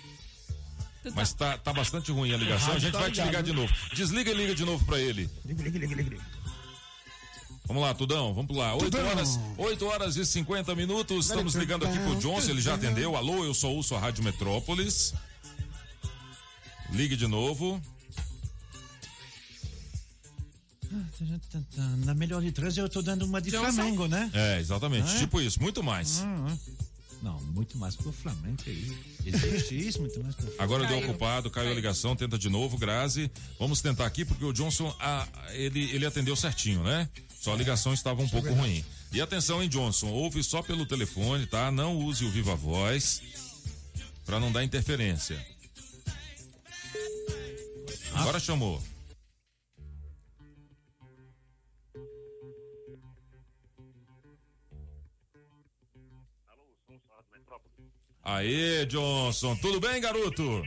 [1.15, 2.74] Mas tá, tá bastante ruim a ligação.
[2.74, 3.43] A gente tá vai te ligar né?
[3.43, 3.73] de novo.
[3.94, 5.28] Desliga e liga de novo pra ele.
[5.44, 6.19] Liga, liga, liga, liga.
[7.66, 8.74] Vamos lá, Tudão, vamos lá.
[8.74, 9.06] 8 Tudão.
[9.06, 11.27] horas, 8 horas e 50 minutos.
[11.27, 13.15] Estamos ligando aqui pro Johnson, ele já atendeu.
[13.15, 15.15] Alô, eu sou a Rádio Metrópolis.
[16.90, 17.81] Ligue de novo.
[22.05, 23.73] Na melhor de três eu tô dando uma de Johnson?
[23.73, 24.31] Flamengo, né?
[24.32, 25.15] É, exatamente.
[25.16, 25.19] É?
[25.19, 26.20] Tipo isso, muito mais.
[26.20, 26.56] Ah, ah.
[27.23, 28.62] Não, muito mais pro Flamengo.
[29.24, 30.62] Existe isso, muito mais pro Flamengo.
[30.62, 33.31] Agora deu ocupado, caiu a ligação, tenta de novo, Grazi.
[33.59, 37.09] Vamos tentar aqui porque o Johnson, ah, ele, ele atendeu certinho, né?
[37.40, 38.85] Só a ligação estava um pouco ruim.
[39.12, 41.70] E atenção, hein, Johnson, ouve só pelo telefone, tá?
[41.70, 43.23] Não use o Viva Voz
[44.24, 45.44] para não dar interferência.
[48.15, 48.82] Agora chamou.
[58.32, 60.62] Aê, Johnson, tudo bem, garoto?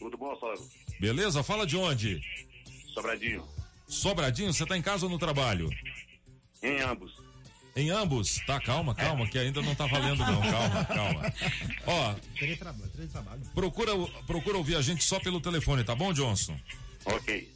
[0.00, 0.68] Tudo bom, Saulo?
[0.98, 1.44] Beleza?
[1.44, 2.20] Fala de onde?
[2.92, 3.46] Sobradinho.
[3.86, 5.70] Sobradinho, você tá em casa ou no trabalho?
[6.60, 7.12] Em ambos.
[7.76, 8.40] Em ambos?
[8.46, 11.32] Tá, calma, calma, que ainda não tá valendo não, calma, calma.
[11.86, 13.42] Ó, Teletrabalho, teletrabalho.
[13.54, 13.92] procura,
[14.26, 16.58] procura ouvir a gente só pelo telefone, tá bom, Johnson?
[17.04, 17.48] Ok.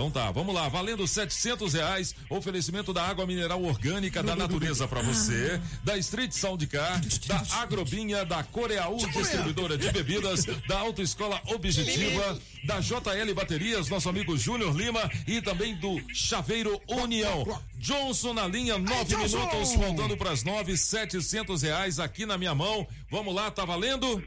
[0.00, 5.02] Então tá, vamos lá, valendo 700 reais, oferecimento da água mineral orgânica da natureza pra
[5.02, 12.40] você, da Street Sound Car, da Agrobinha, da Coreaú distribuidora de bebidas, da Autoescola Objetiva,
[12.64, 17.44] da JL Baterias, nosso amigo Júnior Lima e também do Chaveiro União.
[17.76, 22.88] Johnson na linha, nove minutos, faltando pras nove, 700 reais aqui na minha mão.
[23.10, 24.24] Vamos lá, tá valendo?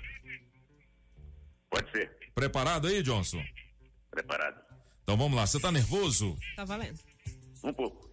[1.67, 2.11] Pode ser.
[2.35, 3.43] Preparado aí, Johnson?
[4.11, 4.72] Preparado.
[5.03, 6.37] Então vamos lá, você tá nervoso?
[6.55, 6.97] Tá valendo.
[7.63, 8.09] Um pouco.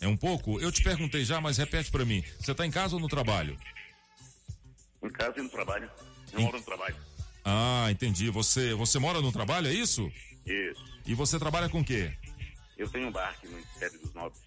[0.00, 0.60] É um pouco?
[0.60, 2.22] Eu te perguntei já, mas repete pra mim.
[2.38, 3.56] Você tá em casa ou no trabalho?
[5.02, 5.90] Em casa e no trabalho.
[6.32, 6.96] Eu moro no trabalho.
[7.44, 8.28] Ah, entendi.
[8.30, 10.10] Você, você mora no trabalho, é isso?
[10.44, 10.84] Isso.
[11.06, 12.12] E você trabalha com o quê?
[12.76, 14.42] Eu tenho um bar aqui no Império dos Nobres.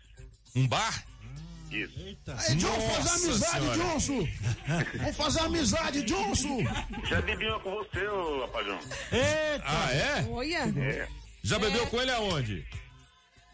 [0.55, 1.05] Um bar?
[1.71, 1.93] Isso.
[2.27, 3.77] Aí, Johnson, faz amizade, Senhora.
[3.77, 4.27] Johnson.
[4.97, 6.59] Vamos fazer amizade, Johnson.
[7.07, 8.79] Já bebi uma com você, ô rapazão.
[9.63, 10.27] Ah, é?
[10.29, 10.73] Olha.
[10.77, 11.07] É.
[11.43, 12.65] Já bebeu com ele aonde?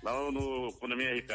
[0.03, 1.34] Lá no condomínio RK.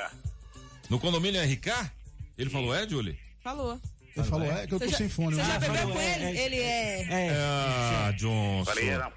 [0.88, 1.90] No condomínio RK?
[2.38, 3.18] Ele falou, é, Julie?
[3.42, 3.80] Falou.
[4.16, 5.36] Ele falou, é que eu tô já- sem fone.
[5.36, 5.48] Você né?
[5.52, 6.24] já bebeu falou, com é, ele?
[6.38, 6.44] é.
[6.46, 7.30] Ele é.
[7.36, 8.64] Ah, Johnson.
[8.64, 9.12] Falei, era.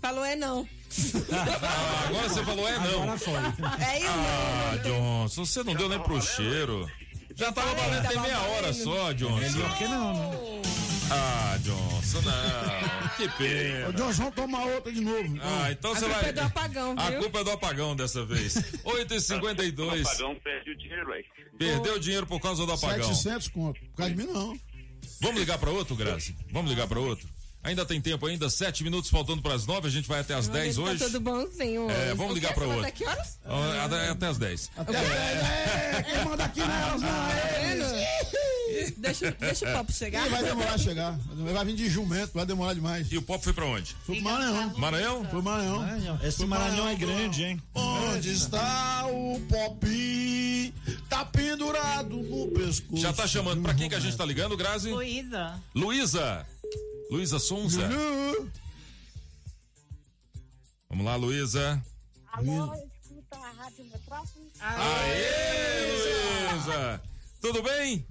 [0.00, 0.68] Falou é não.
[1.32, 3.02] Ah, agora você falou, é não.
[3.02, 3.34] Agora foi.
[3.84, 6.90] É isso Ah, Johnson, você não deu nem pro cheiro.
[7.34, 8.74] Já tava valendo tem meia hora valendo.
[8.84, 9.38] só, Johnson.
[9.58, 10.38] Melhor que não, né?
[11.10, 13.08] Ah, Johnson, não.
[13.16, 13.92] Que pena.
[13.92, 15.38] Johnson, vamos tomar outra de novo.
[15.42, 16.28] Ah, então A você culpa vai.
[16.28, 17.18] é do apagão, A viu?
[17.20, 18.54] culpa é do apagão dessa vez.
[18.84, 19.78] 8h52.
[20.04, 21.24] O apagão perde o dinheiro, aí.
[21.58, 23.14] Perdeu dinheiro por causa do apagão.
[23.14, 23.80] 700 conto.
[23.80, 24.58] Por causa de mim, não.
[25.20, 26.34] Vamos ligar para outro, Grazi?
[26.50, 27.28] Vamos ligar para outro?
[27.64, 30.46] Ainda tem tempo ainda, sete minutos faltando para as nove, a gente vai até as
[30.48, 30.98] 10 amigo, hoje.
[30.98, 31.90] Tá tudo bonzinho.
[31.90, 32.14] É, hoje.
[32.14, 32.80] vamos O ligar vai outro.
[32.82, 33.38] Até que horas?
[33.42, 34.70] Ah, até, até as 10.
[34.76, 38.94] Até é, quem manda aqui não é eles.
[38.98, 40.26] Deixa, deixa o papo chegar.
[40.26, 41.18] Ih, vai demorar a chegar.
[41.52, 43.10] Vai vir de jumento, vai demorar demais.
[43.10, 43.96] E o Pop foi para onde?
[44.04, 44.78] Foi pro Maranhão.
[44.78, 45.20] Maranhão?
[45.20, 45.78] Foi pro Maranhão.
[45.78, 46.20] Maranhão.
[46.22, 47.62] Esse Maranhão é grande, hein?
[47.74, 50.72] Onde está o Popim?
[51.08, 53.00] Tá pendurado no pescoço.
[53.00, 53.62] Já tá chamando.
[53.62, 54.90] Para quem que a gente tá ligando, Grazi?
[54.90, 55.62] Luísa.
[55.74, 56.46] Luísa.
[57.10, 57.86] Luísa Sonza.
[57.86, 58.50] Lulu.
[60.88, 61.82] Vamos lá, Luísa.
[62.32, 62.72] Alô,
[63.02, 64.50] escuta a Rádio Metrópole?
[64.60, 65.92] Aê,
[66.52, 67.02] Luísa.
[67.40, 68.06] Tudo bem?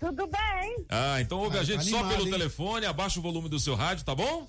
[0.00, 0.84] Tudo bem?
[0.88, 2.32] Ah, então ouve a Ah, gente só animado, pelo hein?
[2.32, 4.46] telefone, abaixa o volume do seu rádio, tá bom?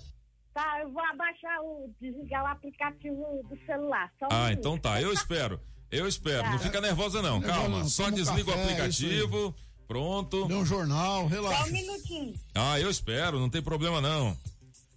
[0.53, 1.94] Tá, eu vou abaixar o.
[2.02, 4.12] desligar o aplicativo do celular.
[4.20, 4.60] Só um Ah, minuto.
[4.60, 5.60] então tá, eu espero.
[5.91, 6.44] Eu espero.
[6.44, 6.52] Tá.
[6.52, 7.80] Não fica nervosa não, calma.
[7.80, 9.56] não, Só toma um desliga o café, aplicativo.
[9.88, 10.45] Pronto.
[10.45, 11.72] Um jornal, Só um relaxa.
[11.72, 12.34] minutinho.
[12.53, 14.36] Ah, eu espero, não tem problema não.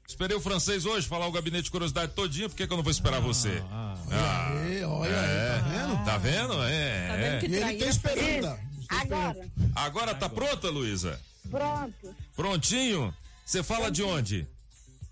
[0.09, 2.82] Esperei o francês hoje falar o gabinete de curiosidade todinho, por que, que eu não
[2.85, 3.62] vou esperar você?
[3.70, 5.55] Ah, Ei, olha é.
[5.55, 6.05] aí, tá vendo?
[6.05, 6.62] Tá vendo?
[6.65, 7.06] É.
[7.09, 7.39] Tá vendo é.
[7.40, 8.59] que E ele tá esperando.
[8.89, 11.20] Agora, Agora tá pronta, Luísa?
[11.51, 12.16] pronto.
[12.35, 13.15] Prontinho?
[13.44, 14.47] Você fala de onde?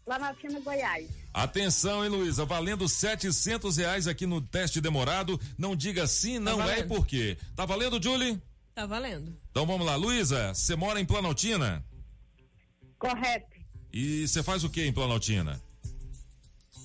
[0.07, 1.07] Planaltina, Goiás.
[1.35, 2.45] Atenção, hein, Luísa?
[2.47, 5.39] Valendo 700 reais aqui no teste demorado.
[5.59, 7.37] Não diga sim, não é e por quê.
[7.55, 8.41] Tá valendo, Julie?
[8.77, 9.35] Tá valendo.
[9.51, 9.97] Então vamos lá.
[9.97, 11.83] Luísa, você mora em Planaltina?
[12.99, 13.57] Correto.
[13.91, 15.59] E você faz o que em Planaltina?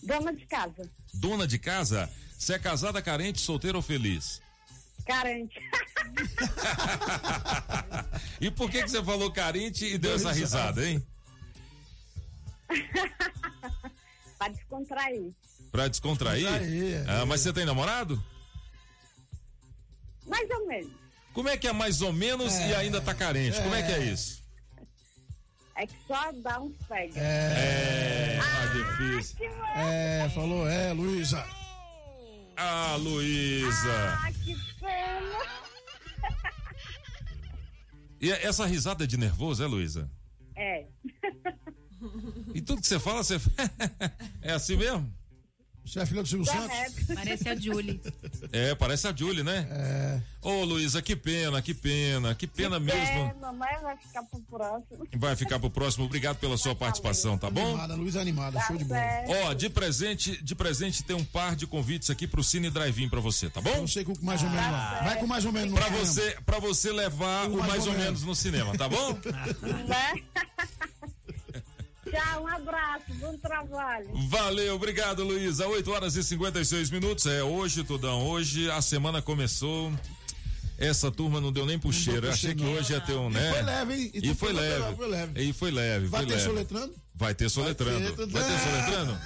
[0.02, 0.90] Dona de casa.
[1.14, 2.10] Dona de casa?
[2.38, 4.42] Você é casada, carente, solteira ou feliz?
[5.06, 5.60] Carente.
[8.40, 11.06] E por que que você falou carente e deu essa risada, hein?
[14.38, 15.32] pra descontrair.
[15.72, 16.44] Pra descontrair?
[16.48, 17.06] Descontrair, é.
[17.08, 18.22] Ah, mas você tem namorado?
[20.26, 21.01] Mais ou menos.
[21.34, 23.62] Como é que é mais ou menos e ainda tá carente?
[23.62, 24.42] Como é que é isso?
[25.76, 27.20] É que só dá uns pega.
[27.20, 29.38] É, tá difícil.
[29.76, 31.44] É, falou, é, Luísa.
[32.58, 34.20] Ah, Luísa.
[34.22, 35.62] Ah, que pena.
[38.20, 40.08] E essa risada é de nervoso, é, Luísa?
[40.56, 40.86] É.
[42.54, 43.38] E tudo que você fala, você.
[44.42, 45.12] é assim mesmo?
[45.86, 46.78] Você é filha do Silvio Santos?
[47.14, 48.00] Parece a Julie.
[48.52, 49.68] É, parece a Julie, né?
[49.72, 50.22] É.
[50.42, 53.32] Ô, Luísa, que pena, que pena, que pena mesmo.
[53.34, 55.08] Pena, mas vai ficar pro próximo.
[55.14, 56.06] Vai ficar pro próximo.
[56.06, 57.66] Obrigado pela sua participação, tá bom?
[57.66, 59.02] Animada, Luísa animada, Tá show de bola.
[59.46, 63.20] Ó, de presente, de presente tem um par de convites aqui pro Cine Drive-In pra
[63.20, 63.78] você, tá bom?
[63.78, 65.04] Não sei com mais ou menos, não.
[65.04, 65.72] Vai com mais ou menos.
[65.72, 68.78] no Pra você, pra você levar Com o mais mais ou ou menos no cinema,
[68.78, 69.18] tá bom?
[69.62, 70.24] Né?
[72.12, 74.10] Tchau, um abraço, bom trabalho.
[74.28, 75.68] Valeu, obrigado, Luísa.
[75.68, 77.26] 8 horas e 56 minutos.
[77.26, 78.28] É hoje, Tudão.
[78.28, 79.92] Hoje a semana começou.
[80.78, 82.28] Essa turma não deu nem puxeira.
[82.28, 83.50] Eu achei que hoje ia ter um, né?
[83.50, 84.12] E foi leve, hein?
[84.16, 84.96] E, foi, leve.
[84.96, 85.42] Foi leve.
[85.42, 86.08] E foi leve.
[86.08, 86.46] Vai foi ter leve.
[86.50, 86.96] soletrando?
[87.14, 88.00] Vai ter soletrando.
[88.00, 89.20] Vai ter- Vai ter soletrando?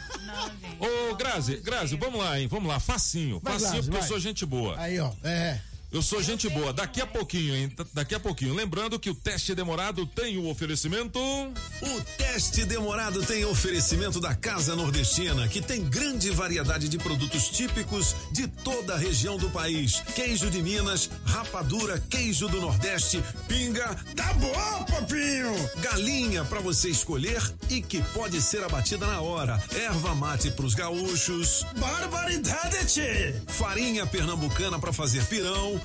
[1.12, 2.48] Ô, Grazi, Grazi, vamos lá, hein?
[2.48, 3.40] Vamos lá, facinho.
[3.42, 4.76] Vai, facinho, Grazi, porque eu sou gente boa.
[4.78, 5.14] Aí, ó.
[5.24, 5.62] É.
[5.96, 6.74] Eu sou gente boa.
[6.74, 7.72] Daqui a pouquinho, hein?
[7.94, 8.54] Daqui a pouquinho.
[8.54, 11.18] Lembrando que o teste demorado tem o oferecimento.
[11.18, 18.14] O teste demorado tem oferecimento da Casa Nordestina, que tem grande variedade de produtos típicos
[18.30, 20.02] de toda a região do país.
[20.14, 23.96] Queijo de Minas, rapadura, queijo do Nordeste, pinga.
[24.18, 25.56] Tá bom, papinho!
[25.78, 29.64] Galinha para você escolher e que pode ser abatida na hora.
[29.74, 31.66] Erva mate pros gaúchos.
[31.78, 33.34] Barbaridade, tchê!
[33.48, 35.85] Farinha pernambucana para fazer pirão.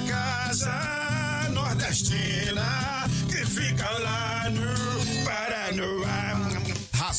[0.00, 4.31] Casa nordestina, que fica lá.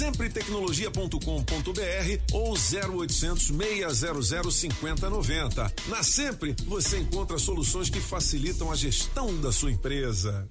[0.00, 5.74] sempretecnologia.com.br ou 0800 600 5090.
[5.88, 10.48] Na Sempre você encontra soluções que facilitam a gestão da sua empresa.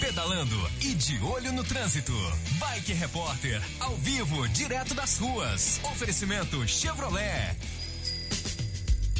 [0.00, 2.12] Pedalando e de olho no trânsito.
[2.58, 5.80] Bike Repórter, ao vivo, direto das ruas.
[5.84, 7.56] Oferecimento Chevrolet.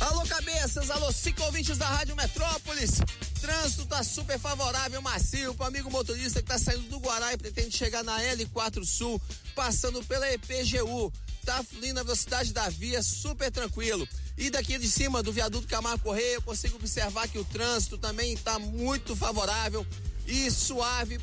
[0.01, 3.01] Alô, cabeças, alô, cinco ouvintes da Rádio Metrópolis.
[3.41, 7.77] Trânsito tá super favorável, macio, pro amigo motorista que tá saindo do Guará e pretende
[7.77, 9.21] chegar na L4 Sul,
[9.57, 11.13] passando pela EPGU.
[11.45, 14.07] Tá fluindo a velocidade da via, super tranquilo.
[14.37, 18.37] E daqui de cima do viaduto Camargo Correia, eu consigo observar que o trânsito também
[18.37, 19.85] tá muito favorável
[20.29, 21.19] e suave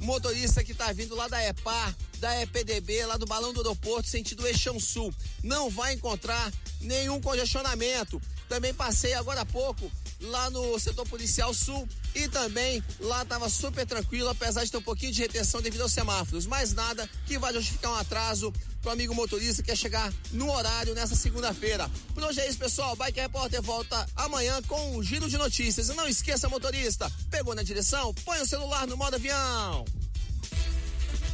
[0.00, 4.46] motorista que tá vindo lá da EPAR, da EPDB, lá do Balão do Aeroporto, sentido
[4.46, 5.12] Eixão Sul.
[5.42, 8.20] Não vai encontrar nenhum congestionamento.
[8.48, 9.90] Também passei agora há pouco
[10.20, 14.82] lá no setor policial sul e também lá estava super tranquilo, apesar de ter um
[14.82, 16.46] pouquinho de retenção devido aos semáforos.
[16.46, 20.50] Mais nada que vai justificar um atraso para o amigo motorista que quer chegar no
[20.50, 21.90] horário nessa segunda-feira.
[22.14, 22.96] Por hoje é isso, pessoal.
[22.96, 25.88] Bike Repórter volta amanhã com um giro de notícias.
[25.88, 28.14] E não esqueça, motorista, pegou na direção?
[28.24, 29.84] Põe o celular no modo avião.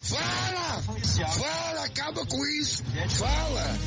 [0.00, 0.82] Fala!
[0.82, 2.82] Fala, acaba com isso!
[3.18, 3.78] Fala!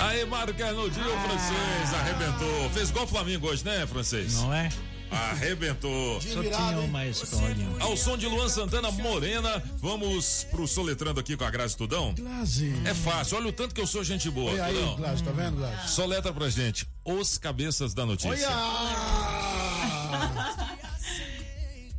[0.00, 2.70] Aí, marca no dia, o francês arrebentou.
[2.70, 4.34] Fez gol Flamengo hoje, né, francês?
[4.34, 4.68] Não é?
[5.10, 6.20] Arrebentou.
[6.20, 7.66] Só tinha uma escolha.
[7.80, 12.14] Ao som de Luan Santana Morena, vamos pro Soletrando aqui com a Grazi Tudão?
[12.14, 12.74] Glaze.
[12.84, 14.52] É fácil, olha o tanto que eu sou gente boa.
[14.52, 14.96] Olha aí, Tudão.
[14.96, 15.88] Glaze, tá vendo, Glaze?
[15.88, 16.86] Só letra pra gente.
[17.04, 18.48] Os cabeças da notícia.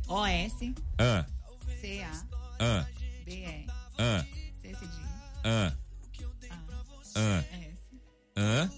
[0.08, 0.52] OS,
[0.98, 1.26] Ah,
[1.80, 2.10] CA,
[2.60, 2.86] ah,
[3.24, 3.66] BE,
[3.98, 4.24] ah,
[4.62, 4.86] CSD,
[5.44, 5.72] ah,
[7.16, 7.42] ah,
[8.36, 8.68] ah,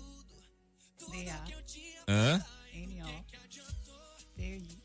[1.12, 1.38] DA,
[2.08, 2.40] ah,
[2.72, 3.24] NO,
[4.36, 4.78] TI,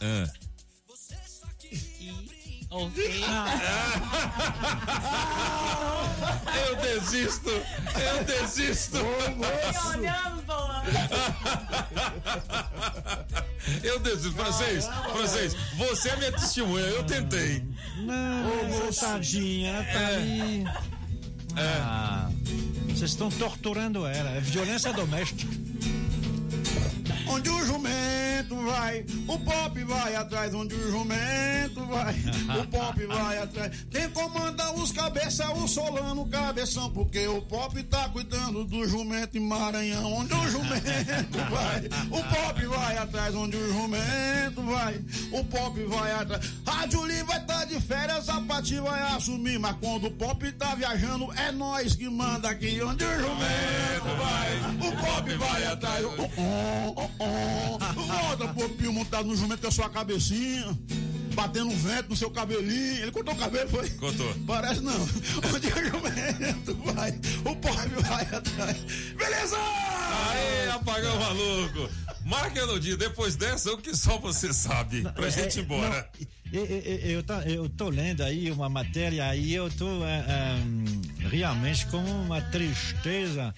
[0.00, 0.26] ah.
[2.00, 3.20] I, ou C.
[6.64, 7.50] Eu desisto!
[7.50, 8.98] Eu desisto!
[9.88, 10.57] olhando, bola.
[13.82, 17.62] Eu desisto, francês, francês, você é minha testemunha, eu tentei.
[17.98, 20.16] Não, essa tadinha, tá É.
[20.16, 20.64] ali.
[21.56, 21.62] É.
[21.82, 22.30] Ah,
[22.88, 24.30] vocês estão torturando ela.
[24.30, 25.44] É violência doméstica.
[27.26, 28.17] Onde o jumento
[28.56, 30.54] vai, o pop vai atrás.
[30.54, 32.14] Onde o jumento vai,
[32.60, 33.86] o pop vai atrás.
[33.90, 39.36] Quem comanda os cabeça é o Solano Cabeção, porque o pop tá cuidando do jumento
[39.36, 40.12] em Maranhão.
[40.12, 43.34] Onde o jumento vai, o pop vai atrás.
[43.34, 45.00] Onde o jumento vai,
[45.32, 46.52] o pop vai atrás.
[46.66, 49.58] Rádio Lee vai tá de férias, a Pati vai assumir.
[49.58, 52.80] Mas quando o pop tá viajando, é nós que manda aqui.
[52.82, 56.04] Onde o jumento vai, o pop vai atrás.
[56.04, 58.37] Oh, oh, oh, oh.
[58.38, 60.76] Volta, popinho montado no jumento com a sua cabecinha.
[61.34, 63.02] Batendo um vento no seu cabelinho.
[63.02, 63.88] Ele cortou o cabelo, foi?
[63.90, 64.34] Cortou.
[64.46, 64.92] Parece não.
[65.54, 67.10] Onde o jumento vai,
[67.44, 68.76] o pop vai atrás.
[69.16, 69.56] Beleza?
[69.56, 71.88] Aê, apagão maluco!
[72.24, 76.10] Marca no dia, depois dessa, o que só você sabe, pra gente ir embora.
[76.52, 81.28] Eu, eu, eu, tá- eu tô lendo aí uma matéria aí, eu tô ah, ah,
[81.28, 83.54] realmente com uma tristeza.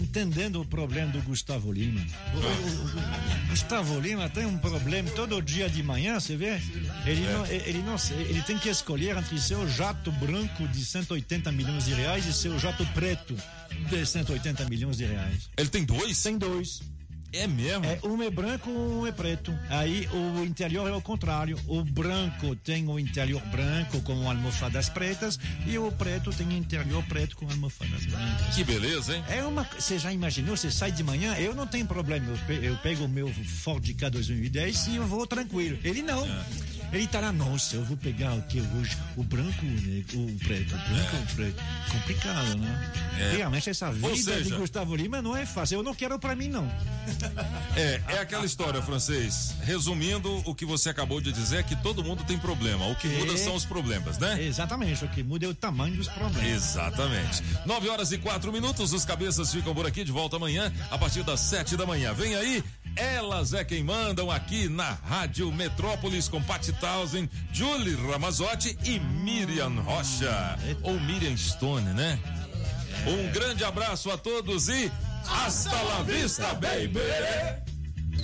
[0.00, 2.00] Entendendo o problema do Gustavo Lima.
[2.34, 6.60] O, o- o Gustavo Lima tem um problema todo dia de manhã, você vê?
[7.06, 7.96] Ele, não, ele, não,
[8.28, 12.58] ele tem que escolher entre seu jato branco de 180 milhões de reais e seu
[12.58, 13.36] jato preto
[13.90, 15.48] de 180 milhões de reais.
[15.56, 16.22] Ele tem dois?
[16.22, 16.80] Tem dois.
[17.36, 17.84] É mesmo?
[17.84, 19.52] É, um é branco, um é preto.
[19.68, 21.58] Aí o interior é o contrário.
[21.66, 27.36] O branco tem o interior branco com almofadas pretas e o preto tem interior preto
[27.36, 28.54] com almofadas brancas.
[28.54, 29.24] Que beleza, hein?
[29.28, 29.64] É uma.
[29.78, 30.56] Você já imaginou?
[30.56, 32.26] Você sai de manhã, eu não tenho problema.
[32.30, 35.78] Eu, pe- eu pego o meu Ford K 2010 e eu vou tranquilo.
[35.82, 36.24] Ele não.
[36.92, 38.96] Ele tá lá, nossa, eu vou pegar o que hoje?
[39.16, 40.04] O branco, né?
[40.14, 41.62] o preto, o branco, o preto.
[41.90, 42.92] Complicado, né?
[43.18, 43.36] É.
[43.38, 45.78] Realmente essa vida seja- de Gustavo Lima não é fácil.
[45.78, 46.70] Eu não quero pra mim, não.
[47.76, 49.52] É, é aquela história, francês.
[49.62, 52.86] Resumindo, o que você acabou de dizer é que todo mundo tem problema.
[52.86, 53.36] O que muda É.
[53.36, 54.40] são os problemas, né?
[54.42, 56.48] Exatamente, o que muda é o tamanho dos problemas.
[56.48, 57.42] Exatamente.
[57.66, 61.24] 9 horas e quatro minutos, os cabeças ficam por aqui de volta amanhã, a partir
[61.24, 62.14] das 7 da manhã.
[62.14, 62.62] Vem aí,
[62.96, 69.80] elas é quem mandam aqui na Rádio Metrópolis com Patti Townsend, Julie Ramazotti e Miriam
[69.82, 70.58] Rocha.
[70.82, 72.18] Ou Miriam Stone, né?
[73.06, 74.90] Um grande abraço a todos e
[75.28, 77.73] hasta la vista, baby!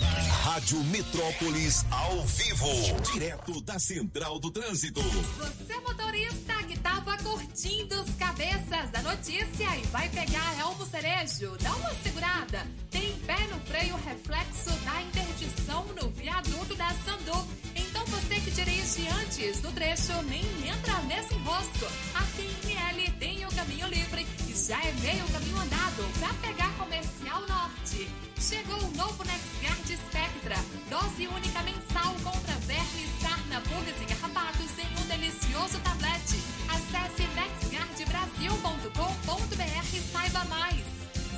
[0.01, 2.69] Rádio Metrópolis ao vivo,
[3.13, 5.01] direto da Central do Trânsito.
[5.01, 11.75] Você motorista que tava curtindo os cabeças da notícia e vai pegar Elmo Cerejo, dá
[11.75, 12.67] uma segurada.
[12.91, 17.47] Tem pé no freio reflexo da interdição no viaduto da Sandu.
[17.75, 21.87] Então você que dirige antes do trecho nem entra nesse enrosco.
[22.15, 26.70] Aqui em ML tem o caminho livre e já é meio caminho andado pra pegar.
[28.41, 30.57] Chegou o novo NexGuard Spectra,
[30.89, 36.43] dose única mensal contra vermes, sarna, pulgas e garrapatos em um delicioso tablete.
[36.69, 40.83] Acesse nexguardbrasil.com.br e saiba mais.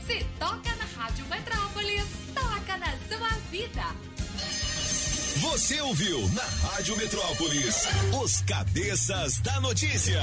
[0.06, 3.84] Se toca na Rádio Metrópolis, toca na sua vida.
[5.40, 7.88] Você ouviu na Rádio Metrópolis
[8.22, 10.22] os cabeças da notícia.